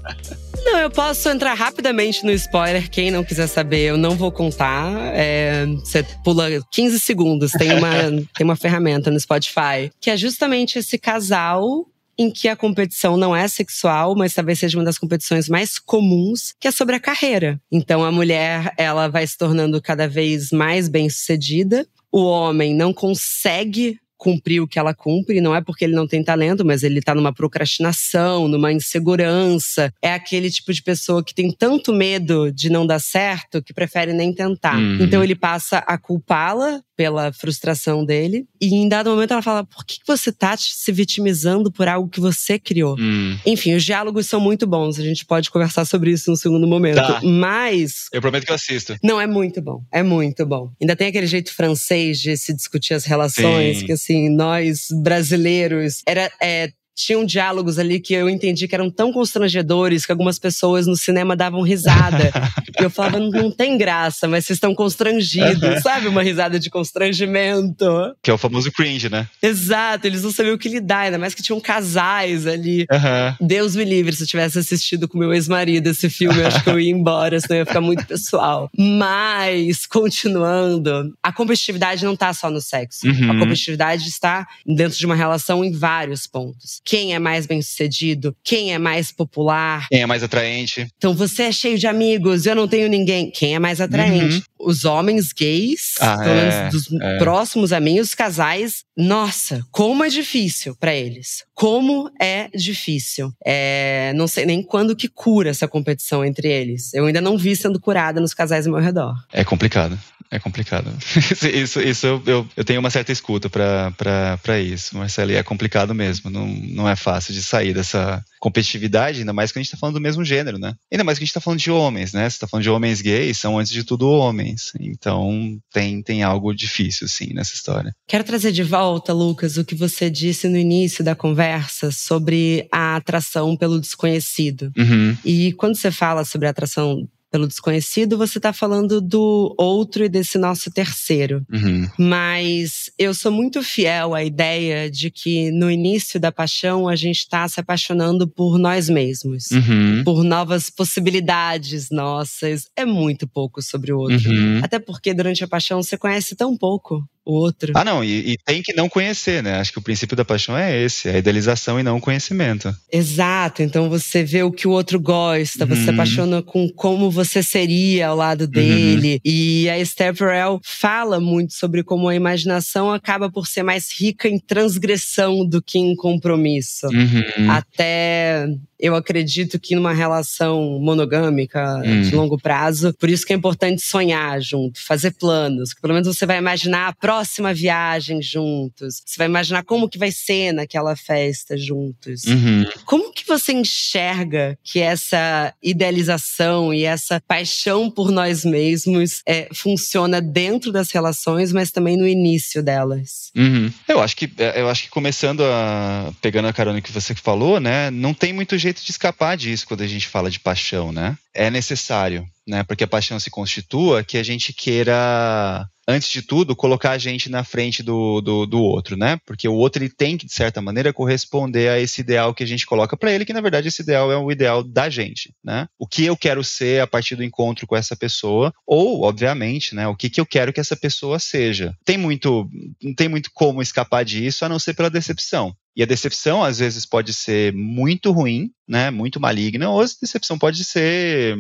Não, 0.66 0.80
eu 0.80 0.90
posso 0.92 1.30
entrar 1.30 1.56
rapidamente 1.56 2.24
no 2.24 2.32
spoiler. 2.32 2.90
Quem 2.92 3.10
não 3.10 3.24
quiser 3.24 3.48
saber, 3.48 3.86
eu 3.86 3.98
não 3.98 4.16
vou 4.16 4.32
contar. 4.32 4.94
É, 5.16 5.66
você 5.66 6.04
pula 6.24 6.48
15 6.72 7.00
segundos. 7.00 7.52
Tem 7.52 7.74
uma, 7.74 7.94
tem 8.38 8.44
uma 8.44 8.56
ferramenta 8.56 9.10
no 9.10 9.20
Spotify 9.20 9.90
que 10.00 10.12
é 10.12 10.18
justamente 10.18 10.78
esse 10.78 10.98
casal 10.98 11.88
em 12.18 12.32
que 12.32 12.48
a 12.48 12.56
competição 12.56 13.16
não 13.16 13.36
é 13.36 13.48
sexual, 13.48 14.16
mas 14.16 14.34
talvez 14.34 14.60
seja 14.60 14.78
uma 14.78 14.84
das 14.84 14.98
competições 14.98 15.48
mais 15.48 15.78
comuns, 15.78 16.54
que 16.60 16.68
é 16.68 16.72
sobre 16.72 16.96
a 16.96 17.00
carreira. 17.00 17.62
Então 17.72 18.04
a 18.04 18.12
mulher, 18.12 18.74
ela 18.78 19.08
vai 19.08 19.26
se 19.28 19.38
tornando 19.38 19.82
cada 19.82 20.08
vez 20.08 20.52
mais 20.52 20.88
bem-sucedida. 20.88 21.88
O 22.12 22.24
homem 22.24 22.74
não 22.74 22.94
consegue 22.94 24.00
cumprir 24.18 24.62
o 24.62 24.68
que 24.68 24.80
ela 24.80 24.94
cumpre, 24.94 25.42
não 25.42 25.56
é 25.56 25.62
porque 25.62 25.86
ele 25.86 25.96
não 25.96 26.08
tem 26.08 26.24
talento, 26.24 26.66
mas 26.66 26.84
ele 26.84 27.02
tá 27.02 27.14
numa 27.14 27.34
procrastinação, 27.34 28.48
numa 28.48 28.74
insegurança. 28.74 29.94
É 30.02 30.14
aquele 30.14 30.50
tipo 30.50 30.74
de 30.74 30.82
pessoa 30.82 31.24
que 31.24 31.34
tem 31.34 31.52
tanto 31.52 31.94
medo 31.94 32.52
de 32.52 32.70
não 32.70 32.86
dar 32.86 33.00
certo 33.00 33.62
que 33.62 33.74
prefere 33.74 34.14
nem 34.14 34.34
tentar. 34.34 34.78
Uhum. 34.78 35.04
Então 35.04 35.24
ele 35.24 35.36
passa 35.36 35.78
a 35.80 35.98
culpá-la 35.98 36.82
pela 36.98 37.32
frustração 37.32 38.04
dele. 38.04 38.48
E 38.60 38.74
em 38.74 38.90
dado 38.90 39.12
momento 39.12 39.32
ela 39.32 39.42
fala: 39.44 39.64
por 39.64 39.86
que 39.86 40.00
você 40.06 40.32
tá 40.32 40.56
se 40.58 40.92
vitimizando 40.92 41.72
por 41.72 41.88
algo 41.88 42.10
que 42.10 42.20
você 42.20 42.58
criou? 42.58 42.96
Hum. 43.00 43.38
Enfim, 43.46 43.76
os 43.76 43.86
diálogos 43.86 44.26
são 44.26 44.42
muito 44.42 44.66
bons. 44.66 45.00
A 45.00 45.04
gente 45.04 45.24
pode 45.24 45.52
conversar 45.52 45.86
sobre 45.86 46.12
isso 46.12 46.32
no 46.32 46.36
segundo 46.36 46.68
momento. 46.68 46.96
Tá. 46.96 47.22
Mas. 47.24 48.08
Eu 48.12 48.20
prometo 48.20 48.46
que 48.46 48.52
eu 48.52 48.56
assisto. 48.56 48.98
Não, 49.04 49.22
é 49.22 49.28
muito 49.28 49.62
bom. 49.62 49.84
É 49.92 50.02
muito 50.02 50.46
bom. 50.46 50.72
Ainda 50.82 50.96
tem 50.96 51.08
aquele 51.08 51.28
jeito 51.28 51.54
francês 51.54 52.20
de 52.20 52.36
se 52.36 52.54
discutir 52.54 52.96
as 52.96 53.06
relações, 53.06 53.80
Sim. 53.80 53.86
que 53.86 53.92
assim, 54.08 54.30
nós 54.30 54.88
brasileiros. 55.04 56.02
Era. 56.08 56.32
É, 56.42 56.70
tinham 56.98 57.24
diálogos 57.24 57.78
ali 57.78 58.00
que 58.00 58.14
eu 58.16 58.28
entendi 58.28 58.68
que 58.68 58.74
eram 58.74 58.90
tão 58.90 59.14
constrangedores 59.14 60.04
que 60.04 60.12
algumas 60.12 60.40
pessoas 60.40 60.88
no 60.88 60.98
cinema 60.98 61.36
davam 61.36 61.62
risada. 61.62 62.32
e 62.80 62.82
eu 62.84 62.90
falava, 62.90 63.20
não 63.20 63.52
tem 63.52 63.78
graça, 63.78 64.28
mas 64.28 64.46
vocês 64.46 64.58
estão 64.58 64.74
constrangidos, 64.74 65.84
sabe? 65.84 66.08
Uma 66.08 66.24
risada 66.24 66.60
de 66.60 66.72
constrangimento. 66.72 67.86
Que 68.24 68.32
é 68.32 68.34
o 68.34 68.38
famoso 68.38 68.72
cringe, 68.72 69.10
né? 69.10 69.28
Exato, 69.42 70.08
eles 70.08 70.24
não 70.24 70.32
sabiam 70.32 70.56
o 70.56 70.58
que 70.58 70.68
lidar, 70.68 71.02
ainda 71.02 71.20
mais 71.20 71.36
que 71.36 71.44
tinham 71.44 71.60
casais 71.60 72.48
ali. 72.48 72.88
Uhum. 72.92 73.48
Deus 73.48 73.76
me 73.76 73.86
livre, 73.86 74.16
se 74.16 74.24
eu 74.24 74.28
tivesse 74.28 74.58
assistido 74.58 75.08
com 75.08 75.20
meu 75.20 75.32
ex-marido 75.32 75.88
esse 75.88 76.10
filme, 76.10 76.40
eu 76.40 76.48
acho 76.48 76.64
que 76.64 76.70
eu 76.70 76.80
ia 76.80 76.92
embora, 76.92 77.40
senão 77.40 77.58
ia 77.58 77.66
ficar 77.66 77.82
muito 77.82 78.08
pessoal. 78.08 78.72
Mas, 78.76 79.86
continuando, 79.86 81.14
a 81.22 81.32
competitividade 81.32 82.04
não 82.04 82.16
tá 82.16 82.34
só 82.34 82.50
no 82.50 82.60
sexo. 82.60 83.08
Uhum. 83.08 83.32
A 83.32 83.40
competitividade 83.40 84.08
está 84.08 84.48
dentro 84.66 84.98
de 84.98 85.06
uma 85.06 85.16
relação 85.16 85.64
em 85.64 85.72
vários 85.72 86.26
pontos 86.26 86.82
quem 86.88 87.14
é 87.14 87.20
mais 87.20 87.46
bem 87.46 87.62
sucedido, 87.62 88.34
quem 88.42 88.74
é 88.74 88.80
mais 88.80 89.12
popular. 89.12 89.88
Quem 89.90 90.04
é 90.04 90.06
mais 90.06 90.24
atraente. 90.24 90.88
Então 90.98 91.14
você 91.14 91.44
é 91.44 91.52
cheio 91.52 91.78
de 91.78 91.86
amigos, 91.86 92.46
eu 92.46 92.56
não 92.56 92.66
tenho 92.66 92.88
ninguém. 92.88 93.30
Quem 93.30 93.56
é 93.56 93.60
mais 93.60 93.82
atraente? 93.82 94.38
Uhum. 94.38 94.70
Os 94.70 94.86
homens 94.86 95.34
gays, 95.34 95.96
ah, 96.00 96.18
pelo 96.18 96.36
menos 96.36 96.56
é, 96.56 96.70
dos 96.70 96.92
é. 96.94 97.18
próximos 97.18 97.74
amigos, 97.74 98.16
casais, 98.16 98.86
nossa, 98.96 99.62
como 99.70 100.02
é 100.04 100.08
difícil 100.08 100.78
para 100.80 100.96
eles. 100.96 101.44
Como 101.54 102.10
é 102.22 102.48
difícil. 102.56 103.34
É, 103.46 104.14
não 104.16 104.28
sei 104.28 104.46
nem 104.46 104.64
quando 104.64 104.96
que 104.96 105.10
cura 105.10 105.50
essa 105.50 105.68
competição 105.68 106.24
entre 106.24 106.48
eles. 106.48 106.94
Eu 106.94 107.06
ainda 107.06 107.20
não 107.20 107.38
vi 107.38 107.54
sendo 107.56 107.82
curada 107.82 108.22
nos 108.22 108.34
casais 108.34 108.66
ao 108.66 108.74
meu 108.74 108.82
redor. 108.82 109.14
É 109.34 109.44
complicado. 109.44 110.00
É 110.30 110.40
complicado. 110.40 110.92
isso, 111.54 111.80
isso 111.80 112.08
eu, 112.08 112.24
eu, 112.26 112.48
eu, 112.56 112.64
tenho 112.66 112.80
uma 112.80 112.90
certa 112.90 113.12
escuta 113.12 113.50
para 113.50 114.60
isso, 114.60 114.98
Marcelo, 114.98 115.32
e 115.32 115.36
é 115.36 115.44
complicado 115.44 115.96
mesmo. 115.96 116.30
Não, 116.30 116.48
não 116.48 116.90
é 116.90 116.96
fácil 116.96 117.34
de 117.34 117.42
sair 117.42 117.74
dessa 117.74 118.24
competitividade, 118.40 119.20
ainda 119.20 119.34
mais 119.34 119.52
que 119.52 119.60
a 119.60 119.62
gente 119.62 119.68
está 119.68 119.78
falando 119.78 119.96
do 119.96 120.02
mesmo 120.02 120.24
gênero, 120.24 120.60
né? 120.60 120.74
Ainda 120.92 121.04
mais 121.04 121.18
que 121.18 121.24
a 121.24 121.26
gente 121.26 121.32
está 121.32 121.42
falando 121.42 121.60
de 121.60 121.72
homens, 121.72 122.14
né? 122.14 122.30
Você 122.30 122.36
está 122.36 122.48
falando 122.48 122.64
de 122.64 122.70
homens 122.70 123.02
gays, 123.02 123.38
são 123.38 123.58
antes 123.58 123.72
de 123.72 123.84
tudo 123.84 124.10
homens. 124.10 124.74
Então 124.80 125.58
tem, 125.72 126.02
tem 126.02 126.24
algo 126.24 126.54
difícil, 126.54 127.08
sim, 127.08 127.34
nessa 127.34 127.54
história. 127.54 127.94
Quero 128.08 128.24
trazer 128.24 128.52
de 128.52 128.64
volta, 128.64 129.14
Lucas, 129.14 129.58
o 129.58 129.66
que 129.66 129.76
você 129.76 130.10
disse 130.10 130.48
no 130.48 130.58
início 130.58 131.04
da 131.04 131.16
conversa 131.16 131.92
sobre 131.92 132.68
a 132.72 132.96
atração 132.96 133.56
pelo 133.56 133.80
desconhecido. 133.80 134.72
Uhum. 134.78 135.18
E 135.24 135.54
quando 135.54 135.76
você 135.76 135.92
fala 135.92 136.26
sobre 136.26 136.48
a 136.48 136.52
atração 136.52 137.08
pelo 137.30 137.48
desconhecido, 137.48 138.18
você 138.18 138.38
está 138.40 138.54
falando 138.54 139.02
do 139.02 139.54
outro 139.58 140.06
e 140.06 140.10
desse 140.10 140.38
nosso 140.38 140.72
terceiro. 140.72 141.46
Uhum. 141.52 141.88
Mas 141.98 142.90
eu 142.98 143.14
sou 143.14 143.32
muito 143.32 143.62
fiel 143.62 144.14
à 144.14 144.24
ideia 144.24 144.90
de 144.90 145.12
que 145.12 145.52
no 145.52 145.70
início 145.70 146.20
da 146.20 146.32
paixão 146.32 146.88
a 146.88 146.96
gente 146.96 147.18
está 147.18 147.48
se 147.48 147.60
apaixonando 147.60 148.28
por 148.28 148.58
nós 148.58 148.90
mesmos, 148.90 149.52
uhum. 149.52 150.04
por 150.04 150.24
novas 150.24 150.70
possibilidades 150.70 151.90
nossas. 151.90 152.66
É 152.76 152.86
muito 152.86 153.28
pouco 153.28 153.62
sobre 153.62 153.92
o 153.92 154.00
outro. 154.00 154.30
Uhum. 154.30 154.62
Até 154.64 154.80
porque 154.80 155.14
durante 155.14 155.44
a 155.44 155.48
paixão 155.48 155.82
você 155.82 155.98
conhece 155.98 156.36
tão 156.36 156.56
pouco 156.58 157.04
o 157.28 157.34
outro. 157.34 157.74
Ah, 157.76 157.84
não, 157.84 158.02
e, 158.02 158.32
e, 158.32 158.38
tem 158.38 158.64
que 158.64 158.74
não 158.74 158.88
conhecer, 158.88 159.44
né? 159.44 159.60
Acho 159.60 159.74
que 159.74 159.80
o 159.80 159.82
princípio 159.82 160.16
da 160.16 160.24
paixão 160.24 160.58
é 160.58 160.82
esse, 160.82 161.10
é 161.10 161.16
a 161.16 161.18
idealização 161.18 161.78
e 161.78 161.84
não 161.84 161.98
o 161.98 162.02
conhecimento. 162.02 162.74
Exato, 162.90 163.62
então 163.62 163.90
você 163.90 164.24
vê 164.24 164.44
o 164.44 164.52
que 164.52 164.66
o 164.66 164.72
outro 164.72 164.98
gosta, 164.98 165.66
uhum. 165.66 165.70
você 165.70 165.84
se 165.84 165.90
apaixona 165.90 166.42
com 166.42 166.70
como 166.70 167.12
você 167.12 167.44
seria 167.44 168.08
ao 168.08 168.16
lado 168.16 168.46
uhum. 168.46 168.48
dele. 168.50 169.14
Uhum. 169.16 169.20
E 169.26 169.70
a 169.70 169.78
Esther 169.78 170.16
Perel 170.16 170.62
fala 170.64 171.20
muito 171.20 171.54
sobre 171.54 171.84
como 171.84 172.08
a 172.08 172.16
imaginação 172.16 172.94
acaba 172.94 173.30
por 173.30 173.46
ser 173.46 173.64
mais 173.64 173.90
rica 173.92 174.30
em 174.30 174.40
transgressão 174.40 175.46
do 175.46 175.62
que 175.62 175.78
em 175.78 175.96
compromisso. 175.98 176.88
Uhum. 176.88 177.52
Até 177.52 178.48
eu 178.80 178.96
acredito 178.96 179.60
que 179.60 179.76
numa 179.76 179.92
relação 179.92 180.80
monogâmica 180.80 181.82
hum. 181.84 182.02
de 182.02 182.16
longo 182.16 182.38
prazo, 182.38 182.94
por 182.94 183.10
isso 183.10 183.26
que 183.26 183.34
é 183.34 183.36
importante 183.36 183.82
sonhar 183.82 184.40
junto, 184.40 184.80
fazer 184.86 185.12
planos. 185.12 185.74
Pelo 185.82 185.96
menos 185.96 186.08
você 186.08 186.28
vai 186.28 186.38
imaginar 186.38 186.88
a 186.88 186.94
próxima 186.94 187.17
viagem 187.54 188.22
juntos. 188.22 189.02
Você 189.06 189.18
vai 189.18 189.28
imaginar 189.28 189.64
como 189.64 189.90
que 189.90 189.98
vai 189.98 190.12
ser 190.12 190.54
naquela 190.54 190.96
festa 190.96 191.58
juntos. 191.58 192.24
Uhum. 192.26 192.66
Como 192.86 193.12
que 193.12 193.26
você 193.26 193.52
enxerga 193.52 194.58
que 194.64 194.80
essa 194.80 195.54
idealização 195.62 196.74
e 196.74 196.84
essa 196.84 197.22
paixão 197.28 197.90
por 197.90 198.12
nós 198.12 198.46
mesmos 198.46 199.22
é, 199.26 199.50
funciona 199.54 200.22
dentro 200.22 200.72
das 200.72 200.92
relações, 200.92 201.52
mas 201.52 201.72
também 201.72 201.98
no 201.98 202.08
início 202.08 202.62
delas? 202.62 203.32
Uhum. 203.36 203.72
Eu 203.88 204.00
acho 204.02 204.16
que 204.16 204.32
é, 204.38 204.62
eu 204.62 204.70
acho 204.70 204.84
que 204.84 204.90
começando 204.90 205.44
a 205.44 206.14
pegando 206.22 206.48
a 206.48 206.54
carona 206.54 206.82
que 206.82 206.92
você 206.92 207.16
falou, 207.16 207.60
né, 207.60 207.90
não 207.92 208.14
tem 208.14 208.32
muito 208.32 208.58
jeito 208.58 208.68
jeito 208.68 208.84
de 208.84 208.92
escapar 208.92 209.38
disso 209.38 209.66
quando 209.68 209.82
a 209.82 209.88
gente 209.88 210.08
fala 210.08 210.30
de 210.30 210.40
paixão, 210.40 210.92
né? 210.92 211.18
É 211.34 211.50
necessário, 211.50 212.28
né? 212.46 212.64
Porque 212.64 212.84
a 212.84 212.88
paixão 212.88 213.20
se 213.20 213.30
constitua 213.30 214.04
que 214.04 214.18
a 214.18 214.24
gente 214.24 214.54
queira 214.54 215.68
antes 215.88 216.10
de 216.10 216.22
tudo, 216.22 216.56
colocar 216.56 216.92
a 216.92 216.98
gente 216.98 217.30
na 217.30 217.44
frente 217.44 217.82
do, 217.82 218.20
do, 218.20 218.46
do, 218.46 218.62
outro, 218.62 218.98
né? 218.98 219.18
Porque 219.26 219.48
o 219.48 219.54
outro 219.54 219.82
ele 219.82 219.90
tem 219.90 220.18
que, 220.18 220.26
de 220.26 220.34
certa 220.34 220.62
maneira, 220.62 220.92
corresponder 220.92 221.70
a 221.70 221.80
esse 221.80 222.02
ideal 222.02 222.34
que 222.34 222.44
a 222.44 222.48
gente 222.48 222.66
coloca 222.66 222.98
para 222.98 223.12
ele, 223.12 223.26
que 223.26 223.34
na 223.34 223.42
verdade 223.42 223.70
esse 223.70 223.82
ideal 223.82 224.12
é 224.12 224.18
o 224.18 224.32
ideal 224.32 224.62
da 224.64 224.90
gente, 224.90 225.34
né? 225.44 225.68
O 225.80 225.88
que 225.88 226.06
eu 226.06 226.18
quero 226.18 226.44
ser 226.44 226.82
a 226.82 226.88
partir 226.88 227.16
do 227.16 227.24
encontro 227.24 227.66
com 227.66 227.76
essa 227.76 227.96
pessoa, 227.96 228.54
ou, 228.66 229.04
obviamente, 229.04 229.74
né? 229.74 229.88
O 229.88 229.96
que, 229.96 230.10
que 230.10 230.20
eu 230.20 230.26
quero 230.26 230.52
que 230.52 230.60
essa 230.60 230.76
pessoa 230.76 231.20
seja. 231.20 231.74
Tem 231.86 231.98
muito, 231.98 232.50
não 232.84 232.94
tem 232.94 233.08
muito 233.08 233.32
como 233.34 233.62
escapar 233.62 234.04
disso, 234.04 234.44
a 234.44 234.50
não 234.50 234.60
ser 234.60 234.74
pela 234.74 234.90
decepção. 234.90 235.56
E 235.76 235.84
a 235.84 235.86
decepção, 235.86 236.44
às 236.44 236.58
vezes, 236.58 236.88
pode 236.88 237.14
ser 237.14 237.54
muito 237.54 238.12
ruim, 238.12 238.50
né? 238.68 238.90
Muito 238.90 239.20
maligna, 239.20 239.70
ou 239.70 239.82
a 239.82 239.86
decepção 239.86 240.38
pode 240.38 240.66
ser 240.66 241.38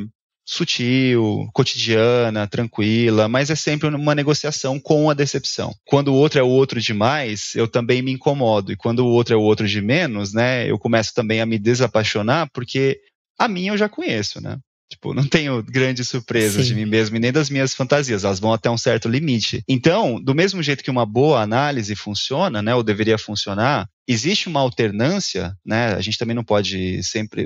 sutil, 0.47 1.49
cotidiana, 1.53 2.47
tranquila, 2.47 3.27
mas 3.27 3.49
é 3.49 3.55
sempre 3.55 3.89
uma 3.89 4.15
negociação 4.15 4.79
com 4.79 5.09
a 5.09 5.13
decepção. 5.13 5.75
Quando 5.85 6.07
o 6.07 6.15
outro 6.15 6.39
é 6.39 6.43
o 6.43 6.47
outro 6.47 6.79
demais, 6.79 7.53
eu 7.53 7.67
também 7.67 8.01
me 8.01 8.13
incomodo. 8.13 8.71
E 8.71 8.77
quando 8.77 8.99
o 8.99 9.09
outro 9.09 9.33
é 9.33 9.37
o 9.37 9.41
outro 9.41 9.67
de 9.67 9.81
menos, 9.81 10.33
né? 10.33 10.69
Eu 10.69 10.79
começo 10.79 11.13
também 11.13 11.41
a 11.41 11.45
me 11.45 11.59
desapaixonar, 11.59 12.49
porque 12.53 12.97
a 13.37 13.47
minha 13.49 13.73
eu 13.73 13.77
já 13.77 13.89
conheço, 13.89 14.41
né? 14.41 14.57
Tipo, 14.89 15.13
não 15.13 15.27
tenho 15.27 15.61
grandes 15.61 16.07
surpresas 16.07 16.65
Sim. 16.65 16.69
de 16.69 16.75
mim 16.75 16.85
mesmo 16.85 17.17
e 17.17 17.19
nem 17.19 17.31
das 17.31 17.49
minhas 17.49 17.73
fantasias, 17.73 18.23
elas 18.23 18.39
vão 18.39 18.53
até 18.53 18.69
um 18.69 18.77
certo 18.77 19.09
limite. 19.09 19.61
Então, 19.67 20.21
do 20.21 20.33
mesmo 20.33 20.63
jeito 20.63 20.83
que 20.83 20.89
uma 20.89 21.05
boa 21.05 21.41
análise 21.41 21.93
funciona, 21.95 22.61
né, 22.61 22.73
ou 22.73 22.81
deveria 22.81 23.17
funcionar, 23.17 23.89
existe 24.07 24.47
uma 24.47 24.61
alternância, 24.61 25.53
né? 25.65 25.93
A 25.93 25.99
gente 25.99 26.17
também 26.17 26.33
não 26.33 26.43
pode 26.43 27.03
sempre, 27.03 27.45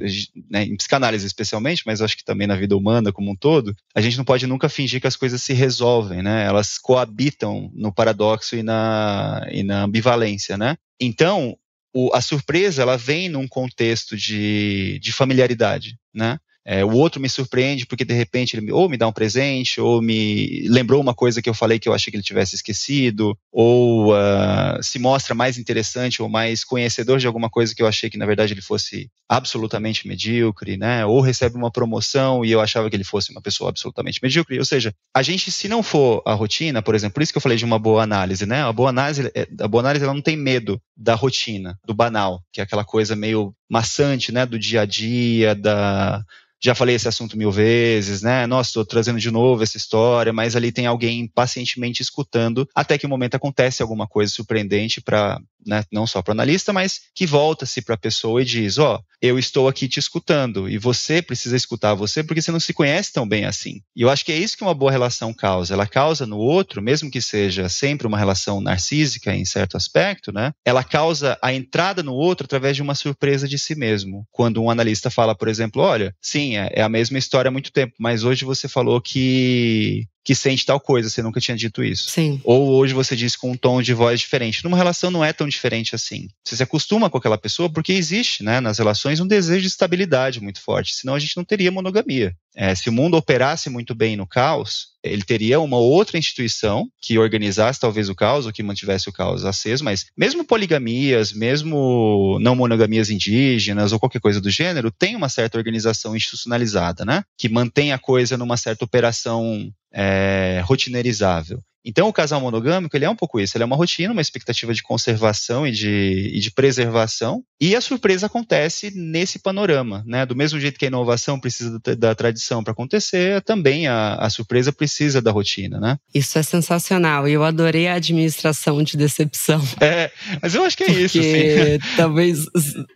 né, 0.49 0.63
em 0.63 0.77
psicanálise 0.77 1.25
especialmente, 1.25 1.82
mas 1.86 2.01
acho 2.01 2.15
que 2.15 2.23
também 2.23 2.45
na 2.45 2.56
vida 2.56 2.77
humana 2.77 3.12
como 3.12 3.32
um 3.32 3.36
todo, 3.36 3.75
a 3.95 4.01
gente 4.01 4.17
não 4.17 4.23
pode 4.23 4.45
nunca 4.45 4.69
fingir 4.69 5.01
que 5.01 5.08
as 5.08 5.15
coisas 5.15 5.41
se 5.41 5.54
resolvem, 5.54 6.21
né? 6.21 6.45
Elas 6.45 6.77
coabitam 6.77 7.71
no 7.73 7.91
paradoxo 7.91 8.56
e 8.56 8.62
na, 8.62 9.47
e 9.51 9.63
na 9.63 9.84
ambivalência, 9.84 10.56
né? 10.56 10.77
Então, 11.00 11.58
o, 11.92 12.12
a 12.13 12.21
surpresa 12.21 12.83
ela 12.83 12.98
vem 12.98 13.27
num 13.27 13.48
contexto 13.48 14.15
de, 14.15 15.00
de 15.00 15.12
familiaridade, 15.12 15.98
né? 16.13 16.37
É, 16.65 16.85
o 16.85 16.91
outro 16.91 17.19
me 17.19 17.27
surpreende 17.27 17.85
porque 17.85 18.05
de 18.05 18.13
repente 18.13 18.55
ele 18.55 18.71
ou 18.71 18.87
me 18.87 18.97
dá 18.97 19.07
um 19.07 19.12
presente, 19.12 19.81
ou 19.81 20.01
me 20.01 20.67
lembrou 20.67 21.01
uma 21.01 21.13
coisa 21.13 21.41
que 21.41 21.49
eu 21.49 21.53
falei 21.53 21.79
que 21.79 21.89
eu 21.89 21.93
achei 21.93 22.12
que 22.12 22.17
ele 22.17 22.23
tivesse 22.23 22.55
esquecido, 22.55 23.37
ou 23.51 24.13
uh, 24.13 24.81
se 24.81 24.99
mostra 24.99 25.33
mais 25.33 25.57
interessante 25.57 26.21
ou 26.21 26.29
mais 26.29 26.63
conhecedor 26.63 27.19
de 27.19 27.27
alguma 27.27 27.49
coisa 27.49 27.73
que 27.73 27.81
eu 27.81 27.87
achei 27.87 28.09
que 28.09 28.17
na 28.17 28.25
verdade 28.25 28.53
ele 28.53 28.62
fosse 28.62 29.09
absolutamente 29.27 30.07
medíocre, 30.07 30.77
né? 30.77 31.05
Ou 31.05 31.21
recebe 31.21 31.55
uma 31.55 31.71
promoção 31.71 32.43
e 32.45 32.51
eu 32.51 32.62
achava 32.62 32.89
que 32.89 32.95
ele 32.95 33.03
fosse 33.03 33.31
uma 33.31 33.41
pessoa 33.41 33.69
absolutamente 33.69 34.19
medíocre. 34.21 34.59
Ou 34.59 34.65
seja, 34.65 34.93
a 35.15 35.21
gente, 35.21 35.51
se 35.51 35.67
não 35.67 35.81
for 35.81 36.21
a 36.25 36.33
rotina, 36.33 36.81
por 36.81 36.95
exemplo, 36.95 37.15
por 37.15 37.23
isso 37.23 37.31
que 37.31 37.37
eu 37.37 37.41
falei 37.41 37.57
de 37.57 37.65
uma 37.65 37.79
boa 37.79 38.03
análise, 38.03 38.45
né? 38.45 38.62
A 38.62 38.73
boa 38.73 38.89
análise, 38.89 39.31
é, 39.33 39.47
a 39.59 39.67
boa 39.67 39.81
análise 39.81 40.03
ela 40.03 40.13
não 40.13 40.21
tem 40.21 40.35
medo 40.35 40.81
da 40.95 41.15
rotina, 41.15 41.79
do 41.85 41.93
banal, 41.93 42.43
que 42.51 42.62
é 42.62 42.63
aquela 42.63 42.83
coisa 42.83 43.15
meio 43.15 43.55
maçante, 43.72 44.34
né? 44.34 44.46
Do 44.46 44.60
dia 44.60 44.82
a 44.82 44.86
dia, 44.86 45.56
da 45.56 46.24
já 46.63 46.76
falei 46.76 46.96
esse 46.96 47.08
assunto 47.08 47.36
mil 47.36 47.52
vezes, 47.52 48.22
né? 48.22 48.46
Nossa, 48.46 48.69
estou 48.69 48.86
trazendo 48.86 49.19
de 49.19 49.32
novo 49.32 49.63
essa 49.63 49.78
história, 49.78 50.32
mas 50.32 50.56
ali 50.56 50.72
tem 50.72 50.86
alguém 50.86 51.28
pacientemente 51.28 52.04
escutando 52.04 52.69
até 52.76 53.00
que 53.00 53.06
o 53.08 53.08
um 53.08 53.10
momento 53.10 53.34
acontece 53.34 53.82
alguma 53.82 54.06
coisa 54.06 54.32
surpreendente 54.32 55.02
para 55.02 55.42
né, 55.65 55.84
não 55.92 56.08
só 56.08 56.22
para 56.22 56.32
o 56.32 56.34
analista, 56.34 56.74
mas 56.74 57.02
que 57.13 57.26
volta-se 57.26 57.82
para 57.82 57.96
a 57.96 57.98
pessoa 57.98 58.42
e 58.42 58.46
diz: 58.46 58.78
Ó, 58.78 58.96
oh, 58.96 59.04
eu 59.22 59.38
estou 59.38 59.67
aqui 59.67 59.88
te 59.88 60.00
escutando 60.00 60.69
e 60.69 60.78
você 60.78 61.22
precisa 61.22 61.56
escutar 61.56 61.94
você 61.94 62.24
porque 62.24 62.42
você 62.42 62.52
não 62.52 62.60
se 62.60 62.74
conhece 62.74 63.13
tão 63.13 63.28
bem 63.28 63.46
assim. 63.46 63.82
E 63.96 64.02
eu 64.02 64.10
acho 64.10 64.26
que 64.26 64.32
é 64.32 64.38
isso 64.38 64.58
que 64.58 64.63
uma 64.63 64.74
boa 64.74 64.92
relação 64.92 65.34
causa. 65.34 65.74
Ela 65.74 65.86
causa 65.86 66.26
no 66.26 66.38
outro, 66.38 66.82
mesmo 66.82 67.12
que 67.12 67.22
seja 67.22 67.69
sempre 67.69 68.08
uma 68.08 68.17
relação 68.17 68.62
narcísica 68.62 69.36
em 69.36 69.46
certo 69.46 69.78
aspecto, 69.78 70.32
né? 70.32 70.52
Ela 70.65 70.84
causa 70.84 71.38
a 71.42 71.54
entrada 71.54 72.02
no 72.02 72.13
outro 72.13 72.46
através 72.46 72.76
de 72.76 72.82
uma 72.82 72.96
surpresa 72.96 73.48
de 73.48 73.58
si 73.62 73.75
mesmo. 73.75 74.27
Quando 74.31 74.62
um 74.62 74.69
analista 74.69 75.09
fala, 75.09 75.35
por 75.35 75.47
exemplo, 75.47 75.81
olha, 75.81 76.15
sim, 76.21 76.57
é, 76.57 76.69
é 76.73 76.81
a 76.81 76.89
mesma 76.89 77.17
história 77.17 77.49
há 77.49 77.51
muito 77.51 77.71
tempo, 77.71 77.93
mas 77.99 78.23
hoje 78.23 78.45
você 78.45 78.67
falou 78.67 79.01
que 79.01 80.07
que 80.24 80.36
sente 80.36 80.65
tal 80.65 80.80
coisa, 80.80 81.10
você 81.10 81.22
nunca 81.22 81.40
tinha 81.40 81.58
dito 81.58 81.84
isso. 81.84 82.10
Sim. 82.10 82.40
Ou 82.44 82.69
hoje 82.69 82.94
você 82.94 83.15
diz 83.15 83.36
com 83.36 83.52
um 83.52 83.58
tom 83.58 83.82
de 83.82 83.94
voz 83.94 84.19
diferente. 84.19 84.63
Numa 84.63 84.78
relação 84.78 85.10
não 85.10 85.26
é 85.26 85.34
tão 85.34 85.48
diferente 85.48 85.96
assim. 85.96 86.28
Você 86.46 86.56
se 86.56 86.63
acostuma 86.63 87.10
com 87.10 87.17
aquela 87.17 87.38
pessoa 87.38 87.69
porque 87.69 87.94
existe, 87.94 88.44
né, 88.44 88.60
nas 88.60 88.78
relações 88.78 89.19
um 89.19 89.28
desejo 89.28 89.62
de 89.62 89.67
estabilidade 89.67 90.42
muito 90.42 90.62
forte, 90.62 90.96
senão 90.96 91.15
a 91.15 91.19
gente 91.19 91.36
não 91.38 91.44
teria 91.44 91.72
monogamia. 91.72 92.36
É, 92.56 92.76
se 92.76 92.90
o 92.90 92.92
mundo 92.92 93.15
operasse 93.15 93.69
muito 93.69 93.96
bem 93.96 94.17
no 94.17 94.28
caos, 94.28 94.88
ele 95.04 95.24
teria 95.24 95.60
uma 95.60 95.78
outra 95.78 96.17
instituição 96.17 96.88
que 97.02 97.17
organizasse 97.17 97.80
talvez 97.80 98.10
o 98.10 98.15
caos 98.15 98.46
ou 98.46 98.52
que 98.52 98.62
mantivesse 98.62 99.10
o 99.10 99.13
caos 99.13 99.46
aceso, 99.46 99.84
mas 99.84 100.06
mesmo 100.17 100.44
poligamias, 100.44 101.32
mesmo 101.32 102.38
não 102.42 102.56
monogamias 102.56 103.10
indígenas 103.10 103.94
ou 103.94 104.00
qualquer 104.00 104.19
coisa 104.19 104.42
do 104.42 104.50
gênero, 104.50 104.92
tem 104.92 105.15
uma 105.15 105.30
certa 105.30 105.58
organização 105.58 106.15
institucionalizada, 106.15 107.06
né? 107.06 107.24
Que 107.38 107.48
mantém 107.48 107.94
a 107.94 107.98
coisa 107.98 108.38
numa 108.38 108.58
certa 108.58 108.84
operação 108.84 109.72
é, 109.92 110.62
rotineirizável. 110.65 111.63
Então, 111.84 112.08
o 112.08 112.13
casal 112.13 112.40
monogâmico, 112.40 112.96
ele 112.96 113.06
é 113.06 113.10
um 113.10 113.15
pouco 113.15 113.40
isso. 113.40 113.58
Ele 113.58 113.63
é 113.63 113.65
uma 113.65 113.75
rotina, 113.75 114.13
uma 114.13 114.21
expectativa 114.21 114.73
de 114.73 114.84
conservação 114.84 115.65
e 115.65 115.71
de, 115.71 116.32
e 116.34 116.40
de 116.40 116.52
preservação. 116.52 117.44
E 117.60 117.75
a 117.75 117.82
surpresa 117.82 118.25
acontece 118.25 118.92
nesse 118.96 119.40
panorama, 119.40 120.04
né? 120.06 120.25
Do 120.25 120.36
mesmo 120.36 120.60
jeito 120.60 120.79
que 120.79 120.86
a 120.86 120.88
inovação 120.88 121.40
precisa 121.40 121.79
da, 121.84 121.94
da 121.94 122.15
tradição 122.15 122.63
para 122.63 122.73
acontecer, 122.73 123.42
também 123.42 123.88
a, 123.88 124.15
a, 124.15 124.29
surpresa 124.29 124.71
precisa 124.71 125.21
da 125.21 125.32
rotina, 125.32 125.79
né? 125.79 125.98
Isso 126.13 126.38
é 126.38 126.44
sensacional. 126.44 127.27
E 127.27 127.34
eu 127.34 127.44
adorei 127.44 127.88
a 127.88 127.96
administração 127.96 128.82
de 128.84 128.98
decepção. 128.98 129.62
É, 129.79 130.12
mas 130.42 130.56
eu 130.56 130.63
acho 130.63 130.77
que 130.77 130.84
é 130.84 130.88
Porque 130.88 131.02
isso, 131.02 131.21
sim. 131.21 131.79
talvez 131.98 132.46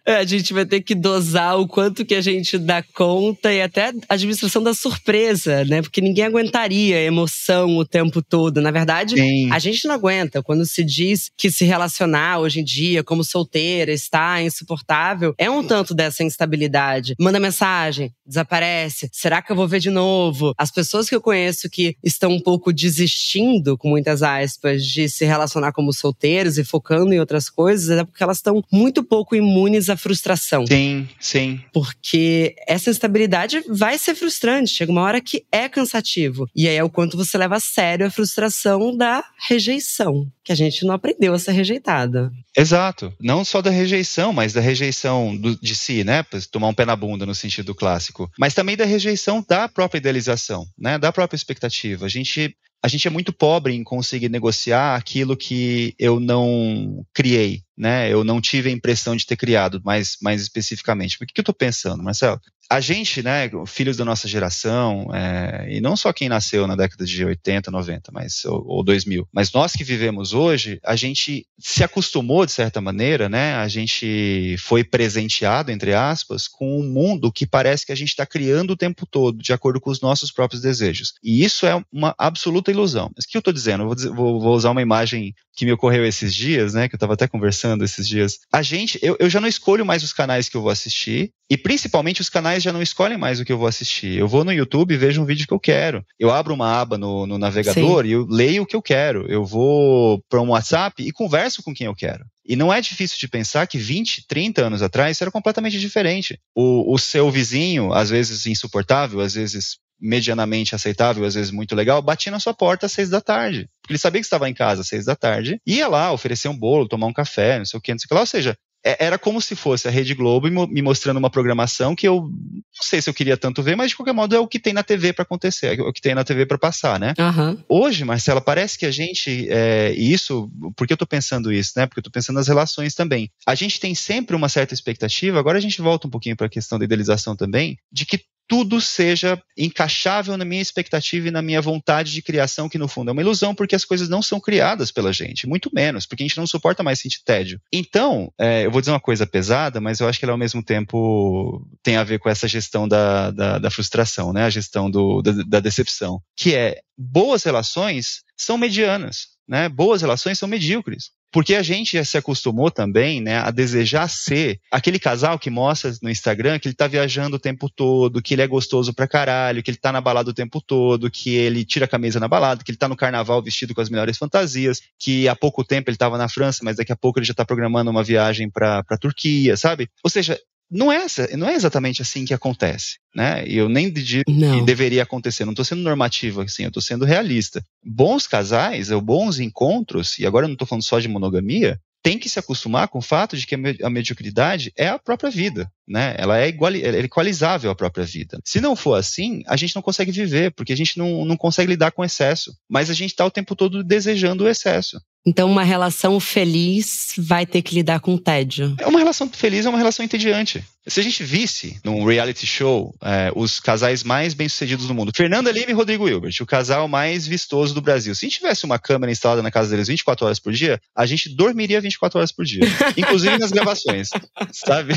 é, 0.05 0.17
a 0.17 0.25
gente 0.25 0.53
vai 0.53 0.65
ter 0.65 0.81
que 0.81 0.95
dosar 0.95 1.59
o 1.59 1.67
quanto 1.67 2.05
que 2.05 2.15
a 2.15 2.21
gente 2.21 2.57
dá 2.57 2.81
conta 2.81 3.51
e 3.51 3.61
até 3.61 3.89
a 4.09 4.13
administração 4.13 4.61
da 4.61 4.73
surpresa, 4.73 5.63
né? 5.65 5.81
Porque 5.81 6.01
ninguém 6.01 6.25
aguentaria 6.25 6.97
a 6.97 7.01
emoção 7.01 7.77
o 7.77 7.85
tempo 7.85 8.21
todo. 8.21 8.61
Na 8.61 8.71
verdade, 8.79 9.15
Sim. 9.15 9.49
a 9.51 9.57
gente 9.57 9.87
não 9.87 9.95
aguenta. 9.95 10.43
Quando 10.43 10.65
se 10.65 10.83
diz 10.83 11.31
que 11.37 11.49
se 11.49 11.63
relacionar 11.63 12.39
hoje 12.39 12.59
em 12.59 12.63
dia 12.63 13.03
como 13.03 13.23
solteira 13.23 13.91
está 13.91 14.41
insuportável, 14.41 15.33
é 15.37 15.49
um 15.49 15.63
tanto 15.63 15.93
dessa 15.93 16.23
instabilidade. 16.23 17.15
Manda 17.19 17.39
mensagem, 17.39 18.11
desaparece. 18.25 19.09
Será 19.13 19.41
que 19.41 19.51
eu 19.51 19.55
vou 19.55 19.67
ver 19.67 19.79
de 19.79 19.89
novo? 19.89 20.53
As 20.57 20.71
pessoas 20.71 21.07
que 21.07 21.15
eu 21.15 21.21
conheço 21.21 21.69
que 21.69 21.95
estão 22.03 22.31
um 22.31 22.39
pouco 22.39 22.73
desistindo, 22.73 23.77
com 23.77 23.87
muitas 23.87 24.21
aspas, 24.21 24.85
de 24.85 25.07
se 25.07 25.23
relacionar 25.23 25.71
como 25.71 25.93
solteiros 25.93 26.57
e 26.57 26.63
focando 26.63 27.13
em 27.13 27.19
outras 27.19 27.49
coisas, 27.49 27.97
é 27.97 28.03
porque 28.03 28.23
elas 28.23 28.37
estão 28.37 28.61
muito 28.71 29.03
pouco 29.03 29.35
imunes 29.35 29.89
à 29.89 29.95
frustração. 29.95 30.67
Sim, 30.67 31.07
sim. 31.19 31.61
Porque 31.71 32.55
essa 32.67 32.89
instabilidade 32.89 33.63
vai 33.69 33.97
ser 33.97 34.15
frustrante. 34.15 34.73
Chega 34.73 34.91
uma 34.91 35.03
hora 35.03 35.21
que 35.21 35.45
é 35.51 35.69
cansativo. 35.69 36.47
E 36.53 36.67
aí 36.67 36.75
é 36.75 36.83
o 36.83 36.89
quanto 36.89 37.15
você 37.15 37.37
leva 37.37 37.55
a 37.55 37.59
sério 37.59 38.05
a 38.05 38.09
frustração 38.09 38.64
da 38.97 39.23
rejeição, 39.47 40.27
que 40.43 40.51
a 40.51 40.55
gente 40.55 40.85
não 40.85 40.93
aprendeu 40.93 41.33
a 41.33 41.39
ser 41.39 41.51
rejeitada. 41.51 42.31
Exato. 42.57 43.13
Não 43.19 43.45
só 43.45 43.61
da 43.61 43.69
rejeição, 43.69 44.33
mas 44.33 44.53
da 44.53 44.61
rejeição 44.61 45.35
do, 45.35 45.55
de 45.59 45.75
si, 45.75 46.03
né? 46.03 46.23
Tomar 46.51 46.69
um 46.69 46.73
pé 46.73 46.85
na 46.85 46.95
bunda 46.95 47.25
no 47.25 47.35
sentido 47.35 47.75
clássico. 47.75 48.29
Mas 48.37 48.53
também 48.53 48.75
da 48.75 48.85
rejeição 48.85 49.43
da 49.47 49.69
própria 49.69 49.99
idealização, 49.99 50.65
né? 50.77 50.97
Da 50.97 51.11
própria 51.11 51.35
expectativa. 51.35 52.05
A 52.05 52.09
gente 52.09 52.55
a 52.85 52.87
gente 52.87 53.07
é 53.07 53.09
muito 53.09 53.33
pobre 53.33 53.73
em 53.73 53.83
conseguir 53.83 54.29
negociar 54.29 54.95
aquilo 54.95 55.35
que 55.35 55.95
eu 55.97 56.19
não 56.19 57.03
criei, 57.15 57.63
né? 57.75 58.13
Eu 58.13 58.23
não 58.23 58.39
tive 58.39 58.69
a 58.69 58.71
impressão 58.71 59.15
de 59.15 59.25
ter 59.25 59.35
criado, 59.35 59.81
mais, 59.83 60.17
mais 60.21 60.39
especificamente. 60.39 61.15
O 61.15 61.25
que, 61.25 61.33
que 61.33 61.39
eu 61.39 61.41
estou 61.41 61.55
pensando, 61.55 62.03
Marcelo? 62.03 62.39
A 62.69 62.79
gente, 62.79 63.21
né, 63.21 63.49
filhos 63.67 63.97
da 63.97 64.05
nossa 64.05 64.27
geração, 64.27 65.07
é, 65.13 65.67
e 65.69 65.81
não 65.81 65.95
só 65.95 66.11
quem 66.11 66.29
nasceu 66.29 66.65
na 66.65 66.75
década 66.75 67.05
de 67.05 67.23
80, 67.23 67.69
90, 67.69 68.11
mas, 68.11 68.43
ou, 68.45 68.63
ou 68.67 68.83
2000, 68.83 69.27
mas 69.31 69.51
nós 69.51 69.73
que 69.73 69.83
vivemos 69.83 70.33
hoje, 70.33 70.79
a 70.83 70.95
gente 70.95 71.45
se 71.59 71.83
acostumou, 71.83 72.45
de 72.45 72.51
certa 72.51 72.81
maneira, 72.81 73.29
né, 73.29 73.55
a 73.55 73.67
gente 73.67 74.55
foi 74.59 74.83
presenteado, 74.83 75.71
entre 75.71 75.93
aspas, 75.93 76.47
com 76.47 76.79
um 76.79 76.83
mundo 76.83 77.31
que 77.31 77.45
parece 77.45 77.85
que 77.85 77.91
a 77.91 77.95
gente 77.95 78.09
está 78.09 78.25
criando 78.25 78.71
o 78.71 78.77
tempo 78.77 79.05
todo, 79.05 79.37
de 79.37 79.53
acordo 79.53 79.79
com 79.79 79.89
os 79.89 80.01
nossos 80.01 80.31
próprios 80.31 80.61
desejos. 80.61 81.13
E 81.23 81.43
isso 81.43 81.65
é 81.65 81.83
uma 81.91 82.15
absoluta 82.17 82.71
ilusão. 82.71 83.11
Mas 83.15 83.25
o 83.25 83.27
que 83.27 83.37
eu 83.37 83.39
estou 83.39 83.53
dizendo? 83.53 83.83
Eu 83.83 83.87
vou, 83.87 83.95
dizer, 83.95 84.09
vou, 84.09 84.39
vou 84.39 84.55
usar 84.55 84.71
uma 84.71 84.81
imagem 84.81 85.33
que 85.55 85.65
me 85.65 85.71
ocorreu 85.71 86.05
esses 86.05 86.35
dias, 86.35 86.73
né, 86.73 86.89
que 86.89 86.95
eu 86.95 86.97
estava 86.97 87.13
até 87.13 87.27
conversando 87.27 87.83
esses 87.83 88.07
dias. 88.07 88.39
A 88.51 88.61
gente, 88.61 88.99
eu, 89.01 89.15
eu 89.19 89.29
já 89.29 89.39
não 89.39 89.47
escolho 89.47 89.85
mais 89.85 90.03
os 90.03 90.11
canais 90.11 90.49
que 90.49 90.57
eu 90.57 90.61
vou 90.61 90.69
assistir, 90.69 91.31
e 91.49 91.57
principalmente 91.57 92.21
os 92.21 92.29
canais 92.29 92.54
já 92.63 92.71
não 92.71 92.81
escolhem 92.81 93.17
mais 93.17 93.39
o 93.39 93.45
que 93.45 93.51
eu 93.51 93.57
vou 93.57 93.67
assistir. 93.67 94.17
Eu 94.17 94.27
vou 94.27 94.43
no 94.43 94.51
YouTube 94.51 94.93
e 94.93 94.97
vejo 94.97 95.21
um 95.21 95.25
vídeo 95.25 95.47
que 95.47 95.53
eu 95.53 95.59
quero. 95.59 96.05
Eu 96.19 96.31
abro 96.31 96.53
uma 96.53 96.79
aba 96.79 96.97
no, 96.97 97.25
no 97.25 97.37
navegador 97.37 98.03
Sim. 98.03 98.09
e 98.09 98.11
eu 98.13 98.25
leio 98.29 98.63
o 98.63 98.65
que 98.65 98.75
eu 98.75 98.81
quero. 98.81 99.25
Eu 99.29 99.45
vou 99.45 100.21
para 100.29 100.41
um 100.41 100.49
WhatsApp 100.49 101.03
e 101.03 101.11
converso 101.11 101.63
com 101.63 101.73
quem 101.73 101.87
eu 101.87 101.95
quero. 101.95 102.25
E 102.45 102.55
não 102.55 102.71
é 102.71 102.79
difícil 102.79 103.17
de 103.19 103.27
pensar 103.27 103.65
que 103.67 103.77
20, 103.77 104.25
30 104.27 104.65
anos 104.65 104.81
atrás 104.81 105.17
isso 105.17 105.23
era 105.23 105.31
completamente 105.31 105.79
diferente. 105.79 106.39
O, 106.55 106.93
o 106.93 106.97
seu 106.97 107.29
vizinho, 107.31 107.91
às 107.91 108.09
vezes 108.09 108.45
insuportável, 108.45 109.19
às 109.19 109.33
vezes 109.33 109.77
medianamente 109.99 110.75
aceitável, 110.75 111.25
às 111.25 111.35
vezes 111.35 111.51
muito 111.51 111.75
legal, 111.75 112.01
batia 112.01 112.31
na 112.31 112.39
sua 112.39 112.53
porta 112.53 112.85
às 112.85 112.91
seis 112.91 113.09
da 113.09 113.21
tarde. 113.21 113.69
Porque 113.81 113.93
ele 113.93 113.99
sabia 113.99 114.21
que 114.21 114.25
estava 114.25 114.49
em 114.49 114.53
casa 114.53 114.81
às 114.81 114.87
seis 114.87 115.05
da 115.05 115.15
tarde, 115.15 115.59
ia 115.65 115.87
lá 115.87 116.11
oferecer 116.11 116.47
um 116.47 116.57
bolo, 116.57 116.87
tomar 116.87 117.07
um 117.07 117.13
café, 117.13 117.57
não 117.57 117.65
sei 117.65 117.77
o 117.77 117.81
que, 117.81 117.91
não 117.91 117.99
sei 117.99 118.05
o 118.05 118.07
que 118.09 118.13
lá. 118.13 118.19
Ou 118.19 118.25
seja, 118.25 118.57
era 118.85 119.17
como 119.17 119.41
se 119.41 119.55
fosse 119.55 119.87
a 119.87 119.91
Rede 119.91 120.13
Globo 120.13 120.47
me 120.67 120.81
mostrando 120.81 121.17
uma 121.17 121.29
programação 121.29 121.95
que 121.95 122.07
eu 122.07 122.21
não 122.21 122.83
sei 122.83 123.01
se 123.01 123.09
eu 123.09 123.13
queria 123.13 123.35
tanto 123.35 123.63
ver, 123.63 123.75
mas 123.75 123.89
de 123.89 123.95
qualquer 123.95 124.13
modo 124.13 124.35
é 124.35 124.39
o 124.39 124.47
que 124.47 124.59
tem 124.59 124.73
na 124.73 124.83
TV 124.83 125.11
para 125.11 125.23
acontecer, 125.23 125.79
é 125.79 125.81
o 125.81 125.91
que 125.91 126.01
tem 126.01 126.13
na 126.13 126.23
TV 126.23 126.45
para 126.45 126.57
passar, 126.57 126.99
né? 126.99 127.13
Uhum. 127.17 127.57
Hoje, 127.67 128.05
Marcela, 128.05 128.39
parece 128.39 128.77
que 128.77 128.85
a 128.85 128.91
gente, 128.91 129.47
é, 129.49 129.93
e 129.95 130.13
isso, 130.13 130.51
por 130.75 130.85
que 130.85 130.93
eu 130.93 130.97
tô 130.97 131.07
pensando 131.07 131.51
isso, 131.51 131.73
né? 131.75 131.87
Porque 131.87 131.99
eu 131.99 132.03
tô 132.03 132.11
pensando 132.11 132.35
nas 132.35 132.47
relações 132.47 132.93
também. 132.93 133.31
A 133.47 133.55
gente 133.55 133.79
tem 133.79 133.95
sempre 133.95 134.35
uma 134.35 134.49
certa 134.49 134.73
expectativa, 134.73 135.39
agora 135.39 135.57
a 135.57 135.61
gente 135.61 135.81
volta 135.81 136.07
um 136.07 136.11
pouquinho 136.11 136.35
para 136.35 136.47
a 136.47 136.49
questão 136.49 136.77
da 136.77 136.85
idealização 136.85 137.35
também, 137.35 137.77
de 137.91 138.05
que 138.05 138.21
tudo 138.47 138.79
seja 138.79 139.41
encaixável 139.57 140.37
na 140.37 140.45
minha 140.45 140.61
expectativa 140.61 141.27
e 141.27 141.31
na 141.31 141.41
minha 141.41 141.61
vontade 141.61 142.11
de 142.11 142.21
criação, 142.21 142.69
que 142.69 142.77
no 142.77 142.87
fundo 142.87 143.09
é 143.09 143.11
uma 143.13 143.21
ilusão, 143.21 143.55
porque 143.55 143.75
as 143.75 143.85
coisas 143.85 144.07
não 144.07 144.21
são 144.21 144.39
criadas 144.39 144.91
pela 144.91 145.11
gente, 145.11 145.47
muito 145.47 145.69
menos, 145.73 146.05
porque 146.05 146.23
a 146.23 146.27
gente 146.27 146.37
não 146.37 146.47
suporta 146.47 146.83
mais 146.83 146.99
sentir 146.99 147.23
tédio. 147.23 147.59
Então, 147.71 148.31
é, 148.39 148.65
eu 148.65 148.71
vou 148.71 148.81
dizer 148.81 148.91
uma 148.91 148.99
coisa 148.99 149.25
pesada, 149.25 149.81
mas 149.81 149.99
eu 149.99 150.07
acho 150.07 150.19
que 150.19 150.25
ela 150.25 150.33
ao 150.33 150.37
mesmo 150.37 150.63
tempo 150.63 151.65
tem 151.81 151.97
a 151.97 152.03
ver 152.03 152.19
com 152.19 152.29
essa 152.29 152.47
gestão 152.47 152.87
da, 152.87 153.31
da, 153.31 153.57
da 153.57 153.71
frustração, 153.71 154.31
né? 154.31 154.45
A 154.45 154.49
gestão 154.49 154.89
do, 154.89 155.21
da, 155.21 155.31
da 155.31 155.59
decepção, 155.59 156.21
que 156.35 156.55
é 156.55 156.79
boas 156.97 157.43
relações 157.43 158.23
são 158.37 158.57
medianas, 158.57 159.27
né? 159.47 159.69
Boas 159.69 160.01
relações 160.01 160.37
são 160.37 160.47
medíocres. 160.47 161.11
Porque 161.35 161.53
a 161.53 161.61
gente 161.61 161.97
já 161.97 162.05
se 162.05 162.17
acostumou 162.17 162.71
também, 162.71 163.19
né, 163.19 163.39
a 163.39 163.51
desejar 163.51 164.07
ser 164.07 164.57
aquele 164.71 164.97
casal 164.97 165.37
que 165.37 165.49
mostra 165.49 165.91
no 166.01 166.09
Instagram 166.09 166.57
que 166.57 166.69
ele 166.69 166.75
tá 166.75 166.87
viajando 166.87 167.35
o 167.35 167.39
tempo 167.39 167.69
todo, 167.69 168.21
que 168.21 168.33
ele 168.35 168.41
é 168.41 168.47
gostoso 168.47 168.93
pra 168.93 169.05
caralho, 169.05 169.61
que 169.61 169.69
ele 169.69 169.77
tá 169.77 169.91
na 169.91 169.99
balada 169.99 170.29
o 170.29 170.33
tempo 170.33 170.61
todo, 170.61 171.11
que 171.11 171.35
ele 171.35 171.65
tira 171.65 171.83
a 171.83 171.89
camisa 171.89 172.21
na 172.21 172.29
balada, 172.29 172.63
que 172.63 172.71
ele 172.71 172.77
tá 172.77 172.87
no 172.87 172.95
carnaval 172.95 173.43
vestido 173.43 173.75
com 173.75 173.81
as 173.81 173.89
melhores 173.89 174.17
fantasias, 174.17 174.81
que 174.97 175.27
há 175.27 175.35
pouco 175.35 175.61
tempo 175.61 175.89
ele 175.89 175.97
tava 175.97 176.17
na 176.17 176.29
França, 176.29 176.61
mas 176.63 176.77
daqui 176.77 176.93
a 176.93 176.95
pouco 176.95 177.19
ele 177.19 177.25
já 177.25 177.33
tá 177.33 177.43
programando 177.43 177.91
uma 177.91 178.01
viagem 178.01 178.49
pra, 178.49 178.81
pra 178.85 178.97
Turquia, 178.97 179.57
sabe? 179.57 179.89
Ou 180.05 180.09
seja, 180.09 180.39
não 180.69 180.91
é, 180.91 181.05
não 181.37 181.47
é 181.47 181.53
exatamente 181.53 182.01
assim 182.01 182.25
que 182.25 182.33
acontece, 182.33 182.97
né? 183.15 183.43
Eu 183.47 183.69
nem 183.69 183.91
digo 183.91 184.23
que 184.25 184.61
deveria 184.65 185.03
acontecer. 185.03 185.45
Não 185.45 185.53
estou 185.53 185.65
sendo 185.65 185.81
normativo 185.81 186.41
assim, 186.41 186.63
eu 186.63 186.69
estou 186.69 186.81
sendo 186.81 187.05
realista. 187.05 187.63
Bons 187.83 188.27
casais 188.27 188.91
ou 188.91 189.01
bons 189.01 189.39
encontros, 189.39 190.17
e 190.17 190.25
agora 190.25 190.45
eu 190.45 190.49
não 190.49 190.53
estou 190.55 190.67
falando 190.67 190.83
só 190.83 190.99
de 190.99 191.07
monogamia, 191.07 191.79
tem 192.03 192.19
que 192.19 192.29
se 192.29 192.37
acostumar 192.37 192.87
com 192.87 192.99
o 192.99 193.01
fato 193.01 193.35
de 193.35 193.47
que 193.47 193.55
a 193.55 193.89
mediocridade 193.89 194.71
é 194.77 194.89
a 194.89 194.99
própria 194.99 195.31
vida, 195.31 195.71
né? 195.87 196.15
Ela 196.17 196.39
é, 196.39 196.47
igual, 196.47 196.71
é 196.73 196.99
equalizável 196.99 197.71
à 197.71 197.75
própria 197.75 198.05
vida. 198.05 198.39
Se 198.43 198.59
não 198.59 198.75
for 198.75 198.95
assim, 198.95 199.43
a 199.47 199.55
gente 199.55 199.75
não 199.75 199.81
consegue 199.81 200.11
viver, 200.11 200.51
porque 200.51 200.73
a 200.73 200.77
gente 200.77 200.97
não, 200.97 201.25
não 201.25 201.37
consegue 201.37 201.69
lidar 201.69 201.91
com 201.91 202.03
excesso. 202.03 202.55
Mas 202.69 202.89
a 202.89 202.93
gente 202.93 203.11
está 203.11 203.25
o 203.25 203.31
tempo 203.31 203.55
todo 203.55 203.83
desejando 203.83 204.43
o 204.43 204.49
excesso. 204.49 204.99
Então, 205.27 205.49
uma 205.49 205.63
relação 205.63 206.19
feliz 206.19 207.13
vai 207.17 207.47
ter 207.47 207.63
que 207.63 207.73
lidar 207.73 207.99
com 207.99 208.15
tédio. 208.15 208.75
É 208.79 208.85
uma 208.85 208.99
relação 208.99 209.27
feliz, 209.27 209.65
é 209.65 209.69
uma 209.69 209.77
relação 209.77 210.05
entediante. 210.05 210.63
Se 210.85 210.99
a 210.99 211.03
gente 211.03 211.23
visse 211.23 211.79
num 211.83 212.05
reality 212.05 212.45
show 212.45 212.93
é, 213.01 213.31
os 213.35 213.59
casais 213.59 214.03
mais 214.03 214.35
bem-sucedidos 214.35 214.85
do 214.85 214.93
mundo, 214.93 215.11
Fernanda 215.15 215.51
Lima 215.51 215.71
e 215.71 215.73
Rodrigo 215.73 216.07
Hilbert, 216.07 216.35
o 216.41 216.45
casal 216.45 216.87
mais 216.87 217.25
vistoso 217.25 217.73
do 217.73 217.81
Brasil, 217.81 218.13
se 218.13 218.23
a 218.23 218.29
gente 218.29 218.37
tivesse 218.37 218.65
uma 218.65 218.77
câmera 218.77 219.11
instalada 219.11 219.41
na 219.41 219.49
casa 219.49 219.71
deles 219.71 219.87
24 219.87 220.27
horas 220.27 220.39
por 220.39 220.53
dia, 220.53 220.79
a 220.95 221.07
gente 221.07 221.35
dormiria 221.35 221.81
24 221.81 222.19
horas 222.19 222.31
por 222.31 222.45
dia, 222.45 222.61
inclusive 222.95 223.35
nas 223.39 223.51
gravações, 223.51 224.09
sabe? 224.51 224.93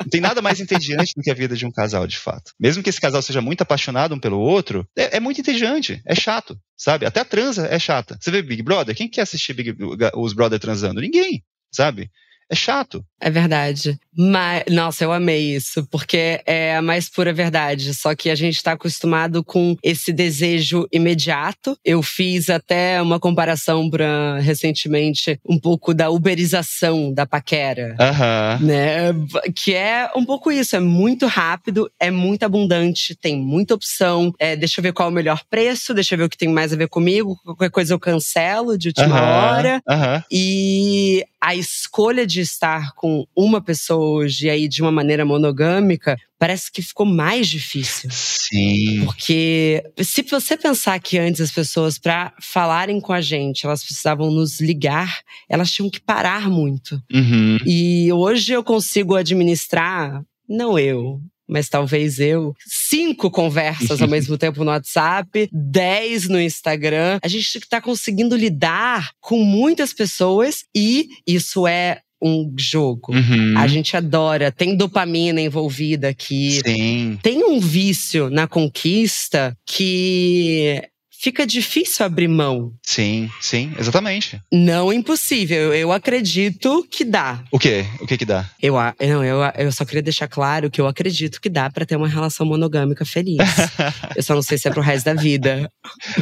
Não 0.00 0.08
tem 0.08 0.20
nada 0.20 0.40
mais 0.40 0.60
entediante 0.60 1.12
do 1.14 1.22
que 1.22 1.30
a 1.30 1.34
vida 1.34 1.54
de 1.54 1.66
um 1.66 1.70
casal, 1.70 2.06
de 2.06 2.18
fato. 2.18 2.52
Mesmo 2.58 2.82
que 2.82 2.88
esse 2.88 3.00
casal 3.00 3.20
seja 3.20 3.40
muito 3.40 3.62
apaixonado 3.62 4.14
um 4.14 4.20
pelo 4.20 4.38
outro, 4.38 4.86
é, 4.96 5.16
é 5.16 5.20
muito 5.20 5.40
entediante, 5.40 6.00
é 6.06 6.14
chato, 6.14 6.58
sabe? 6.76 7.04
Até 7.06 7.20
a 7.20 7.24
transa 7.24 7.66
é 7.66 7.78
chata. 7.78 8.16
Você 8.20 8.30
vê 8.30 8.42
Big 8.42 8.62
Brother? 8.62 8.94
Quem 8.94 9.08
quer 9.08 9.22
assistir 9.22 9.52
Big, 9.52 9.76
os 10.14 10.32
Brother 10.32 10.58
transando? 10.58 11.00
Ninguém, 11.00 11.44
sabe? 11.70 12.10
É 12.50 12.54
chato. 12.56 13.04
É 13.20 13.30
verdade. 13.30 13.96
Mas, 14.16 14.64
nossa, 14.70 15.04
eu 15.04 15.12
amei 15.12 15.54
isso, 15.54 15.86
porque 15.88 16.40
é 16.44 16.74
a 16.74 16.82
mais 16.82 17.08
pura 17.08 17.32
verdade. 17.32 17.94
Só 17.94 18.14
que 18.14 18.28
a 18.28 18.34
gente 18.34 18.56
está 18.56 18.72
acostumado 18.72 19.44
com 19.44 19.76
esse 19.84 20.12
desejo 20.12 20.88
imediato. 20.90 21.78
Eu 21.84 22.02
fiz 22.02 22.50
até 22.50 23.00
uma 23.00 23.20
comparação 23.20 23.88
pra, 23.88 24.38
recentemente, 24.40 25.38
um 25.48 25.58
pouco 25.60 25.94
da 25.94 26.10
uberização 26.10 27.12
da 27.12 27.24
paquera. 27.24 27.94
Uhum. 28.00 28.66
Né? 28.66 29.12
Que 29.54 29.74
é 29.74 30.10
um 30.16 30.24
pouco 30.24 30.50
isso. 30.50 30.74
É 30.74 30.80
muito 30.80 31.26
rápido, 31.26 31.90
é 32.00 32.10
muito 32.10 32.42
abundante, 32.42 33.14
tem 33.14 33.38
muita 33.38 33.74
opção. 33.74 34.32
É, 34.40 34.56
deixa 34.56 34.80
eu 34.80 34.82
ver 34.82 34.92
qual 34.92 35.08
é 35.08 35.12
o 35.12 35.14
melhor 35.14 35.42
preço, 35.48 35.94
deixa 35.94 36.14
eu 36.14 36.18
ver 36.18 36.24
o 36.24 36.28
que 36.28 36.38
tem 36.38 36.48
mais 36.48 36.72
a 36.72 36.76
ver 36.76 36.88
comigo. 36.88 37.38
Qualquer 37.44 37.70
coisa 37.70 37.94
eu 37.94 38.00
cancelo 38.00 38.76
de 38.76 38.88
última 38.88 39.20
uhum. 39.20 39.28
hora. 39.28 39.82
Uhum. 39.88 40.22
E 40.32 41.24
a 41.40 41.54
escolha 41.54 42.26
de 42.26 42.39
estar 42.40 42.92
com 42.94 43.26
uma 43.36 43.60
pessoa 43.60 44.22
hoje 44.22 44.46
e 44.46 44.50
aí 44.50 44.68
de 44.68 44.82
uma 44.82 44.92
maneira 44.92 45.24
monogâmica 45.24 46.16
parece 46.38 46.72
que 46.72 46.80
ficou 46.80 47.04
mais 47.04 47.46
difícil. 47.48 48.08
Sim. 48.10 49.04
Porque 49.04 49.84
se 49.98 50.22
você 50.22 50.56
pensar 50.56 50.98
que 50.98 51.18
antes 51.18 51.40
as 51.40 51.50
pessoas 51.50 51.98
para 51.98 52.32
falarem 52.40 52.98
com 52.98 53.12
a 53.12 53.20
gente, 53.20 53.66
elas 53.66 53.84
precisavam 53.84 54.30
nos 54.30 54.58
ligar, 54.60 55.20
elas 55.48 55.70
tinham 55.70 55.90
que 55.90 56.00
parar 56.00 56.48
muito. 56.48 57.00
Uhum. 57.12 57.58
E 57.66 58.10
hoje 58.12 58.52
eu 58.52 58.64
consigo 58.64 59.16
administrar, 59.16 60.22
não 60.48 60.78
eu, 60.78 61.20
mas 61.50 61.68
talvez 61.68 62.20
eu, 62.20 62.54
cinco 62.64 63.28
conversas 63.28 64.00
ao 64.00 64.06
mesmo 64.08 64.38
tempo 64.38 64.64
no 64.64 64.70
WhatsApp, 64.70 65.48
dez 65.52 66.28
no 66.28 66.40
Instagram. 66.40 67.18
A 67.22 67.28
gente 67.28 67.58
está 67.58 67.80
conseguindo 67.80 68.36
lidar 68.36 69.10
com 69.20 69.42
muitas 69.42 69.92
pessoas 69.92 70.64
e 70.74 71.08
isso 71.26 71.66
é 71.66 72.00
um 72.22 72.52
jogo. 72.58 73.14
Uhum. 73.14 73.54
A 73.56 73.66
gente 73.66 73.96
adora, 73.96 74.52
tem 74.52 74.76
dopamina 74.76 75.40
envolvida 75.40 76.08
aqui. 76.08 76.60
Sim. 76.64 77.18
Tem 77.22 77.44
um 77.44 77.60
vício 77.60 78.30
na 78.30 78.46
conquista 78.46 79.56
que 79.66 80.82
fica 81.20 81.46
difícil 81.46 82.04
abrir 82.06 82.28
mão. 82.28 82.72
Sim, 82.82 83.30
sim, 83.40 83.72
exatamente. 83.78 84.40
Não 84.50 84.90
impossível. 84.90 85.74
Eu 85.74 85.92
acredito 85.92 86.86
que 86.90 87.04
dá. 87.04 87.44
O 87.52 87.58
quê? 87.58 87.84
O 88.00 88.06
que 88.06 88.16
que 88.16 88.24
dá? 88.24 88.48
Eu, 88.60 88.74
não, 88.74 89.22
eu, 89.22 89.38
eu 89.58 89.70
só 89.70 89.84
queria 89.84 90.02
deixar 90.02 90.28
claro 90.28 90.70
que 90.70 90.80
eu 90.80 90.86
acredito 90.86 91.40
que 91.40 91.50
dá 91.50 91.68
para 91.68 91.84
ter 91.84 91.96
uma 91.96 92.08
relação 92.08 92.46
monogâmica 92.46 93.04
feliz. 93.04 93.36
eu 94.16 94.22
só 94.22 94.34
não 94.34 94.42
sei 94.42 94.56
se 94.56 94.66
é 94.66 94.70
pro 94.70 94.80
resto 94.80 95.04
da 95.04 95.14
vida. 95.14 95.70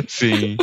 Sim. 0.09 0.57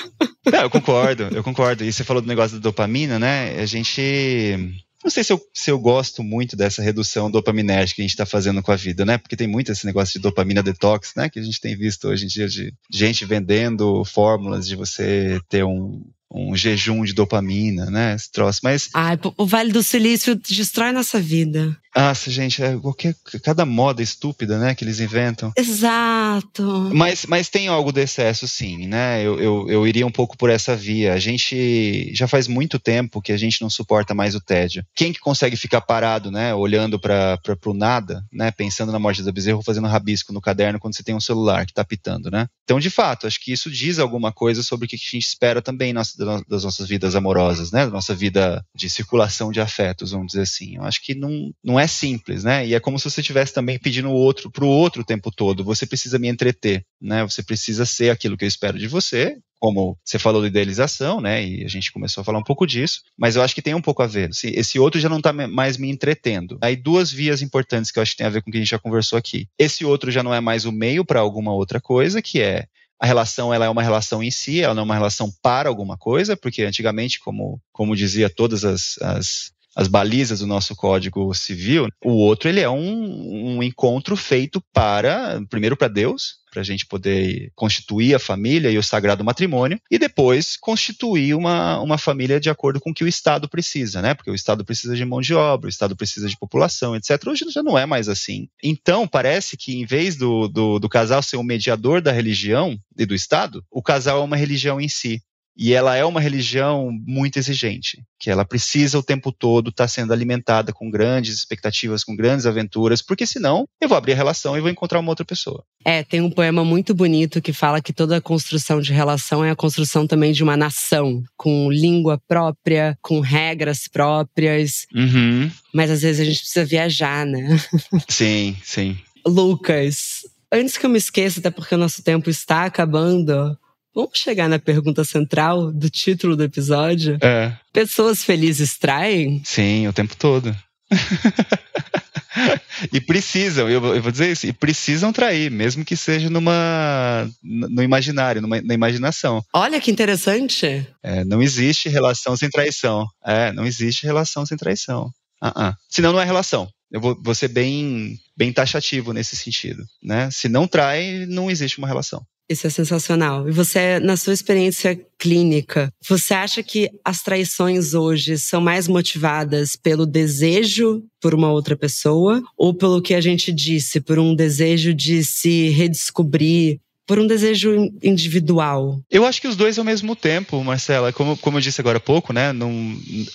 Não, 0.46 0.64
eu 0.64 0.70
concordo, 0.70 1.30
eu 1.32 1.44
concordo. 1.44 1.86
E 1.86 1.94
você 1.94 2.04
falou 2.04 2.22
do 2.22 2.28
negócio 2.28 2.58
da 2.58 2.64
dopamina, 2.64 3.18
né? 3.18 3.56
A 3.58 3.66
gente 3.66 4.76
não 5.06 5.12
sei 5.12 5.24
se 5.24 5.32
eu, 5.32 5.40
se 5.54 5.70
eu 5.70 5.80
gosto 5.80 6.24
muito 6.24 6.56
dessa 6.56 6.82
redução 6.82 7.30
dopaminérgica 7.30 7.98
que 7.98 8.02
a 8.02 8.06
gente 8.06 8.14
está 8.14 8.26
fazendo 8.26 8.64
com 8.64 8.72
a 8.72 8.76
vida, 8.76 9.06
né? 9.06 9.20
Porque 9.20 9.36
tem 9.36 9.48
muito 9.48 9.72
esse 9.72 9.86
negócio 9.86 10.14
de 10.14 10.20
dopamina 10.20 10.64
detox, 10.64 11.14
né? 11.16 11.30
Que 11.30 11.40
a 11.40 11.44
gente 11.44 11.62
tem 11.62 11.78
visto 11.78 12.08
hoje 12.08 12.26
em 12.26 12.28
dia 12.28 12.48
de 12.48 12.74
gente 12.92 13.24
vendendo 13.24 14.04
fórmulas 14.04 14.68
de 14.68 14.76
você 14.76 15.40
ter 15.48 15.64
um, 15.64 16.04
um 16.32 16.56
jejum 16.56 17.04
de 17.04 17.14
dopamina, 17.14 17.86
né? 17.86 18.16
Esse 18.16 18.32
troço. 18.32 18.60
Mas. 18.64 18.90
Ai, 18.94 19.18
o 19.38 19.46
Vale 19.46 19.72
do 19.72 19.84
Silício 19.84 20.36
destrói 20.36 20.92
nossa 20.92 21.20
vida. 21.20 21.78
Nossa, 21.96 22.30
gente, 22.30 22.62
é 22.62 22.76
qualquer, 22.76 23.16
cada 23.42 23.66
moda 23.66 24.04
estúpida, 24.04 24.60
né, 24.60 24.76
que 24.76 24.84
eles 24.84 25.00
inventam. 25.00 25.54
Exato. 25.56 26.90
Mas, 26.94 27.26
mas 27.26 27.48
tem 27.48 27.70
algo 27.70 27.94
de 27.94 28.02
excesso, 28.02 28.46
sim, 28.50 28.86
né? 28.86 29.24
Eu, 29.24 29.40
eu, 29.40 29.70
eu 29.70 29.88
iria 29.88 30.06
um 30.06 30.12
pouco 30.12 30.38
por 30.38 30.50
essa 30.50 30.76
via. 30.76 31.14
A 31.14 31.20
gente 31.20 32.14
já 32.14 32.28
faz 32.28 32.50
muito 32.50 32.78
tempo 32.78 33.22
que 33.22 33.32
a 33.32 33.38
gente 33.38 33.62
não 33.62 33.70
suporta 33.70 34.14
mais 34.14 34.36
o 34.36 34.42
tédio. 34.42 34.86
Quem 34.94 35.14
que 35.14 35.22
consegue 35.22 35.56
ficar 35.56 35.80
parado, 35.80 36.30
né, 36.30 36.54
olhando 36.54 37.00
para 37.00 37.40
o 37.66 37.74
nada, 37.74 38.26
né, 38.30 38.52
pensando 38.52 38.92
na 38.92 39.00
morte 39.00 39.24
da 39.24 39.32
bezerra, 39.32 39.64
fazendo 39.64 39.88
rabisco 39.88 40.34
no 40.34 40.42
caderno 40.42 40.80
quando 40.80 40.98
você 40.98 41.04
tem 41.04 41.16
um 41.16 41.22
celular 41.22 41.66
que 41.66 41.72
está 41.72 41.86
pitando, 41.86 42.30
né? 42.30 42.50
Então, 42.66 42.78
de 42.78 42.90
fato, 42.90 43.26
acho 43.26 43.40
que 43.40 43.54
isso 43.54 43.72
diz 43.72 44.00
alguma 44.00 44.34
coisa 44.34 44.64
sobre 44.64 44.86
o 44.86 44.90
que 44.90 44.98
a 44.98 45.00
gente 45.00 45.18
espera 45.18 45.62
também 45.62 45.94
nas, 45.94 46.15
das 46.16 46.64
nossas 46.64 46.88
vidas 46.88 47.16
amorosas, 47.16 47.72
né? 47.72 47.86
Da 47.86 47.92
nossa 47.92 48.16
vida 48.16 48.64
de 48.76 48.90
circulação 48.90 49.52
de 49.52 49.60
afetos, 49.60 50.12
vamos 50.12 50.28
dizer 50.28 50.42
assim. 50.42 50.76
Eu 50.76 50.84
acho 50.84 51.02
que 51.04 51.16
não, 51.16 51.52
não 51.64 51.80
é 51.80 51.88
simples, 51.88 52.44
né? 52.44 52.66
E 52.66 52.74
é 52.74 52.80
como 52.80 52.98
se 53.00 53.10
você 53.10 53.22
estivesse 53.22 53.54
também 53.54 53.80
pedindo 53.80 54.10
o 54.10 54.14
outro 54.14 54.52
para 54.52 54.66
o 54.66 54.70
outro 54.70 55.02
o 55.02 55.06
tempo 55.06 55.32
todo. 55.32 55.64
Você 55.64 55.86
precisa 55.86 56.18
me 56.20 56.28
entreter, 56.28 56.86
né? 57.02 57.24
Você 57.24 57.44
precisa 57.44 57.86
ser 57.86 58.10
aquilo 58.10 58.38
que 58.38 58.46
eu 58.46 58.50
espero 58.50 58.78
de 58.78 58.88
você, 58.88 59.38
como 59.60 59.98
você 60.04 60.20
falou 60.20 60.42
de 60.42 60.48
idealização, 60.48 61.20
né? 61.20 61.46
E 61.46 61.64
a 61.64 61.68
gente 61.68 61.92
começou 61.92 62.22
a 62.22 62.24
falar 62.24 62.40
um 62.40 62.44
pouco 62.44 62.68
disso, 62.68 63.02
mas 63.18 63.36
eu 63.36 63.42
acho 63.42 63.56
que 63.56 63.62
tem 63.62 63.74
um 63.74 63.82
pouco 63.82 64.04
a 64.04 64.08
ver. 64.08 64.30
Esse 64.44 64.80
outro 64.80 65.00
já 65.00 65.10
não 65.10 65.18
está 65.18 65.34
mais 65.34 65.78
me 65.78 65.90
entretendo. 65.90 66.58
Aí 66.62 66.76
duas 66.76 67.12
vias 67.12 67.42
importantes 67.42 67.92
que 67.92 68.00
eu 68.00 68.04
acho 68.04 68.12
que 68.12 68.18
tem 68.18 68.28
a 68.28 68.30
ver 68.30 68.42
com 68.42 68.50
o 68.50 68.52
que 68.52 68.58
a 68.58 68.62
gente 68.62 68.70
já 68.70 68.80
conversou 68.80 69.18
aqui. 69.18 69.48
Esse 69.58 69.86
outro 69.86 70.12
já 70.12 70.22
não 70.22 70.34
é 70.34 70.40
mais 70.40 70.66
o 70.66 70.72
meio 70.72 71.04
para 71.04 71.20
alguma 71.20 71.54
outra 71.54 71.82
coisa, 71.82 72.22
que 72.22 72.42
é 72.42 72.66
a 73.00 73.06
relação 73.06 73.54
ela 73.54 73.66
é 73.66 73.70
uma 73.70 73.84
relação 73.84 74.24
em 74.24 74.32
si, 74.32 74.62
ela 74.62 74.74
não 74.74 74.82
é 74.82 74.86
uma 74.86 74.96
relação 74.96 75.32
para 75.42 75.70
alguma 75.70 75.98
coisa, 75.98 76.38
porque 76.38 76.64
antigamente, 76.64 77.20
como, 77.20 77.60
como 77.72 77.96
dizia 77.96 78.30
todas 78.30 78.64
as, 78.64 78.98
as, 79.02 79.52
as 79.76 79.88
balizas 79.88 80.40
do 80.40 80.48
nosso 80.48 80.76
código 80.76 81.34
civil, 81.34 81.88
o 82.04 82.14
outro 82.14 82.48
ele 82.48 82.62
é 82.62 82.70
um, 82.70 83.58
um 83.58 83.64
encontro 83.64 84.16
feito 84.16 84.64
para, 84.74 85.42
primeiro 85.50 85.76
para 85.76 85.90
Deus, 85.90 86.38
para 86.56 86.62
a 86.62 86.66
gente 86.66 86.86
poder 86.86 87.52
constituir 87.54 88.16
a 88.16 88.20
família 88.20 88.72
e 88.72 88.78
o 88.78 88.84
sagrado 88.84 89.26
matrimônio, 89.26 89.78
e 89.92 90.00
depois 90.00 90.56
constituir 90.56 91.36
uma, 91.36 91.82
uma 91.82 91.98
família 91.98 92.40
de 92.40 92.50
acordo 92.50 92.80
com 92.80 92.92
o 92.92 92.94
que 92.94 93.04
o 93.04 93.08
Estado 93.10 93.50
precisa, 93.50 94.02
né? 94.02 94.14
Porque 94.14 94.32
o 94.32 94.36
Estado 94.36 94.64
precisa 94.64 94.96
de 94.96 95.04
mão 95.04 95.20
de 95.20 95.34
obra, 95.34 95.68
o 95.68 95.70
Estado 95.70 95.98
precisa 95.98 96.30
de 96.30 96.38
população, 96.38 96.96
etc. 96.96 97.22
Hoje 97.28 97.44
já 97.54 97.62
não 97.62 97.78
é 97.78 97.86
mais 97.86 98.08
assim. 98.08 98.48
Então, 98.64 99.06
parece 99.06 99.58
que 99.58 99.76
em 99.76 99.86
vez 99.86 100.16
do, 100.16 100.48
do, 100.48 100.80
do 100.80 100.88
casal 100.88 101.22
ser 101.22 101.36
o 101.36 101.44
mediador 101.44 102.00
da 102.00 102.14
religião 102.14 102.80
e 102.98 103.06
do 103.06 103.14
Estado, 103.14 103.62
o 103.70 103.84
casal 103.84 104.22
é 104.22 104.24
uma 104.24 104.38
religião 104.38 104.80
em 104.80 104.88
si. 104.88 105.22
E 105.58 105.74
ela 105.74 105.96
é 105.96 106.04
uma 106.04 106.20
religião 106.20 106.92
muito 107.06 107.38
exigente, 107.38 108.04
que 108.20 108.30
ela 108.30 108.44
precisa 108.44 109.00
o 109.00 109.04
tempo 109.04 109.32
todo 109.32 109.70
estar 109.70 109.86
tá 109.86 109.88
sendo 109.88 110.12
alimentada 110.12 110.74
com 110.74 110.90
grandes 110.90 111.36
expectativas, 111.36 112.04
com 112.04 112.16
grandes 112.16 112.46
aventuras, 112.46 113.02
porque 113.02 113.26
senão 113.26 113.66
eu 113.80 113.88
vou 113.88 113.98
abrir 113.98 114.14
a 114.14 114.16
relação 114.18 114.58
e 114.58 114.62
vou 114.62 114.70
encontrar 114.70 115.00
uma 115.00 115.12
outra 115.12 115.26
pessoa. 115.26 115.64
É, 115.86 116.04
tem 116.04 116.20
um 116.20 116.30
poema 116.30 116.66
muito 116.66 116.94
bonito 116.94 117.42
que 117.42 117.54
fala 117.54 117.82
que 117.82 117.94
toda 117.94 118.20
construção 118.20 118.82
de 118.82 118.92
relação 118.92 119.46
é 119.46 119.52
a 119.52 119.56
construção 119.56 120.06
também 120.06 120.34
de 120.34 120.44
uma 120.44 120.58
nação, 120.58 121.24
com 121.38 121.72
língua 121.72 122.22
própria, 122.28 122.98
com 123.02 123.22
regras 123.22 123.88
próprias. 123.88 124.86
Uhum. 124.94 125.50
Mas 125.74 125.90
às 125.90 126.02
vezes 126.02 126.20
a 126.20 126.26
gente 126.26 126.40
precisa 126.40 126.66
viajar, 126.66 127.26
né? 127.26 127.58
Sim, 128.10 128.58
sim. 128.64 128.98
Lucas, 129.26 130.22
antes 130.52 130.78
que 130.78 130.86
eu 130.86 130.90
me 130.90 130.98
esqueça, 130.98 131.40
até 131.40 131.50
porque 131.50 131.76
o 131.76 131.78
nosso 131.78 132.04
tempo 132.04 132.30
está 132.30 132.66
acabando, 132.66 133.58
Vamos 133.96 134.20
chegar 134.20 134.50
na 134.50 134.60
pergunta 134.60 135.06
central 135.06 135.72
do 135.72 135.90
título 135.90 136.36
do 136.36 136.44
episódio? 136.44 137.18
É. 137.22 137.54
Pessoas 137.72 138.26
felizes 138.26 138.78
traem? 138.78 139.42
Sim, 139.46 139.88
o 139.88 139.94
tempo 139.94 140.18
todo. 140.18 140.54
e 142.92 143.00
precisam, 143.00 143.70
eu, 143.70 143.80
vou 143.80 144.12
dizer 144.12 144.34
isso, 144.34 144.48
e 144.48 144.52
precisam 144.52 145.14
trair, 145.14 145.50
mesmo 145.50 145.86
que 145.86 145.96
seja 145.96 146.30
numa 146.30 147.26
no 147.42 147.82
imaginário, 147.82 148.42
numa, 148.42 148.62
na 148.62 148.74
imaginação. 148.74 149.42
Olha 149.54 149.80
que 149.80 149.90
interessante. 149.90 150.86
É, 151.02 151.24
não 151.24 151.42
existe 151.42 151.88
relação 151.88 152.36
sem 152.36 152.50
traição. 152.50 153.08
É, 153.26 153.54
não 153.54 153.66
existe 153.66 154.06
relação 154.06 154.46
sem 154.46 154.58
traição. 154.58 155.06
Uh 155.42 155.48
-uh. 155.48 155.74
Senão 155.90 156.12
não 156.12 156.20
é 156.20 156.26
relação. 156.26 156.68
Eu 156.92 157.02
vou, 157.02 157.18
vou 157.22 157.36
ser 157.36 157.50
bem, 157.50 158.18
bem 158.38 158.54
taxativo 158.54 159.12
nesse 159.12 159.36
sentido. 159.36 159.84
Né? 160.02 160.30
Se 160.32 160.48
não 160.48 160.68
trai, 160.68 161.26
não 161.28 161.50
existe 161.50 161.78
uma 161.78 161.88
relação. 161.88 162.26
Isso 162.48 162.68
é 162.68 162.70
sensacional. 162.70 163.50
E 163.50 163.52
você, 163.52 164.00
na 164.00 164.16
sua 164.16 164.34
experiência 164.34 165.00
clínica, 165.18 165.92
você 166.08 166.34
acha 166.34 166.62
que 166.62 166.92
as 167.04 167.24
traições 167.24 167.96
hoje 167.96 168.38
são 168.38 168.62
mais 168.62 168.88
motivadas 168.88 169.76
pelo 169.76 170.06
desejo 170.06 171.04
por 171.20 171.34
uma 171.34 171.52
outra 171.52 171.76
pessoa 171.76 172.44
ou 172.56 172.72
pelo 172.72 173.02
que 173.02 173.16
a 173.16 173.22
gente 173.22 173.52
disse, 173.52 174.00
por 174.00 174.20
um 174.20 174.36
desejo 174.36 174.94
de 174.94 175.24
se 175.24 175.70
redescobrir, 175.70 176.80
por 177.06 177.20
um 177.20 177.28
desejo 177.28 177.92
individual? 178.02 179.00
Eu 179.10 179.26
acho 179.26 179.42
que 179.42 179.48
os 179.48 179.56
dois 179.56 179.78
ao 179.78 179.86
mesmo 179.86 180.16
tempo, 180.16 180.64
Marcela. 180.64 181.14
Como, 181.14 181.38
como 181.38 181.58
eu 181.58 181.62
disse 181.62 181.82
agora 181.82 181.98
há 181.98 182.02
pouco, 182.02 182.34
né? 182.34 182.52
Não, 182.52 182.72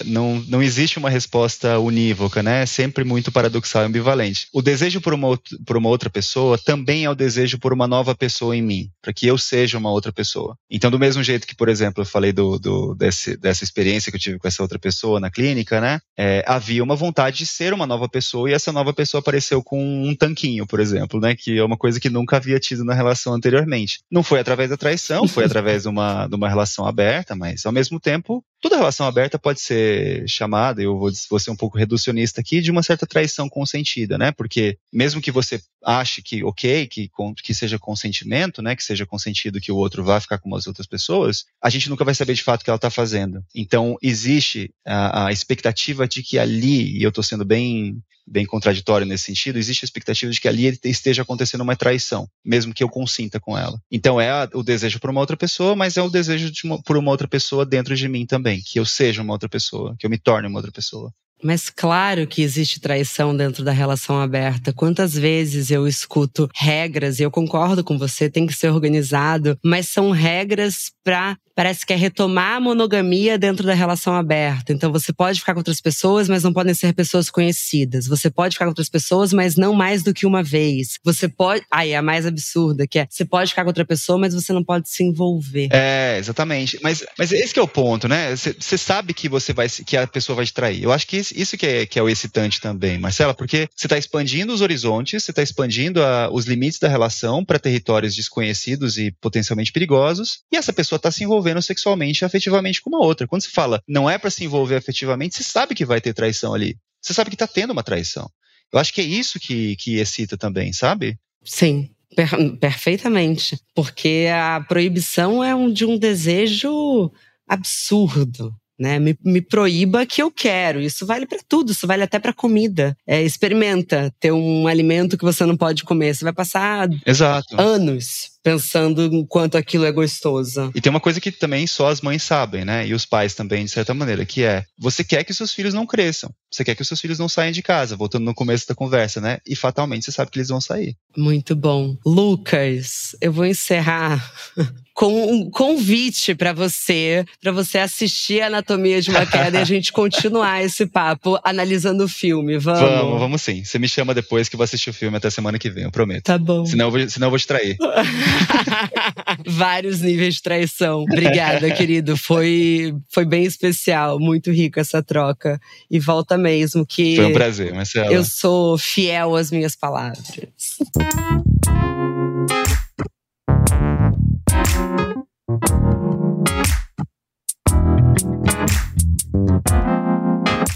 não, 0.04 0.44
não 0.48 0.62
existe 0.62 0.98
uma 0.98 1.10
resposta 1.10 1.78
unívoca, 1.78 2.42
né? 2.42 2.62
É 2.62 2.66
sempre 2.66 3.04
muito 3.04 3.32
paradoxal 3.32 3.82
e 3.82 3.86
ambivalente. 3.86 4.48
O 4.52 4.62
desejo 4.62 5.00
por 5.00 5.14
uma, 5.14 5.38
por 5.64 5.76
uma 5.76 5.88
outra 5.88 6.10
pessoa 6.10 6.58
também 6.58 7.04
é 7.04 7.10
o 7.10 7.14
desejo 7.14 7.58
por 7.58 7.72
uma 7.72 7.86
nova 7.86 8.14
pessoa 8.14 8.56
em 8.56 8.62
mim, 8.62 8.90
para 9.00 9.12
que 9.12 9.26
eu 9.26 9.38
seja 9.38 9.78
uma 9.78 9.90
outra 9.90 10.12
pessoa. 10.12 10.56
Então, 10.70 10.90
do 10.90 10.98
mesmo 10.98 11.22
jeito 11.22 11.46
que, 11.46 11.54
por 11.54 11.68
exemplo, 11.68 12.02
eu 12.02 12.06
falei 12.06 12.32
do, 12.32 12.58
do 12.58 12.94
desse, 12.94 13.36
dessa 13.36 13.64
experiência 13.64 14.10
que 14.10 14.16
eu 14.16 14.20
tive 14.20 14.38
com 14.38 14.48
essa 14.48 14.62
outra 14.62 14.78
pessoa 14.78 15.20
na 15.20 15.30
clínica, 15.30 15.80
né? 15.80 16.00
É, 16.18 16.44
havia 16.46 16.82
uma 16.82 16.96
vontade 16.96 17.38
de 17.38 17.46
ser 17.46 17.72
uma 17.72 17.86
nova 17.86 18.08
pessoa 18.08 18.50
e 18.50 18.52
essa 18.52 18.72
nova 18.72 18.92
pessoa 18.92 19.20
apareceu 19.20 19.62
com 19.62 19.80
um 20.04 20.14
tanquinho, 20.14 20.66
por 20.66 20.80
exemplo, 20.80 21.20
né? 21.20 21.34
Que 21.34 21.58
é 21.58 21.64
uma 21.64 21.76
coisa 21.76 22.00
que 22.00 22.10
nunca 22.10 22.36
havia 22.36 22.58
tido 22.58 22.84
na 22.84 22.94
relação 22.94 23.34
anterior 23.34 23.59
anteriormente. 23.60 24.00
Não 24.10 24.22
foi 24.22 24.40
através 24.40 24.70
da 24.70 24.76
traição, 24.76 25.26
foi 25.28 25.44
através 25.44 25.82
de 25.82 25.88
uma, 25.88 26.26
de 26.26 26.34
uma 26.34 26.48
relação 26.48 26.86
aberta, 26.86 27.34
mas 27.34 27.64
ao 27.64 27.72
mesmo 27.72 28.00
tempo, 28.00 28.44
toda 28.60 28.76
relação 28.76 29.06
aberta 29.06 29.38
pode 29.38 29.60
ser 29.60 30.28
chamada, 30.28 30.82
eu 30.82 30.98
vou, 30.98 31.10
vou 31.28 31.38
ser 31.38 31.50
um 31.50 31.56
pouco 31.56 31.78
reducionista 31.78 32.40
aqui, 32.40 32.60
de 32.60 32.70
uma 32.70 32.82
certa 32.82 33.06
traição 33.06 33.48
consentida, 33.48 34.18
né? 34.18 34.32
Porque 34.32 34.76
mesmo 34.92 35.20
que 35.20 35.30
você 35.30 35.60
ache 35.84 36.22
que 36.22 36.44
ok, 36.44 36.86
que, 36.86 37.10
que 37.42 37.54
seja 37.54 37.78
consentimento, 37.78 38.62
né? 38.62 38.74
Que 38.74 38.84
seja 38.84 39.06
consentido 39.06 39.60
que 39.60 39.72
o 39.72 39.76
outro 39.76 40.04
vá 40.04 40.20
ficar 40.20 40.38
com 40.38 40.48
umas 40.48 40.66
outras 40.66 40.86
pessoas, 40.86 41.44
a 41.62 41.70
gente 41.70 41.88
nunca 41.88 42.04
vai 42.04 42.14
saber 42.14 42.34
de 42.34 42.42
fato 42.42 42.62
o 42.62 42.64
que 42.64 42.70
ela 42.70 42.76
está 42.76 42.90
fazendo. 42.90 43.44
Então, 43.54 43.96
existe 44.02 44.70
a, 44.86 45.26
a 45.26 45.32
expectativa 45.32 46.06
de 46.06 46.22
que 46.22 46.38
ali, 46.38 46.98
e 46.98 47.02
eu 47.02 47.08
estou 47.08 47.24
sendo 47.24 47.44
bem 47.44 48.02
bem 48.30 48.46
contraditório 48.46 49.06
nesse 49.06 49.24
sentido, 49.24 49.58
existe 49.58 49.84
a 49.84 49.86
expectativa 49.86 50.30
de 50.30 50.40
que 50.40 50.46
ali 50.46 50.78
esteja 50.84 51.22
acontecendo 51.22 51.62
uma 51.62 51.74
traição, 51.74 52.28
mesmo 52.44 52.72
que 52.72 52.84
eu 52.84 52.88
consinta 52.88 53.40
com 53.40 53.49
ela. 53.56 53.80
Então 53.90 54.20
é 54.20 54.48
o 54.54 54.62
desejo 54.62 55.00
por 55.00 55.10
uma 55.10 55.20
outra 55.20 55.36
pessoa, 55.36 55.76
mas 55.76 55.96
é 55.96 56.02
o 56.02 56.10
desejo 56.10 56.50
de 56.50 56.64
uma, 56.64 56.82
por 56.82 56.96
uma 56.96 57.10
outra 57.10 57.28
pessoa 57.28 57.64
dentro 57.66 57.94
de 57.94 58.08
mim 58.08 58.26
também, 58.26 58.60
que 58.64 58.78
eu 58.78 58.84
seja 58.84 59.22
uma 59.22 59.32
outra 59.32 59.48
pessoa, 59.48 59.94
que 59.98 60.06
eu 60.06 60.10
me 60.10 60.18
torne 60.18 60.48
uma 60.48 60.58
outra 60.58 60.72
pessoa. 60.72 61.12
Mas 61.42 61.70
claro 61.70 62.26
que 62.26 62.42
existe 62.42 62.80
traição 62.80 63.34
dentro 63.34 63.64
da 63.64 63.72
relação 63.72 64.20
aberta. 64.20 64.72
Quantas 64.72 65.14
vezes 65.14 65.70
eu 65.70 65.86
escuto 65.86 66.48
regras, 66.54 67.18
e 67.18 67.22
eu 67.22 67.30
concordo 67.30 67.82
com 67.82 67.96
você, 67.96 68.28
tem 68.28 68.46
que 68.46 68.52
ser 68.52 68.70
organizado, 68.70 69.58
mas 69.64 69.88
são 69.88 70.10
regras 70.10 70.92
para 71.02 71.36
parece 71.60 71.84
que 71.84 71.92
é 71.92 71.96
retomar 71.96 72.56
a 72.56 72.60
monogamia 72.60 73.36
dentro 73.36 73.66
da 73.66 73.74
relação 73.74 74.14
aberta. 74.14 74.72
Então 74.72 74.90
você 74.90 75.12
pode 75.12 75.40
ficar 75.40 75.52
com 75.52 75.60
outras 75.60 75.78
pessoas, 75.78 76.26
mas 76.26 76.42
não 76.42 76.54
podem 76.54 76.72
ser 76.72 76.94
pessoas 76.94 77.28
conhecidas. 77.28 78.06
Você 78.06 78.30
pode 78.30 78.54
ficar 78.54 78.64
com 78.64 78.70
outras 78.70 78.88
pessoas, 78.88 79.30
mas 79.30 79.56
não 79.56 79.74
mais 79.74 80.02
do 80.02 80.14
que 80.14 80.24
uma 80.24 80.42
vez. 80.42 80.98
Você 81.04 81.28
pode. 81.28 81.62
Aí, 81.70 81.94
a 81.94 82.00
mais 82.00 82.24
absurda, 82.24 82.86
que 82.86 82.98
é 82.98 83.06
você 83.10 83.26
pode 83.26 83.50
ficar 83.50 83.64
com 83.64 83.68
outra 83.68 83.84
pessoa, 83.84 84.18
mas 84.18 84.32
você 84.32 84.54
não 84.54 84.64
pode 84.64 84.88
se 84.88 85.04
envolver. 85.04 85.68
É, 85.70 86.16
exatamente. 86.18 86.78
Mas, 86.82 87.04
mas 87.18 87.30
esse 87.30 87.58
é 87.58 87.60
o 87.60 87.68
ponto, 87.68 88.08
né? 88.08 88.34
Você 88.34 88.78
sabe 88.78 89.12
que 89.12 89.28
você 89.28 89.52
vai 89.52 89.68
que 89.68 89.98
a 89.98 90.06
pessoa 90.06 90.36
vai 90.36 90.46
te 90.46 90.54
trair. 90.54 90.82
Eu 90.82 90.90
acho 90.90 91.06
que 91.06 91.18
isso 91.18 91.58
que 91.58 91.66
é, 91.66 91.84
que 91.84 91.98
é 91.98 92.02
o 92.02 92.08
excitante 92.08 92.58
também, 92.58 92.96
Marcela, 92.96 93.34
porque 93.34 93.68
você 93.76 93.84
está 93.86 93.98
expandindo 93.98 94.50
os 94.54 94.62
horizontes, 94.62 95.22
você 95.22 95.30
está 95.30 95.42
expandindo 95.42 96.02
a, 96.02 96.30
os 96.32 96.46
limites 96.46 96.78
da 96.78 96.88
relação 96.88 97.44
para 97.44 97.58
territórios 97.58 98.16
desconhecidos 98.16 98.96
e 98.96 99.10
potencialmente 99.20 99.70
perigosos, 99.70 100.38
e 100.50 100.56
essa 100.56 100.72
pessoa 100.72 100.96
está 100.96 101.10
se 101.10 101.22
envolvendo 101.22 101.49
envolvendo 101.50 101.62
sexualmente 101.62 102.22
e 102.22 102.24
afetivamente 102.24 102.80
com 102.80 102.90
uma 102.90 103.04
outra. 103.04 103.26
Quando 103.26 103.42
se 103.42 103.50
fala 103.50 103.82
não 103.86 104.08
é 104.08 104.18
para 104.18 104.30
se 104.30 104.44
envolver 104.44 104.76
afetivamente, 104.76 105.36
você 105.36 105.42
sabe 105.42 105.74
que 105.74 105.84
vai 105.84 106.00
ter 106.00 106.14
traição 106.14 106.54
ali. 106.54 106.76
Você 107.00 107.12
sabe 107.12 107.30
que 107.30 107.34
está 107.34 107.46
tendo 107.46 107.72
uma 107.72 107.82
traição. 107.82 108.30
Eu 108.72 108.78
acho 108.78 108.92
que 108.92 109.00
é 109.00 109.04
isso 109.04 109.40
que, 109.40 109.76
que 109.76 109.96
excita 109.96 110.36
também, 110.36 110.72
sabe? 110.72 111.18
Sim, 111.44 111.90
per 112.14 112.30
perfeitamente. 112.58 113.58
Porque 113.74 114.28
a 114.32 114.60
proibição 114.60 115.42
é 115.42 115.54
um, 115.54 115.72
de 115.72 115.84
um 115.84 115.98
desejo 115.98 117.10
absurdo. 117.48 118.54
Né, 118.78 118.98
me, 118.98 119.14
me, 119.22 119.42
proíba 119.42 120.06
que 120.06 120.22
eu 120.22 120.30
quero. 120.30 120.80
Isso 120.80 121.04
vale 121.04 121.26
para 121.26 121.40
tudo, 121.46 121.70
isso 121.70 121.86
vale 121.86 122.02
até 122.02 122.18
para 122.18 122.32
comida. 122.32 122.96
É, 123.06 123.22
experimenta 123.22 124.10
ter 124.18 124.32
um 124.32 124.66
alimento 124.66 125.18
que 125.18 125.24
você 125.24 125.44
não 125.44 125.54
pode 125.54 125.84
comer. 125.84 126.14
Você 126.14 126.24
vai 126.24 126.32
passar 126.32 126.88
Exato. 127.04 127.60
anos 127.60 128.30
pensando 128.42 129.02
em 129.02 129.24
quanto 129.26 129.56
aquilo 129.56 129.84
é 129.84 129.92
gostoso. 129.92 130.70
E 130.74 130.80
tem 130.80 130.90
uma 130.90 131.00
coisa 131.00 131.20
que 131.20 131.30
também 131.30 131.66
só 131.66 131.88
as 131.88 132.00
mães 132.00 132.22
sabem, 132.22 132.64
né? 132.64 132.86
E 132.86 132.94
os 132.94 133.04
pais 133.06 133.34
também, 133.34 133.64
de 133.64 133.70
certa 133.70 133.94
maneira, 133.94 134.24
que 134.24 134.42
é: 134.42 134.64
você 134.78 135.04
quer 135.04 135.24
que 135.24 135.30
os 135.30 135.36
seus 135.36 135.52
filhos 135.52 135.74
não 135.74 135.86
cresçam. 135.86 136.30
Você 136.50 136.64
quer 136.64 136.74
que 136.74 136.82
os 136.82 136.88
seus 136.88 137.00
filhos 137.00 137.18
não 137.18 137.28
saiam 137.28 137.52
de 137.52 137.62
casa, 137.62 137.96
voltando 137.96 138.24
no 138.24 138.34
começo 138.34 138.66
da 138.66 138.74
conversa, 138.74 139.20
né? 139.20 139.38
E 139.46 139.54
fatalmente 139.54 140.04
você 140.04 140.12
sabe 140.12 140.30
que 140.30 140.38
eles 140.38 140.48
vão 140.48 140.60
sair. 140.60 140.96
Muito 141.16 141.54
bom. 141.54 141.96
Lucas, 142.04 143.16
eu 143.20 143.32
vou 143.32 143.46
encerrar 143.46 144.32
com 144.94 145.32
um 145.32 145.50
convite 145.50 146.34
para 146.34 146.52
você, 146.52 147.24
para 147.40 147.52
você 147.52 147.78
assistir 147.78 148.42
a 148.42 148.48
Anatomia 148.48 149.00
de 149.00 149.10
uma 149.10 149.24
Queda 149.24 149.58
e 149.58 149.60
a 149.62 149.64
gente 149.64 149.92
continuar 149.92 150.60
esse 150.64 150.86
papo 150.86 151.38
analisando 151.44 152.04
o 152.04 152.08
filme. 152.08 152.58
Vamos? 152.58 152.80
Vamos, 152.80 153.20
vamos 153.20 153.42
sim. 153.42 153.64
Você 153.64 153.78
me 153.78 153.88
chama 153.88 154.12
depois 154.12 154.48
que 154.48 154.56
eu 154.56 154.58
vou 154.58 154.64
assistir 154.64 154.90
o 154.90 154.92
filme 154.92 155.16
até 155.16 155.30
semana 155.30 155.58
que 155.58 155.70
vem, 155.70 155.84
eu 155.84 155.90
prometo. 155.90 156.24
Tá 156.24 156.36
bom. 156.36 156.66
Senão 156.66 156.86
eu 156.86 156.90
vou, 156.90 157.08
senão 157.08 157.28
eu 157.28 157.30
vou 157.30 157.38
te 157.38 157.46
trair. 157.46 157.76
Vários 159.46 160.00
níveis 160.00 160.34
de 160.34 160.42
traição. 160.42 161.02
Obrigada, 161.02 161.70
querido. 161.72 162.16
Foi, 162.16 162.94
foi 163.08 163.24
bem 163.24 163.44
especial, 163.44 164.18
muito 164.18 164.50
rico 164.50 164.80
essa 164.80 165.02
troca. 165.02 165.60
E 165.90 165.98
volta 165.98 166.36
mesmo 166.36 166.86
que. 166.86 167.16
Foi 167.16 167.26
um 167.26 167.32
prazer, 167.32 167.74
Marcela. 167.74 168.12
Eu 168.12 168.24
sou 168.24 168.78
fiel 168.78 169.36
às 169.36 169.50
minhas 169.50 169.76
palavras. 169.76 170.78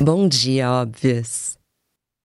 Bom 0.01 0.29
dia, 0.29 0.71
óbvias. 0.71 1.57